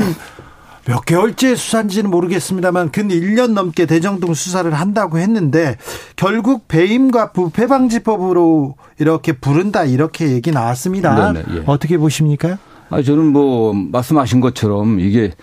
몇 0.87 1.05
개월째 1.05 1.55
수사인지는 1.55 2.09
모르겠습니다만 2.09 2.89
근 2.91 3.09
1년 3.09 3.51
넘게 3.51 3.85
대장동 3.85 4.33
수사를 4.33 4.73
한다고 4.73 5.19
했는데 5.19 5.77
결국 6.15 6.67
배임과 6.67 7.33
부패 7.33 7.67
방지법으로 7.67 8.73
이렇게 8.97 9.33
부른다 9.33 9.85
이렇게 9.85 10.31
얘기 10.31 10.49
나왔습니다. 10.49 11.33
네네, 11.33 11.45
예. 11.55 11.63
어떻게 11.67 11.99
보십니까? 11.99 12.57
아, 12.89 13.03
저는 13.03 13.27
뭐 13.27 13.73
말씀하신 13.73 14.41
것처럼 14.41 14.99
이게 14.99 15.33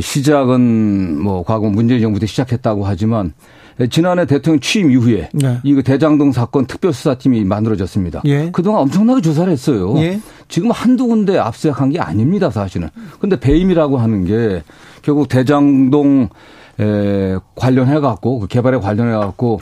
시작은 0.00 1.20
뭐 1.20 1.42
과거 1.42 1.68
문재인 1.68 2.00
정부 2.00 2.20
때 2.20 2.26
시작했다고 2.26 2.86
하지만 2.86 3.32
지난해 3.90 4.26
대통령 4.26 4.60
취임 4.60 4.90
이후에 4.90 5.30
네. 5.32 5.58
이거 5.62 5.82
대장동 5.82 6.32
사건 6.32 6.66
특별수사팀이 6.66 7.44
만들어졌습니다. 7.44 8.22
예. 8.26 8.50
그동안 8.52 8.82
엄청나게 8.82 9.20
조사를 9.20 9.52
했어요. 9.52 9.94
예. 9.98 10.20
지금 10.48 10.70
한두 10.70 11.06
군데 11.06 11.38
압수수색한 11.38 11.90
게 11.90 12.00
아닙니다, 12.00 12.50
사실은. 12.50 12.88
근데 13.20 13.38
배임이라고 13.38 13.98
하는 13.98 14.24
게 14.24 14.62
결국 15.02 15.28
대장동 15.28 16.28
에 16.80 17.36
관련해 17.54 18.00
갖고 18.00 18.40
그 18.40 18.46
개발에 18.46 18.78
관련해 18.78 19.12
갖고 19.12 19.60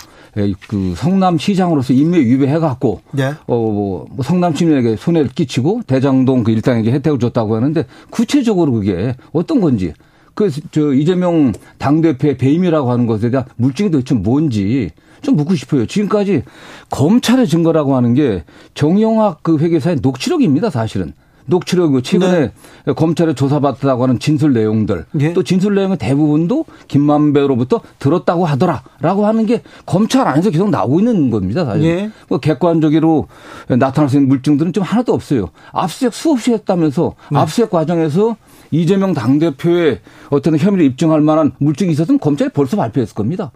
그 0.68 0.94
성남시장으로서 0.96 1.92
임명 1.92 2.20
위배해 2.20 2.61
갖고 2.61 3.00
네. 3.11 3.32
어뭐 3.46 4.06
뭐 4.11 4.22
성남 4.22 4.54
시민에게 4.54 4.94
손해를 4.94 5.30
끼치고 5.30 5.82
대장동 5.88 6.44
그 6.44 6.52
일당에게 6.52 6.92
혜택을 6.92 7.18
줬다고 7.18 7.56
하는데 7.56 7.84
구체적으로 8.11 8.70
그게 8.72 9.16
어떤 9.32 9.61
건지 9.61 9.92
그 10.34 10.50
저 10.70 10.92
이재명 10.92 11.52
당대표의 11.78 12.36
배임이라고 12.38 12.90
하는 12.90 13.06
것에 13.06 13.30
대한 13.30 13.46
물증이 13.56 13.90
도대체 13.90 14.14
뭔지 14.14 14.90
좀 15.22 15.36
묻고 15.36 15.54
싶어요. 15.54 15.86
지금까지 15.86 16.42
검찰의 16.90 17.46
증거라고 17.46 17.94
하는 17.96 18.14
게 18.14 18.44
정영학 18.74 19.42
그 19.42 19.58
회계사의 19.58 19.98
녹취록입니다, 20.02 20.70
사실은. 20.70 21.12
녹취록 21.46 22.02
최근에 22.04 22.52
네. 22.86 22.92
검찰에 22.92 23.34
조사받았다고 23.34 24.04
하는 24.04 24.18
진술 24.20 24.52
내용들 24.52 25.04
예. 25.18 25.32
또 25.32 25.42
진술 25.42 25.74
내용의 25.74 25.98
대부분도 25.98 26.64
김만배로부터 26.86 27.80
들었다고 27.98 28.46
하더라라고 28.46 29.26
하는 29.26 29.46
게 29.46 29.62
검찰 29.84 30.28
안에서 30.28 30.50
계속 30.50 30.70
나오고 30.70 31.00
있는 31.00 31.30
겁니다. 31.30 31.64
사실 31.64 31.84
예. 31.84 32.10
뭐 32.28 32.38
객관적으로 32.38 33.26
나타날 33.68 34.08
수 34.08 34.16
있는 34.16 34.28
물증들은 34.28 34.72
좀 34.72 34.84
하나도 34.84 35.12
없어요. 35.12 35.48
압수수색 35.72 36.14
수없이 36.14 36.52
했다면서 36.52 37.14
네. 37.32 37.38
압수수색 37.38 37.70
과정에서 37.70 38.36
이재명 38.70 39.14
당대표의 39.14 40.00
어떤 40.30 40.56
혐의를 40.58 40.84
입증할 40.86 41.20
만한 41.20 41.52
물증이 41.58 41.92
있었으면 41.92 42.18
검찰이 42.20 42.50
벌써 42.52 42.76
발표했을 42.76 43.14
겁니다. 43.14 43.50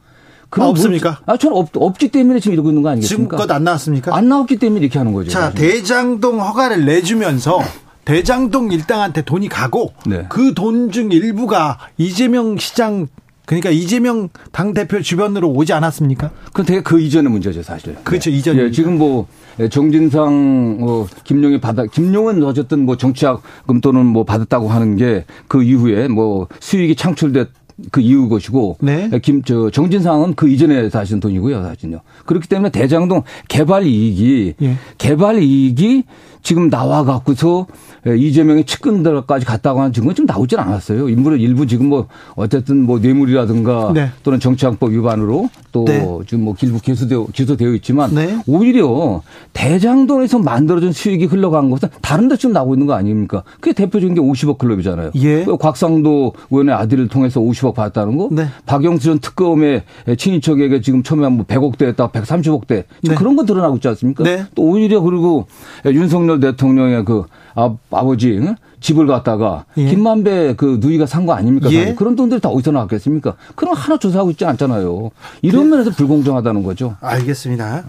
그럼 0.50 0.66
아, 0.66 0.70
없습니까? 0.70 1.10
물증, 1.10 1.24
아, 1.26 1.36
저는 1.36 1.56
없, 1.56 1.70
없기 1.74 2.08
때문에 2.08 2.40
지금 2.40 2.54
이러고 2.54 2.68
있는 2.70 2.82
거 2.82 2.90
아니겠습니까? 2.90 3.36
지금껏 3.36 3.52
안 3.52 3.64
나왔습니까? 3.64 4.16
안 4.16 4.28
나왔기 4.28 4.58
때문에 4.58 4.80
이렇게 4.80 4.98
하는 4.98 5.12
거죠. 5.12 5.30
자, 5.30 5.50
사실. 5.50 5.58
대장동 5.58 6.40
허가를 6.40 6.84
내주면서 6.84 7.60
대장동 8.04 8.70
일당한테 8.70 9.22
돈이 9.22 9.48
가고 9.48 9.94
네. 10.06 10.26
그돈 10.28 10.90
중 10.92 11.10
일부가 11.10 11.78
이재명 11.96 12.58
시장 12.58 13.08
그러니까 13.46 13.70
이재명 13.70 14.28
당 14.52 14.72
대표 14.72 15.00
주변으로 15.02 15.50
오지 15.50 15.72
않았습니까? 15.72 16.30
그건 16.46 16.64
되게 16.66 16.82
그 16.82 17.00
이전의 17.00 17.30
문제죠, 17.30 17.62
사실. 17.62 17.94
그렇죠, 18.04 18.30
네. 18.30 18.36
이전. 18.36 18.56
예, 18.58 18.70
지금 18.70 18.96
뭐 18.98 19.26
정진상, 19.70 20.78
뭐 20.80 21.06
김용이 21.24 21.60
받아, 21.60 21.84
김용은 21.86 22.42
어쨌든 22.42 22.84
뭐 22.86 22.96
정치학금 22.96 23.80
또는 23.80 24.06
뭐 24.06 24.24
받았다고 24.24 24.68
하는 24.68 24.96
게 24.96 25.24
그 25.48 25.62
이후에 25.62 26.08
뭐 26.08 26.48
수익이 26.60 26.96
창출됐 26.96 27.48
그 27.90 28.00
이유 28.00 28.28
것이고 28.28 28.78
네. 28.80 29.10
김저 29.20 29.70
정진상은 29.70 30.34
그 30.34 30.48
이전에 30.48 30.88
사신 30.90 31.20
돈이고요, 31.20 31.62
사실은요. 31.62 32.00
그렇기 32.24 32.48
때문에 32.48 32.70
대장동 32.70 33.22
개발 33.48 33.84
이익이 33.86 34.54
예. 34.62 34.76
개발 34.98 35.42
이익이 35.42 36.04
지금 36.44 36.70
나와 36.70 37.04
갖고서 37.04 37.66
예, 38.06 38.16
이재명의 38.16 38.64
측근들까지 38.64 39.46
갔다고 39.46 39.80
하는 39.80 39.94
증거는 39.94 40.14
좀 40.14 40.26
나오질 40.26 40.60
않았어요. 40.60 41.08
인물은 41.08 41.40
일부 41.40 41.66
지금 41.66 41.86
뭐 41.86 42.06
어쨌든 42.36 42.82
뭐 42.82 42.98
뇌물이라든가 42.98 43.92
네. 43.94 44.10
또는 44.22 44.38
정치항법 44.38 44.92
위반으로 44.92 45.48
또 45.72 45.86
네. 45.86 46.06
지금 46.26 46.44
뭐 46.44 46.54
길부 46.54 46.80
기소되어, 46.80 47.28
기소되어 47.32 47.72
있지만 47.76 48.14
네. 48.14 48.38
오히려 48.46 49.22
대장동에서 49.54 50.38
만들어진 50.38 50.92
수익이 50.92 51.24
흘러간 51.24 51.70
것은 51.70 51.88
다른 52.02 52.28
데 52.28 52.36
지금 52.36 52.52
나오고 52.52 52.74
있는 52.74 52.86
거 52.86 52.92
아닙니까? 52.92 53.42
그게 53.60 53.72
대표적인 53.72 54.14
게 54.14 54.20
50억 54.20 54.58
클럽이잖아요. 54.58 55.12
예. 55.14 55.44
그 55.44 55.56
곽상도 55.56 56.34
의원의 56.50 56.74
아들을 56.74 57.08
통해서 57.08 57.40
50억 57.40 57.74
받았다는 57.74 58.18
거. 58.18 58.28
네. 58.30 58.48
박영수 58.66 59.04
전 59.04 59.18
특검의 59.18 59.84
친인척에게 60.18 60.82
지금 60.82 61.02
처음에 61.02 61.26
뭐 61.30 61.46
100억대 61.46 61.86
했다가 61.86 62.12
130억대. 62.20 62.84
지금 63.02 63.16
그런 63.16 63.34
거 63.34 63.46
드러나고 63.46 63.76
있지 63.76 63.88
않습니까? 63.88 64.24
네. 64.24 64.44
또 64.54 64.62
오히려 64.62 65.00
그리고 65.00 65.46
윤석열 65.86 66.33
대통령의 66.40 67.04
그 67.04 67.24
아, 67.54 67.74
아버지 67.90 68.36
응? 68.38 68.56
집을 68.80 69.06
갖다가 69.06 69.64
예. 69.76 69.86
김만배 69.86 70.54
그 70.56 70.78
누이가 70.80 71.06
산 71.06 71.24
거 71.24 71.32
아닙니까? 71.32 71.70
예. 71.72 71.94
그런 71.94 72.16
돈들이 72.16 72.40
다 72.40 72.48
어디서 72.50 72.70
나왔겠습니까? 72.72 73.34
그럼 73.54 73.74
하나 73.74 73.96
조사하고 73.98 74.30
있지 74.32 74.44
않잖아요. 74.44 75.10
이런 75.42 75.64
그, 75.70 75.76
면에서 75.76 75.90
불공정하다는 75.92 76.62
거죠. 76.64 76.96
알겠습니다. 77.00 77.84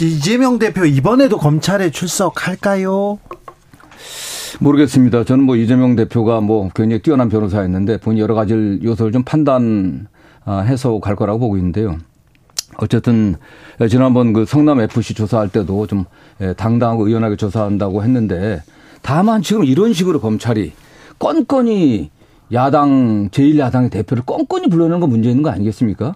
이, 0.00 0.04
이재명 0.04 0.58
대표 0.58 0.84
이번에도 0.84 1.38
검찰에 1.38 1.90
출석할까요? 1.90 3.18
모르겠습니다. 4.60 5.24
저는 5.24 5.44
뭐 5.44 5.56
이재명 5.56 5.96
대표가 5.96 6.40
뭐 6.40 6.68
굉장히 6.74 7.02
뛰어난 7.02 7.28
변호사였는데 7.28 7.98
본인 7.98 8.18
여러 8.20 8.34
가지 8.34 8.78
요소를 8.82 9.12
좀 9.12 9.22
판단해서 9.24 11.00
갈 11.02 11.16
거라고 11.16 11.38
보고 11.38 11.56
있는데요. 11.56 11.96
어쨌든 12.78 13.36
지난번 13.88 14.32
그 14.32 14.44
성남 14.44 14.80
FC 14.80 15.14
조사할 15.14 15.48
때도 15.48 15.86
좀 15.86 16.04
당당하고 16.56 17.06
의연하게 17.06 17.36
조사한다고 17.36 18.02
했는데 18.02 18.62
다만 19.02 19.42
지금 19.42 19.64
이런 19.64 19.92
식으로 19.92 20.20
검찰이 20.20 20.72
건건이 21.18 22.10
야당 22.52 23.28
제1야당의 23.30 23.90
대표를 23.90 24.24
건건이 24.24 24.68
불러내는 24.68 25.00
건 25.00 25.10
문제 25.10 25.28
있는 25.28 25.42
거 25.42 25.50
아니겠습니까? 25.50 26.14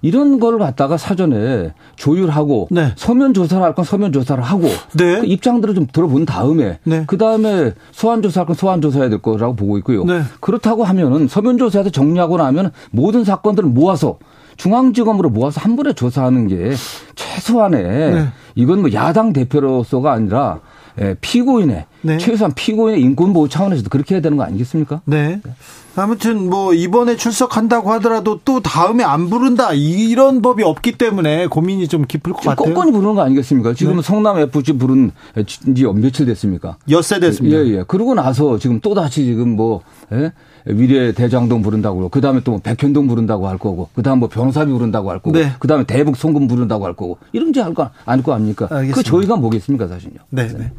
이런 0.00 0.38
걸 0.38 0.58
갖다가 0.58 0.98
사전에 0.98 1.72
조율하고 1.96 2.68
네. 2.70 2.92
서면 2.94 3.32
조사를 3.32 3.62
할 3.64 3.74
건 3.74 3.86
서면 3.86 4.12
조사를 4.12 4.42
하고 4.42 4.68
네. 4.94 5.20
그 5.20 5.26
입장들을 5.26 5.74
좀 5.74 5.86
들어본 5.90 6.26
다음에 6.26 6.78
네. 6.84 7.04
그 7.06 7.16
다음에 7.16 7.72
소환 7.90 8.20
조사할 8.20 8.46
건 8.46 8.54
소환 8.54 8.82
조사해야 8.82 9.08
될 9.08 9.22
거라고 9.22 9.56
보고 9.56 9.78
있고요. 9.78 10.04
네. 10.04 10.20
그렇다고 10.40 10.84
하면은 10.84 11.26
서면 11.26 11.56
조사에서 11.56 11.88
정리하고 11.88 12.36
나면 12.36 12.70
모든 12.90 13.24
사건들을 13.24 13.68
모아서 13.70 14.18
중앙지검으로 14.56 15.30
모아서 15.30 15.60
한 15.60 15.76
번에 15.76 15.92
조사하는 15.92 16.48
게 16.48 16.72
최소한의 17.14 17.82
네. 17.82 18.28
이건 18.54 18.80
뭐 18.80 18.92
야당 18.92 19.32
대표로서가 19.32 20.12
아니라 20.12 20.60
예, 21.00 21.16
피고인의 21.20 21.86
네. 22.02 22.18
최소한 22.18 22.52
피고인의 22.54 23.00
인권 23.00 23.32
보호 23.32 23.48
차원에서도 23.48 23.88
그렇게 23.90 24.14
해야 24.14 24.22
되는 24.22 24.36
거 24.36 24.44
아니겠습니까? 24.44 25.00
네. 25.06 25.40
아무튼 25.96 26.50
뭐 26.50 26.72
이번에 26.74 27.16
출석한다고 27.16 27.92
하더라도 27.92 28.40
또 28.44 28.60
다음에 28.60 29.04
안 29.04 29.30
부른다 29.30 29.72
이런 29.72 30.42
법이 30.42 30.62
없기 30.62 30.92
때문에 30.92 31.46
고민이 31.46 31.88
좀 31.88 32.04
깊을 32.04 32.32
것 32.32 32.42
같아요. 32.42 32.56
꼼꼼히 32.56 32.92
부르는 32.92 33.14
거 33.14 33.22
아니겠습니까? 33.22 33.74
지금 33.74 33.96
네. 33.96 34.02
성남 34.02 34.38
FC 34.38 34.72
부른 34.74 35.12
지 35.46 35.84
며칠 35.84 36.26
됐습니까? 36.26 36.76
엿새 36.90 37.20
됐습니다. 37.20 37.58
예, 37.58 37.66
예. 37.78 37.84
그러고 37.86 38.14
나서 38.14 38.58
지금 38.58 38.80
또 38.80 38.94
다시 38.94 39.24
지금 39.24 39.56
뭐 39.56 39.82
예? 40.12 40.32
위례 40.66 41.12
대장동 41.12 41.60
부른다고 41.62 41.96
그러고 41.96 42.08
그다음에 42.10 42.40
또 42.40 42.52
뭐 42.52 42.60
백현동 42.62 43.06
부른다고 43.08 43.48
할 43.48 43.58
거고 43.58 43.88
그다음 43.94 44.20
뭐 44.20 44.28
변호사비 44.28 44.72
부른다고 44.72 45.10
할 45.10 45.18
거고 45.18 45.32
네. 45.38 45.52
그다음에 45.58 45.84
대북 45.84 46.16
송금 46.16 46.48
부른다고 46.48 46.86
할 46.86 46.94
거고 46.94 47.18
이런 47.32 47.52
게 47.52 47.60
할거 47.60 47.90
아닐 48.06 48.24
거 48.24 48.32
아닙니까? 48.32 48.66
알겠습니다. 48.70 48.94
그 48.96 49.02
저희가 49.02 49.36
뭐겠습니까 49.36 49.88
사실요. 49.88 50.14
네. 50.30 50.46
네. 50.48 50.72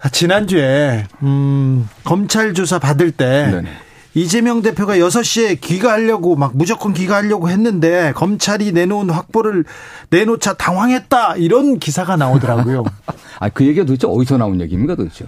아, 0.00 0.08
지난주에 0.08 1.06
음, 1.22 1.88
검찰 2.04 2.54
조사 2.54 2.78
받을 2.78 3.12
때 3.12 3.48
네네. 3.52 3.68
이재명 4.14 4.60
대표가 4.60 4.96
6시에 4.96 5.60
귀가하려고 5.60 6.36
막 6.36 6.54
무조건 6.54 6.92
귀가하려고 6.92 7.48
했는데 7.48 8.12
검찰이 8.14 8.72
내놓은 8.72 9.08
확보를 9.10 9.64
내놓자 10.10 10.54
당황했다 10.54 11.36
이런 11.36 11.78
기사가 11.78 12.16
나오더라고요. 12.16 12.84
아, 13.40 13.48
그 13.48 13.64
얘기가 13.64 13.86
도대체 13.86 14.06
어디서 14.06 14.36
나온 14.36 14.60
얘기입니까 14.60 14.96
도대체? 14.96 15.24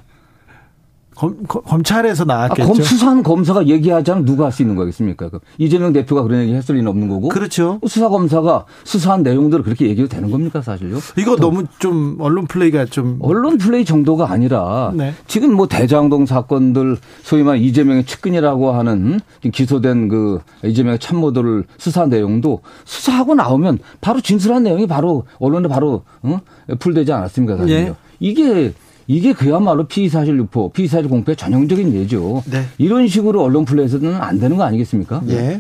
검, 1.14 1.36
검찰에서 1.46 2.24
나왔겠죠. 2.24 2.62
아, 2.62 2.66
검, 2.66 2.82
수사한 2.82 3.22
검사가 3.22 3.66
얘기하지 3.66 4.10
않으면 4.10 4.24
누가 4.26 4.46
할 4.46 4.52
수 4.52 4.62
있는 4.62 4.76
거겠습니까? 4.76 5.28
그 5.30 5.40
이재명 5.58 5.92
대표가 5.92 6.22
그런 6.22 6.42
얘기 6.42 6.54
했을 6.54 6.74
리는 6.76 6.88
없는 6.88 7.08
거고. 7.08 7.28
그렇죠. 7.28 7.80
수사 7.86 8.08
검사가 8.08 8.66
수사한 8.84 9.22
내용들을 9.22 9.64
그렇게 9.64 9.88
얘기해도 9.88 10.14
되는 10.14 10.30
겁니까, 10.30 10.62
사실요? 10.62 10.98
이거 11.18 11.36
너무 11.36 11.64
좀 11.78 12.16
언론 12.20 12.46
플레이가 12.46 12.86
좀. 12.86 13.18
언론 13.20 13.58
플레이 13.58 13.84
정도가 13.84 14.30
아니라 14.30 14.92
네. 14.94 15.12
지금 15.26 15.54
뭐 15.54 15.66
대장동 15.66 16.26
사건들 16.26 16.98
소위 17.22 17.42
말 17.42 17.58
이재명의 17.58 18.04
측근이라고 18.04 18.72
하는 18.72 19.20
기소된 19.52 20.08
그 20.08 20.40
이재명의 20.64 20.98
참모들을 21.00 21.64
수사 21.78 22.06
내용도 22.06 22.60
수사하고 22.84 23.34
나오면 23.34 23.78
바로 24.00 24.20
진술한 24.20 24.62
내용이 24.62 24.86
바로 24.86 25.24
언론에 25.38 25.68
바로 25.68 26.02
어? 26.22 26.40
풀되지 26.78 27.12
않았습니까, 27.12 27.56
사실요? 27.56 27.76
네. 27.76 27.94
이게 28.20 28.72
이게 29.07 29.32
그야말로 29.32 29.86
피의사실 29.86 30.36
유포, 30.38 30.72
피의사실 30.72 31.09
공표의 31.09 31.36
전형적인 31.36 31.94
예죠. 31.94 32.42
네. 32.46 32.66
이런 32.78 33.07
식으로 33.09 33.42
언론 33.42 33.64
플레이에서는 33.64 34.14
안 34.14 34.38
되는 34.38 34.57
거 34.57 34.64
아니겠습니까? 34.64 35.20
네. 35.24 35.59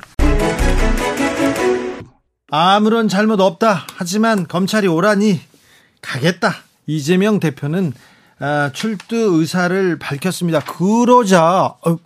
아무런 2.48 3.08
잘못 3.08 3.40
없다. 3.40 3.86
하지만 3.96 4.46
검찰이 4.46 4.86
오라니 4.86 5.40
가겠다. 6.00 6.54
이재명 6.86 7.40
대표는 7.40 7.92
아, 8.38 8.70
출두 8.72 9.16
의사를 9.16 9.98
밝혔습니다. 9.98 10.60
그러자 10.60 11.74
어, 11.84 11.96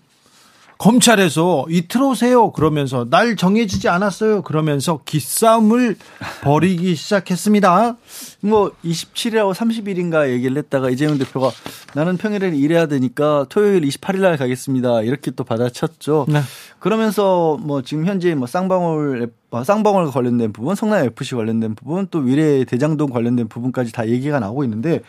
검찰에서 0.78 1.66
이틀 1.68 2.02
오세요 2.02 2.52
그러면서 2.52 3.04
날 3.10 3.34
정해지지 3.34 3.88
않았어요 3.88 4.42
그러면서 4.42 5.00
기싸움을 5.04 5.96
벌이기 6.42 6.94
시작했습니다. 6.94 7.96
뭐 8.42 8.70
27일하고 8.84 9.52
30일인가 9.54 10.30
얘기를 10.30 10.56
했다가 10.56 10.90
이재명 10.90 11.18
대표가 11.18 11.50
나는 11.94 12.16
평일에 12.16 12.48
일해야 12.56 12.86
되니까 12.86 13.46
토요일 13.48 13.82
28일 13.82 14.20
날 14.20 14.36
가겠습니다. 14.36 15.02
이렇게 15.02 15.32
또 15.32 15.42
받아쳤죠. 15.42 16.26
네. 16.28 16.40
그러면서 16.78 17.56
뭐 17.60 17.82
지금 17.82 18.06
현재 18.06 18.34
뭐 18.36 18.46
쌍방울 18.46 19.32
어, 19.50 19.64
쌍방울 19.64 20.10
관련된 20.10 20.52
부분, 20.52 20.74
성남 20.76 21.04
FC 21.06 21.34
관련된 21.34 21.74
부분, 21.74 22.06
또 22.10 22.18
위례 22.18 22.64
대장동 22.64 23.10
관련된 23.10 23.48
부분까지 23.48 23.92
다 23.92 24.06
얘기가 24.06 24.38
나오고 24.38 24.62
있는데 24.64 25.00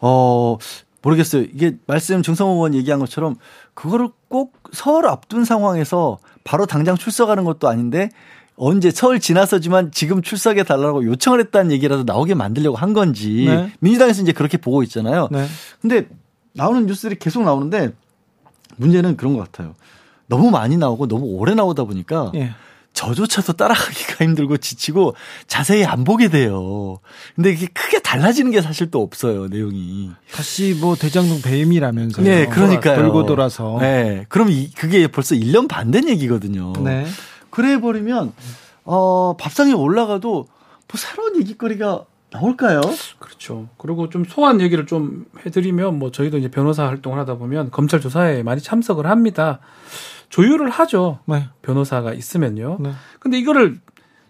어 0.00 0.58
모르겠어요. 1.02 1.42
이게 1.42 1.76
말씀 1.86 2.22
정성호 2.22 2.54
의원 2.54 2.74
얘기한 2.74 2.98
것처럼 3.00 3.36
그거를 3.74 4.08
꼭 4.28 4.57
서울 4.72 5.06
앞둔 5.06 5.44
상황에서 5.44 6.18
바로 6.44 6.66
당장 6.66 6.96
출석하는 6.96 7.44
것도 7.44 7.68
아닌데 7.68 8.10
언제 8.56 8.90
서울 8.90 9.20
지나서지만 9.20 9.92
지금 9.92 10.20
출석해 10.20 10.64
달라고 10.64 11.04
요청을 11.04 11.40
했다는 11.40 11.70
얘기라도 11.72 12.02
나오게 12.02 12.34
만들려고 12.34 12.76
한 12.76 12.92
건지 12.92 13.44
네. 13.46 13.72
민주당에서 13.78 14.22
이제 14.22 14.32
그렇게 14.32 14.58
보고 14.58 14.82
있잖아요. 14.82 15.28
네. 15.30 15.46
근데 15.80 16.08
나오는 16.54 16.86
뉴스들이 16.86 17.18
계속 17.18 17.44
나오는데 17.44 17.92
문제는 18.76 19.16
그런 19.16 19.36
것 19.36 19.44
같아요. 19.44 19.74
너무 20.26 20.50
많이 20.50 20.76
나오고 20.76 21.06
너무 21.06 21.26
오래 21.26 21.54
나오다 21.54 21.84
보니까 21.84 22.32
예. 22.34 22.50
저조차도 22.92 23.52
따라가기가 23.54 24.24
힘들고 24.26 24.56
지치고 24.56 25.14
자세히 25.46 25.84
안 25.84 26.04
보게 26.04 26.28
돼요. 26.28 26.98
근데 27.36 27.50
이게 27.50 27.66
크게 27.66 28.00
달라지는 28.00 28.50
게 28.50 28.60
사실 28.60 28.90
또 28.90 29.02
없어요, 29.02 29.46
내용이. 29.46 30.10
다시 30.32 30.76
뭐 30.80 30.96
대장동 30.96 31.42
배임이라면서요. 31.42 32.24
네, 32.24 32.46
그러니까요. 32.46 32.96
돌고 32.96 33.26
돌아서. 33.26 33.78
네. 33.80 34.24
그럼 34.28 34.48
이, 34.50 34.70
그게 34.72 35.06
벌써 35.06 35.34
1년 35.34 35.68
반 35.68 35.90
된 35.90 36.08
얘기거든요. 36.08 36.72
네. 36.84 37.06
그래 37.50 37.80
버리면 37.80 38.32
어, 38.84 39.36
밥상에 39.38 39.72
올라가도 39.72 40.32
뭐 40.88 40.96
새로운 40.96 41.36
얘기거리가 41.40 42.04
나올까요? 42.30 42.80
그렇죠. 43.18 43.68
그리고 43.78 44.10
좀 44.10 44.24
소환 44.24 44.60
얘기를 44.60 44.86
좀 44.86 45.24
해드리면 45.46 45.98
뭐 45.98 46.10
저희도 46.10 46.36
이제 46.38 46.48
변호사 46.50 46.84
활동을 46.86 47.18
하다 47.20 47.36
보면 47.36 47.70
검찰 47.70 48.00
조사에 48.00 48.42
많이 48.42 48.60
참석을 48.60 49.06
합니다. 49.06 49.60
조율을 50.28 50.70
하죠. 50.70 51.20
네. 51.26 51.48
변호사가 51.62 52.12
있으면요. 52.12 52.78
네. 52.80 52.92
근데 53.20 53.38
이거를 53.38 53.78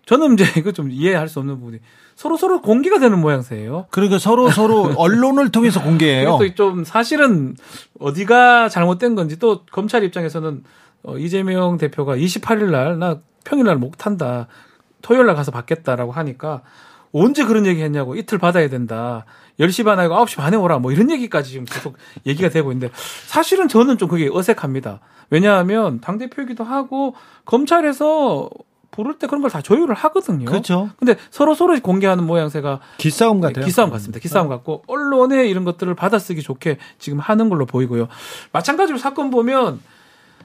저는 0.06 0.34
이제 0.34 0.44
이거 0.56 0.72
좀 0.72 0.90
이해할 0.90 1.28
수 1.28 1.38
없는 1.38 1.58
부분이 1.58 1.78
서로 2.14 2.36
서로 2.36 2.60
공개가 2.62 2.98
되는 2.98 3.18
모양새예요. 3.20 3.86
그러니까 3.90 4.18
서로 4.18 4.50
서로 4.50 4.92
언론을 4.96 5.50
통해서 5.50 5.82
공개해요. 5.82 6.38
또좀 6.38 6.84
사실은 6.84 7.56
어디가 8.00 8.68
잘못된 8.68 9.14
건지 9.14 9.38
또 9.38 9.64
검찰 9.70 10.02
입장에서는 10.04 10.64
어, 11.04 11.18
이재명 11.18 11.76
대표가 11.78 12.16
28일 12.16 12.70
날 12.70 12.98
나 12.98 13.20
평일 13.44 13.64
날 13.66 13.76
못 13.76 13.92
탄다. 13.98 14.46
토요일 15.00 15.26
날 15.26 15.36
가서 15.36 15.50
받겠다라고 15.52 16.12
하니까 16.12 16.62
언제 17.12 17.44
그런 17.44 17.66
얘기 17.66 17.82
했냐고 17.82 18.14
이틀 18.16 18.38
받아야 18.38 18.68
된다. 18.68 19.24
10시 19.60 19.84
반 19.84 19.98
아니고 19.98 20.14
9시 20.14 20.36
반에 20.36 20.56
오라. 20.56 20.78
뭐 20.78 20.92
이런 20.92 21.10
얘기까지 21.10 21.50
지금 21.50 21.64
계속 21.64 21.96
얘기가 22.26 22.48
되고 22.48 22.70
있는데 22.72 22.92
사실은 23.26 23.68
저는 23.68 23.98
좀 23.98 24.08
그게 24.08 24.28
어색합니다. 24.32 25.00
왜냐하면 25.30 26.00
당대표이기도 26.00 26.64
하고 26.64 27.14
검찰에서 27.44 28.48
부를 28.90 29.18
때 29.18 29.26
그런 29.26 29.42
걸 29.42 29.50
다 29.50 29.60
조율을 29.60 29.94
하거든요. 29.94 30.44
그렇죠. 30.46 30.90
근데 30.98 31.16
서로 31.30 31.54
서로 31.54 31.78
공개하는 31.80 32.24
모양새가 32.24 32.80
기싸움 32.98 33.40
같아요. 33.40 33.64
기싸움 33.64 33.90
같습니다. 33.90 34.18
기싸움 34.20 34.48
네. 34.48 34.54
같고 34.54 34.82
언론에 34.86 35.46
이런 35.48 35.64
것들을 35.64 35.94
받아쓰기 35.94 36.42
좋게 36.42 36.78
지금 36.98 37.18
하는 37.18 37.48
걸로 37.48 37.66
보이고요. 37.66 38.08
마찬가지로 38.52 38.98
사건 38.98 39.30
보면 39.30 39.80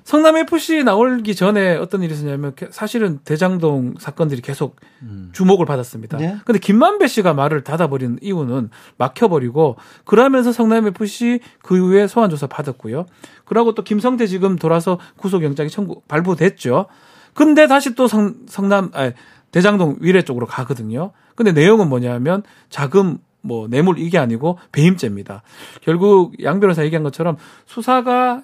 성남 0.04 0.38
FC 0.38 0.84
나오기 0.84 1.36
전에 1.36 1.76
어떤 1.76 2.04
일이 2.04 2.14
있었냐면 2.14 2.54
사실은 2.72 3.20
대장동 3.24 3.96
사건들이 4.00 4.42
계속 4.42 4.76
음. 5.02 5.30
주목을 5.34 5.66
받았습니다. 5.66 6.18
네? 6.18 6.38
근데 6.46 6.60
김만배 6.60 7.08
씨가 7.08 7.34
말을 7.34 7.64
닫아버린 7.64 8.20
이유는 8.22 8.70
막혀버리고 8.98 9.78
그러면서 10.04 10.52
성남 10.52 10.88
FC 10.88 11.40
그 11.62 11.78
이후에 11.78 12.08
소환 12.08 12.30
조사 12.30 12.48
받았고요. 12.48 13.06
그러고 13.46 13.74
또 13.76 13.84
김성태 13.84 14.28
지금 14.28 14.58
돌아서 14.58 15.00
구속영장이 15.18 15.70
청구 15.70 16.02
발부됐죠. 16.08 16.88
근데 17.34 17.68
다시 17.68 17.96
또 17.96 18.08
성, 18.08 18.36
성남 18.48 18.92
아니, 18.94 19.14
대장동 19.52 19.98
위례 20.02 20.24
쪽으로 20.24 20.46
가거든요. 20.46 21.12
근데 21.36 21.52
내용은 21.52 21.88
뭐냐면 21.88 22.44
자금 22.70 23.20
뭐 23.42 23.68
뇌물 23.68 24.00
이게 24.00 24.18
아니고 24.18 24.58
배임죄입니다. 24.72 25.44
결국 25.82 26.42
양 26.44 26.60
변호사 26.60 26.84
얘기한 26.84 27.04
것처럼 27.04 27.38
수사가 27.66 28.44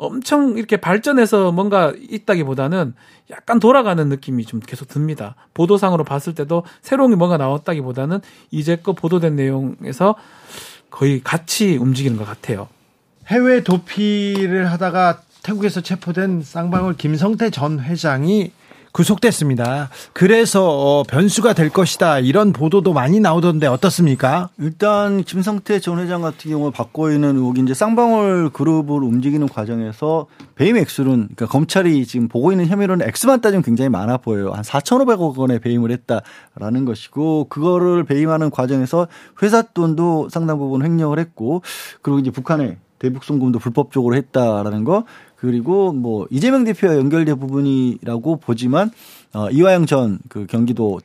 엄청 0.00 0.56
이렇게 0.56 0.78
발전해서 0.78 1.52
뭔가 1.52 1.92
있다기보다는 1.94 2.94
약간 3.30 3.60
돌아가는 3.60 4.08
느낌이 4.08 4.46
좀 4.46 4.58
계속 4.58 4.88
듭니다. 4.88 5.36
보도상으로 5.52 6.04
봤을 6.04 6.34
때도 6.34 6.64
새로운 6.80 7.10
게 7.10 7.16
뭔가 7.16 7.36
나왔다기보다는 7.36 8.20
이제껏 8.50 8.96
보도된 8.96 9.36
내용에서 9.36 10.14
거의 10.90 11.20
같이 11.22 11.76
움직이는 11.76 12.16
것 12.16 12.24
같아요. 12.24 12.68
해외 13.26 13.62
도피를 13.62 14.72
하다가 14.72 15.20
태국에서 15.42 15.82
체포된 15.82 16.42
쌍방울 16.42 16.96
김성태 16.96 17.50
전 17.50 17.78
회장이 17.78 18.52
구속됐습니다. 18.92 19.88
그래서 20.12 20.68
어, 20.68 21.02
변수가 21.04 21.52
될 21.52 21.70
것이다 21.70 22.18
이런 22.18 22.52
보도도 22.52 22.92
많이 22.92 23.20
나오던데 23.20 23.66
어떻습니까? 23.66 24.48
일단 24.58 25.22
김성태 25.22 25.80
전 25.80 25.98
회장 25.98 26.22
같은 26.22 26.50
경우 26.50 26.70
받고 26.70 27.10
있는 27.10 27.36
의혹이 27.36 27.62
이제 27.62 27.74
쌍방울 27.74 28.50
그룹을 28.50 29.02
움직이는 29.02 29.48
과정에서 29.48 30.26
배임 30.54 30.76
액수는 30.76 31.28
그러니까 31.34 31.46
검찰이 31.46 32.04
지금 32.06 32.28
보고 32.28 32.52
있는 32.52 32.66
혐의로는 32.66 33.06
액수만 33.06 33.40
따지면 33.40 33.62
굉장히 33.62 33.88
많아 33.88 34.18
보여요. 34.18 34.52
한 34.52 34.62
4,500억 34.62 35.36
원의 35.36 35.60
배임을 35.60 35.90
했다라는 35.90 36.84
것이고 36.84 37.46
그거를 37.48 38.04
배임하는 38.04 38.50
과정에서 38.50 39.06
회사 39.42 39.62
돈도 39.62 40.28
상당 40.30 40.58
부분 40.58 40.84
횡령을 40.84 41.18
했고 41.18 41.62
그리고 42.02 42.18
이제 42.18 42.30
북한에 42.30 42.76
대북 43.00 43.24
송금도 43.24 43.58
불법적으로 43.58 44.14
했다라는 44.14 44.84
거 44.84 45.04
그리고 45.36 45.92
뭐 45.92 46.28
이재명 46.30 46.62
대표와 46.64 46.96
연결된 46.96 47.40
부분이라고 47.40 48.36
보지만 48.36 48.92
어 49.32 49.48
이화영 49.50 49.86
전 49.86 50.18
그 50.28 50.46
경기도 50.46 51.00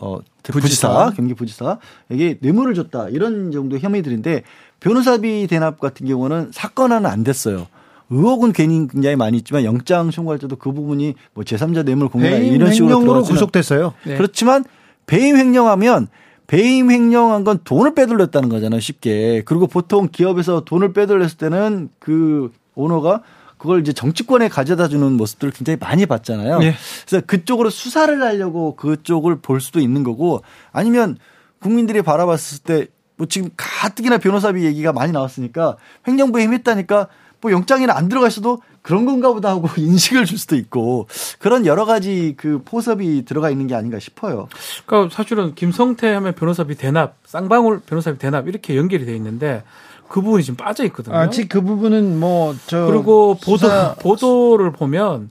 어 0.00 0.18
부지사, 0.42 0.60
부지사 0.60 1.12
경기 1.16 1.34
부지사에게 1.34 2.38
뇌물을 2.40 2.74
줬다 2.74 3.08
이런 3.10 3.52
정도 3.52 3.78
혐의들인데 3.78 4.42
변호사비 4.80 5.46
대납 5.48 5.80
같은 5.80 6.06
경우는 6.06 6.50
사건 6.52 6.92
하나 6.92 7.10
안 7.10 7.24
됐어요. 7.24 7.66
의혹은 8.10 8.52
괜히 8.52 8.86
굉장히 8.88 9.16
많이 9.16 9.36
있지만 9.38 9.64
영장 9.64 10.10
청구할 10.10 10.38
때도 10.38 10.56
그 10.56 10.72
부분이 10.72 11.14
뭐 11.34 11.44
제3자 11.44 11.84
뇌물 11.84 12.08
공개 12.08 12.28
이런 12.46 12.72
식으로 12.72 13.22
구속됐어요. 13.22 13.94
네. 14.04 14.16
그렇지만 14.16 14.64
배임 15.06 15.36
횡령하면 15.36 16.08
배임 16.46 16.90
횡령한 16.90 17.44
건 17.44 17.58
돈을 17.64 17.94
빼돌렸다는 17.94 18.48
거잖아요, 18.48 18.80
쉽게. 18.80 19.42
그리고 19.44 19.66
보통 19.66 20.08
기업에서 20.10 20.64
돈을 20.64 20.92
빼돌렸을 20.92 21.38
때는 21.38 21.88
그 21.98 22.52
오너가 22.74 23.22
그걸 23.58 23.80
이제 23.80 23.92
정치권에 23.92 24.48
가져다 24.48 24.88
주는 24.88 25.12
모습들을 25.12 25.52
굉장히 25.52 25.78
많이 25.80 26.06
봤잖아요. 26.06 26.58
네. 26.58 26.74
그래서 27.06 27.24
그쪽으로 27.26 27.70
수사를 27.70 28.22
하려고 28.22 28.76
그쪽을 28.76 29.40
볼 29.40 29.60
수도 29.60 29.80
있는 29.80 30.04
거고 30.04 30.42
아니면 30.72 31.16
국민들이 31.60 32.02
바라봤을 32.02 32.62
때 32.62 32.96
뭐 33.16 33.26
지금 33.26 33.50
가뜩이나 33.56 34.18
변호사비 34.18 34.64
얘기가 34.64 34.92
많이 34.92 35.12
나왔으니까 35.12 35.76
횡령부 36.06 36.40
힘했다니까 36.40 37.08
뭐 37.40 37.52
영장이나 37.52 37.94
안 37.96 38.08
들어가 38.08 38.28
있어도 38.28 38.60
그런 38.86 39.04
건가 39.04 39.32
보다 39.32 39.48
하고 39.50 39.68
인식을 39.76 40.24
줄 40.26 40.38
수도 40.38 40.54
있고 40.54 41.08
그런 41.40 41.66
여러 41.66 41.84
가지 41.84 42.34
그 42.36 42.62
포섭이 42.64 43.24
들어가 43.24 43.50
있는 43.50 43.66
게 43.66 43.74
아닌가 43.74 43.98
싶어요. 43.98 44.48
그러니까 44.86 45.12
사실은 45.14 45.56
김성태 45.56 46.06
하면 46.12 46.34
변호사비 46.34 46.76
대납, 46.76 47.16
쌍방울 47.26 47.80
변호사비 47.84 48.18
대납 48.18 48.46
이렇게 48.46 48.76
연결이 48.76 49.04
돼 49.04 49.16
있는데 49.16 49.64
그 50.08 50.20
부분이 50.20 50.44
지금 50.44 50.56
빠져 50.56 50.84
있거든요. 50.84 51.16
아직 51.16 51.48
그 51.48 51.60
부분은 51.62 52.20
뭐 52.20 52.54
저 52.68 52.86
그리고 52.86 53.36
보도 53.42 53.66
보도를 54.00 54.70
보면 54.70 55.30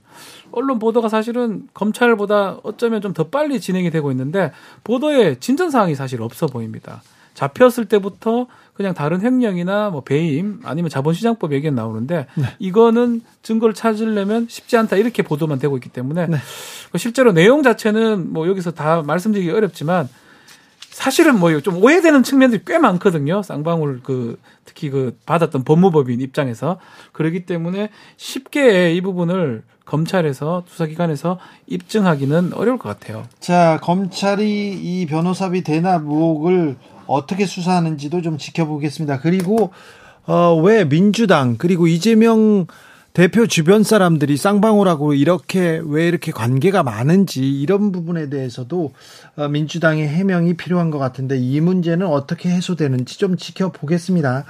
언론 0.52 0.78
보도가 0.78 1.08
사실은 1.08 1.66
검찰보다 1.72 2.58
어쩌면 2.62 3.00
좀 3.00 3.14
더 3.14 3.24
빨리 3.24 3.58
진행이 3.58 3.90
되고 3.90 4.10
있는데 4.10 4.52
보도에 4.84 5.36
진전 5.40 5.70
사항이 5.70 5.94
사실 5.94 6.20
없어 6.20 6.46
보입니다. 6.46 7.02
잡혔을 7.32 7.86
때부터 7.86 8.46
그냥 8.76 8.92
다른 8.92 9.22
횡령이나 9.22 9.90
뭐 9.90 10.02
배임 10.02 10.60
아니면 10.64 10.90
자본시장법 10.90 11.52
얘기가 11.52 11.74
나오는데 11.74 12.26
네. 12.34 12.44
이거는 12.58 13.22
증거를 13.42 13.74
찾으려면 13.74 14.46
쉽지 14.48 14.76
않다 14.76 14.96
이렇게 14.96 15.22
보도만 15.22 15.58
되고 15.58 15.76
있기 15.76 15.88
때문에 15.88 16.26
네. 16.26 16.36
실제로 16.96 17.32
내용 17.32 17.62
자체는 17.62 18.32
뭐 18.32 18.46
여기서 18.48 18.72
다 18.72 19.02
말씀드리기 19.02 19.50
어렵지만 19.50 20.08
사실은 20.90 21.38
뭐 21.38 21.60
좀 21.60 21.82
오해되는 21.82 22.22
측면들이 22.22 22.62
꽤 22.66 22.78
많거든요. 22.78 23.42
쌍방울 23.42 24.00
그 24.02 24.38
특히 24.64 24.88
그 24.88 25.18
받았던 25.26 25.64
법무법인 25.64 26.20
입장에서 26.20 26.78
그렇기 27.12 27.44
때문에 27.44 27.90
쉽게 28.16 28.94
이 28.94 29.00
부분을 29.00 29.62
검찰에서 29.84 30.64
수사기관에서 30.66 31.38
입증하기는 31.66 32.52
어려울 32.54 32.78
것 32.78 32.88
같아요. 32.88 33.24
자, 33.40 33.78
검찰이 33.82 34.72
이 34.72 35.06
변호사비 35.06 35.62
대납 35.62 36.02
의혹을 36.02 36.76
어떻게 37.06 37.46
수사하는지도 37.46 38.22
좀 38.22 38.38
지켜보겠습니다. 38.38 39.20
그리고 39.20 39.70
어, 40.26 40.54
왜 40.60 40.84
민주당 40.88 41.56
그리고 41.56 41.86
이재명 41.86 42.66
대표 43.16 43.46
주변 43.46 43.82
사람들이 43.82 44.36
쌍방울하고 44.36 45.14
이렇게 45.14 45.80
왜 45.82 46.06
이렇게 46.06 46.32
관계가 46.32 46.82
많은지 46.82 47.40
이런 47.50 47.90
부분에 47.90 48.28
대해서도 48.28 48.92
어, 49.36 49.48
민주당의 49.48 50.06
해명이 50.06 50.58
필요한 50.58 50.90
것 50.90 50.98
같은데 50.98 51.38
이 51.38 51.62
문제는 51.62 52.06
어떻게 52.06 52.50
해소되는지 52.50 53.16
좀 53.18 53.38
지켜보겠습니다. 53.38 54.44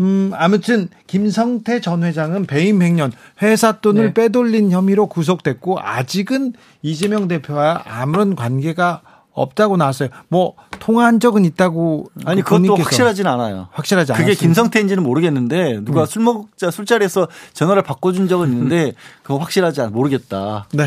음, 0.00 0.32
아무튼 0.34 0.88
김성태 1.06 1.80
전 1.80 2.02
회장은 2.02 2.46
배임 2.46 2.82
횡령, 2.82 3.12
회사 3.40 3.80
돈을 3.80 4.06
네. 4.06 4.14
빼돌린 4.14 4.72
혐의로 4.72 5.06
구속됐고 5.06 5.78
아직은 5.78 6.54
이재명 6.82 7.28
대표와 7.28 7.84
아무런 7.86 8.34
관계가 8.34 9.02
없다고 9.40 9.76
나왔어요. 9.76 10.08
뭐 10.28 10.54
통화한 10.78 11.20
적은 11.20 11.44
있다고 11.44 12.10
아니 12.24 12.42
그것도 12.42 12.76
확실하진 12.76 13.26
않아요. 13.26 13.68
확실하지 13.72 14.12
않아요. 14.12 14.24
그게 14.24 14.36
김성태인지는 14.36 15.02
모르겠는데 15.02 15.80
누가 15.84 16.02
음. 16.02 16.06
술 16.06 16.22
먹자 16.22 16.70
술자리에서 16.70 17.28
전화를 17.52 17.82
바꿔준 17.82 18.28
적은 18.28 18.50
있는데 18.52 18.92
그거 19.22 19.38
확실하지 19.38 19.80
않 19.80 19.92
모르겠다. 19.92 20.66
네. 20.72 20.86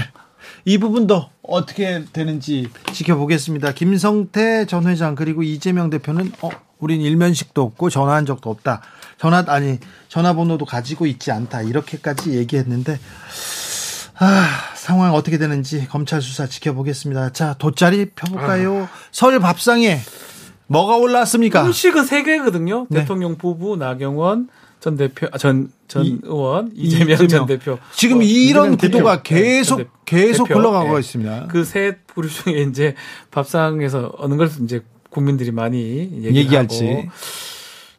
이 0.65 0.77
부분도 0.77 1.27
어떻게 1.41 2.03
되는지 2.11 2.69
지켜보겠습니다. 2.93 3.73
김성태 3.73 4.65
전 4.65 4.87
회장 4.87 5.15
그리고 5.15 5.43
이재명 5.43 5.89
대표는 5.89 6.31
어 6.41 6.49
우린 6.79 7.01
일면식도 7.01 7.61
없고 7.61 7.89
전화한 7.89 8.25
적도 8.25 8.49
없다. 8.49 8.81
전화 9.17 9.43
아니 9.47 9.79
전화번호도 10.09 10.65
가지고 10.65 11.05
있지 11.05 11.31
않다. 11.31 11.61
이렇게까지 11.61 12.37
얘기했는데 12.37 12.99
아, 14.23 14.45
상황 14.81 15.13
어떻게 15.13 15.37
되는지 15.37 15.87
검찰 15.89 16.23
수사 16.23 16.47
지켜보겠습니다. 16.47 17.33
자, 17.33 17.53
돗자리 17.59 18.09
펴볼까요? 18.15 18.85
아. 18.85 18.89
설 19.11 19.39
밥상에 19.39 19.99
뭐가 20.65 20.97
올랐습니까? 20.97 21.63
음식은 21.67 22.03
세 22.05 22.23
개거든요. 22.23 22.87
네. 22.89 23.01
대통령 23.01 23.37
부부 23.37 23.77
나경원 23.77 24.49
전 24.79 24.97
대표, 24.97 25.27
아, 25.31 25.37
전, 25.37 25.69
의원, 25.93 26.71
이재명, 26.73 27.13
이재명, 27.13 27.27
전 27.27 27.45
대표. 27.45 27.77
지금 27.93 28.17
어, 28.17 28.21
이런 28.23 28.75
구도가 28.75 29.21
대표. 29.21 29.35
계속, 29.35 29.77
네, 29.77 29.85
계속 30.05 30.47
대표. 30.47 30.59
흘러가고 30.59 30.93
네. 30.95 30.99
있습니다. 31.01 31.47
그 31.49 31.63
세 31.63 31.99
부류 32.07 32.27
중에 32.27 32.63
이제 32.63 32.95
밥상에서 33.29 34.13
어느 34.17 34.35
걸 34.35 34.49
이제 34.63 34.81
국민들이 35.11 35.51
많이 35.51 36.09
얘기할지. 36.23 37.07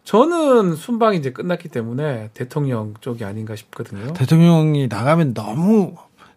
저는 0.02 0.74
순방이 0.74 1.16
이제 1.18 1.30
끝났기 1.30 1.68
때문에 1.68 2.30
대통령 2.34 2.94
쪽이 3.00 3.24
아닌가 3.24 3.54
싶거든요. 3.54 4.12
대통령이 4.14 4.88
나가면 4.88 5.32
너무 5.34 5.94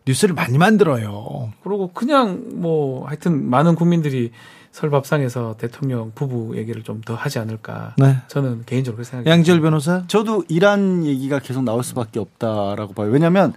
뉴스를 0.07 0.35
많이 0.35 0.57
만들어요. 0.57 1.51
그리고 1.63 1.91
그냥 1.93 2.43
뭐 2.53 3.07
하여튼 3.07 3.49
많은 3.49 3.75
국민들이 3.75 4.31
설밥상에서 4.71 5.55
대통령 5.57 6.11
부부 6.13 6.57
얘기를 6.57 6.83
좀 6.83 7.01
더 7.05 7.15
하지 7.15 7.39
않을까. 7.39 7.93
네. 7.97 8.17
저는 8.27 8.63
개인적으로 8.65 9.03
생각합니다. 9.03 9.31
양지열 9.31 9.61
변호사? 9.61 10.03
저도 10.07 10.43
이란 10.47 11.05
얘기가 11.05 11.39
계속 11.39 11.63
나올 11.63 11.83
수밖에 11.83 12.19
없다라고 12.19 12.93
봐요. 12.93 13.09
왜냐하면 13.09 13.53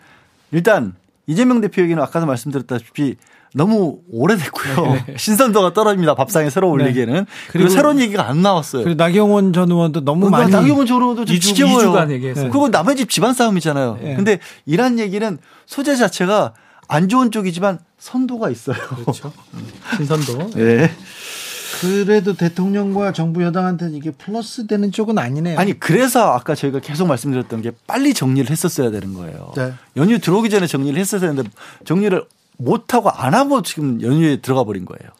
일단 0.53 0.95
이재명 1.29 1.61
대표 1.61 1.83
얘기는 1.83 2.03
아까도 2.03 2.27
말씀드렸다시피 2.27 3.17
너무 3.55 4.01
오래됐고요. 4.11 4.93
네. 5.07 5.15
신선도가 5.17 5.75
떨어집니다. 5.75 6.15
밥상에 6.15 6.51
새로 6.51 6.69
네. 6.69 6.85
올리기에는. 6.85 7.15
네. 7.15 7.25
그리고, 7.51 7.69
새로운 7.69 8.01
얘기가 8.01 8.29
안 8.29 8.43
나왔어요. 8.43 8.83
그리고 8.83 8.97
나경원 8.97 9.53
전 9.53 9.71
의원도 9.71 10.05
너무 10.05 10.31
많이. 10.31 10.51
나경원 10.51 10.87
전 10.87 11.01
의원도 11.03 11.25
좀 11.27 11.39
지겨워요. 11.39 11.93
2주간 11.93 12.11
얘기했어요. 12.11 12.45
네. 12.47 12.51
그거 12.51 12.69
남의 12.69 12.97
집 12.97 13.11
집안 13.11 13.35
싸움이잖아요. 13.35 13.99
네. 14.03 14.17
근데 14.17 14.39
이란 14.67 14.99
얘기는 14.99 15.39
소재 15.67 15.97
자체가 15.97 16.55
안 16.89 17.09
좋은 17.11 17.31
쪽이지만 17.31 17.79
선도가 17.99 18.49
있어요. 18.49 18.77
그렇죠. 18.77 19.33
신선도. 19.97 20.51
네. 20.57 20.91
그래도 21.81 22.35
대통령과 22.35 23.13
정부 23.13 23.43
여당한테는 23.43 23.95
이게 23.95 24.11
플러스 24.11 24.67
되는 24.67 24.91
쪽은 24.91 25.19
아니네요. 25.19 25.59
아니 25.59 25.79
그래서 25.79 26.33
아까 26.33 26.55
저희가 26.55 26.81
계속 26.81 27.07
말씀드렸던 27.07 27.63
게 27.63 27.73
빨리 27.87 28.15
정리를 28.15 28.51
했었어야 28.51 28.91
되는 28.91 29.15
거예요. 29.15 29.53
네. 29.57 29.73
연휴 29.97 30.19
들어오기 30.19 30.51
전에 30.51 30.67
정리를 30.67 30.99
했었어야 30.99 31.31
되는데 31.31 31.51
정리를 31.85 32.25
못 32.57 32.95
하고 32.95 33.11
안 33.11 33.35
하고 33.35 33.63
지금 33.63 34.03
연휴에 34.03 34.41
들어가 34.41 34.65
버린 34.65 34.85
거예요. 34.85 35.13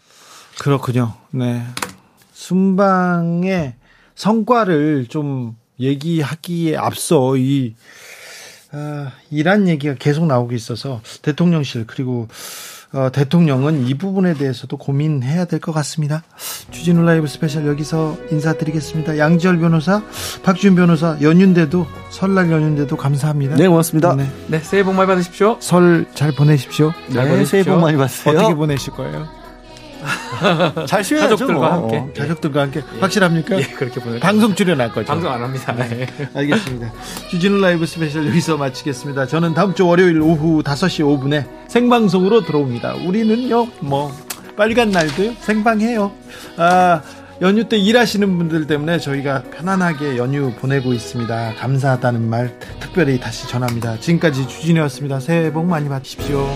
그렇군요. 0.59 1.15
네. 1.31 1.63
순방의 2.33 3.75
성과를 4.15 5.07
좀 5.09 5.57
얘기하기에 5.81 6.77
앞서 6.77 7.37
이 7.37 7.75
아, 8.73 9.13
이란 9.31 9.69
얘기가 9.69 9.95
계속 9.95 10.27
나오고 10.27 10.53
있어서 10.55 11.01
대통령실 11.23 11.87
그리고 11.87 12.29
어, 12.93 13.11
대통령은 13.13 13.87
이 13.87 13.95
부분에 13.95 14.33
대해서도 14.35 14.77
고민해야 14.79 15.45
될 15.45 15.61
것 15.61 15.73
같습니다. 15.73 16.23
주진우 16.71 17.03
라이브 17.03 17.27
스페셜 17.27 17.67
여기서 17.67 18.17
인사드리겠습니다. 18.31 19.19
양지열 19.19 19.59
변호사, 19.59 20.03
박준 20.43 20.75
변호사 20.75 21.19
연휴인데도 21.21 21.87
설날 22.11 22.51
연휴인데도 22.51 22.97
감사합니다. 22.97 23.57
네, 23.57 23.69
고맙습니다. 23.69 24.15
네, 24.15 24.31
네 24.47 24.59
새해 24.61 24.83
복 24.85 24.95
많이 24.95 25.07
받으십시오. 25.07 25.57
설 25.61 26.07
잘 26.15 26.33
보내십시오. 26.33 26.93
잘 27.13 27.25
네, 27.25 27.31
보내십시오. 27.31 27.63
새해 27.63 27.65
복 27.65 27.81
많이 27.83 27.97
받으세요. 27.99 28.39
어떻게 28.39 28.55
보내실 28.55 28.93
거예요? 28.95 29.29
잘 30.87 31.03
쉬어야죠. 31.05 31.31
가족들과 31.37 31.61
뭐. 31.61 31.69
함께. 31.69 31.97
어, 31.99 32.11
가족들과 32.17 32.61
함께. 32.63 32.81
예. 32.97 33.01
확실합니까? 33.01 33.59
예, 33.59 33.63
그렇게 33.63 34.01
보내. 34.01 34.21
방송 34.21 34.55
출연할 34.55 34.93
거죠. 34.93 35.07
방송 35.07 35.31
안 35.33 35.43
합니다. 35.43 35.75
네. 35.75 36.07
알겠습니다. 36.35 36.93
주진우 37.31 37.61
라이브 37.61 37.87
스페셜 37.87 38.27
여기서 38.27 38.57
마치겠습니다. 38.57 39.27
저는 39.27 39.55
다음 39.55 39.75
주 39.75 39.87
월요일 39.87 40.21
오후 40.21 40.63
5시 40.63 41.05
5분에 41.05 41.47
생방송으로 41.69 42.43
들어옵니다. 42.43 42.95
우리는요, 43.07 43.67
뭐 43.81 44.13
빨간 44.57 44.91
날도 44.91 45.35
생방해요. 45.41 46.13
아. 46.57 47.01
연휴 47.41 47.69
때 47.69 47.79
일하시는 47.79 48.37
분들 48.37 48.67
때문에 48.67 48.99
저희가 48.99 49.45
편안하게 49.57 50.17
연휴 50.17 50.53
보내고 50.57 50.93
있습니다. 50.93 51.55
감사하다는 51.55 52.29
말 52.29 52.59
특별히 52.81 53.21
다시 53.21 53.47
전합니다. 53.47 54.01
지금까지 54.01 54.49
주진이었습니다. 54.49 55.21
새해 55.21 55.53
복 55.53 55.67
많이 55.67 55.89
받으십시오. 55.89 56.49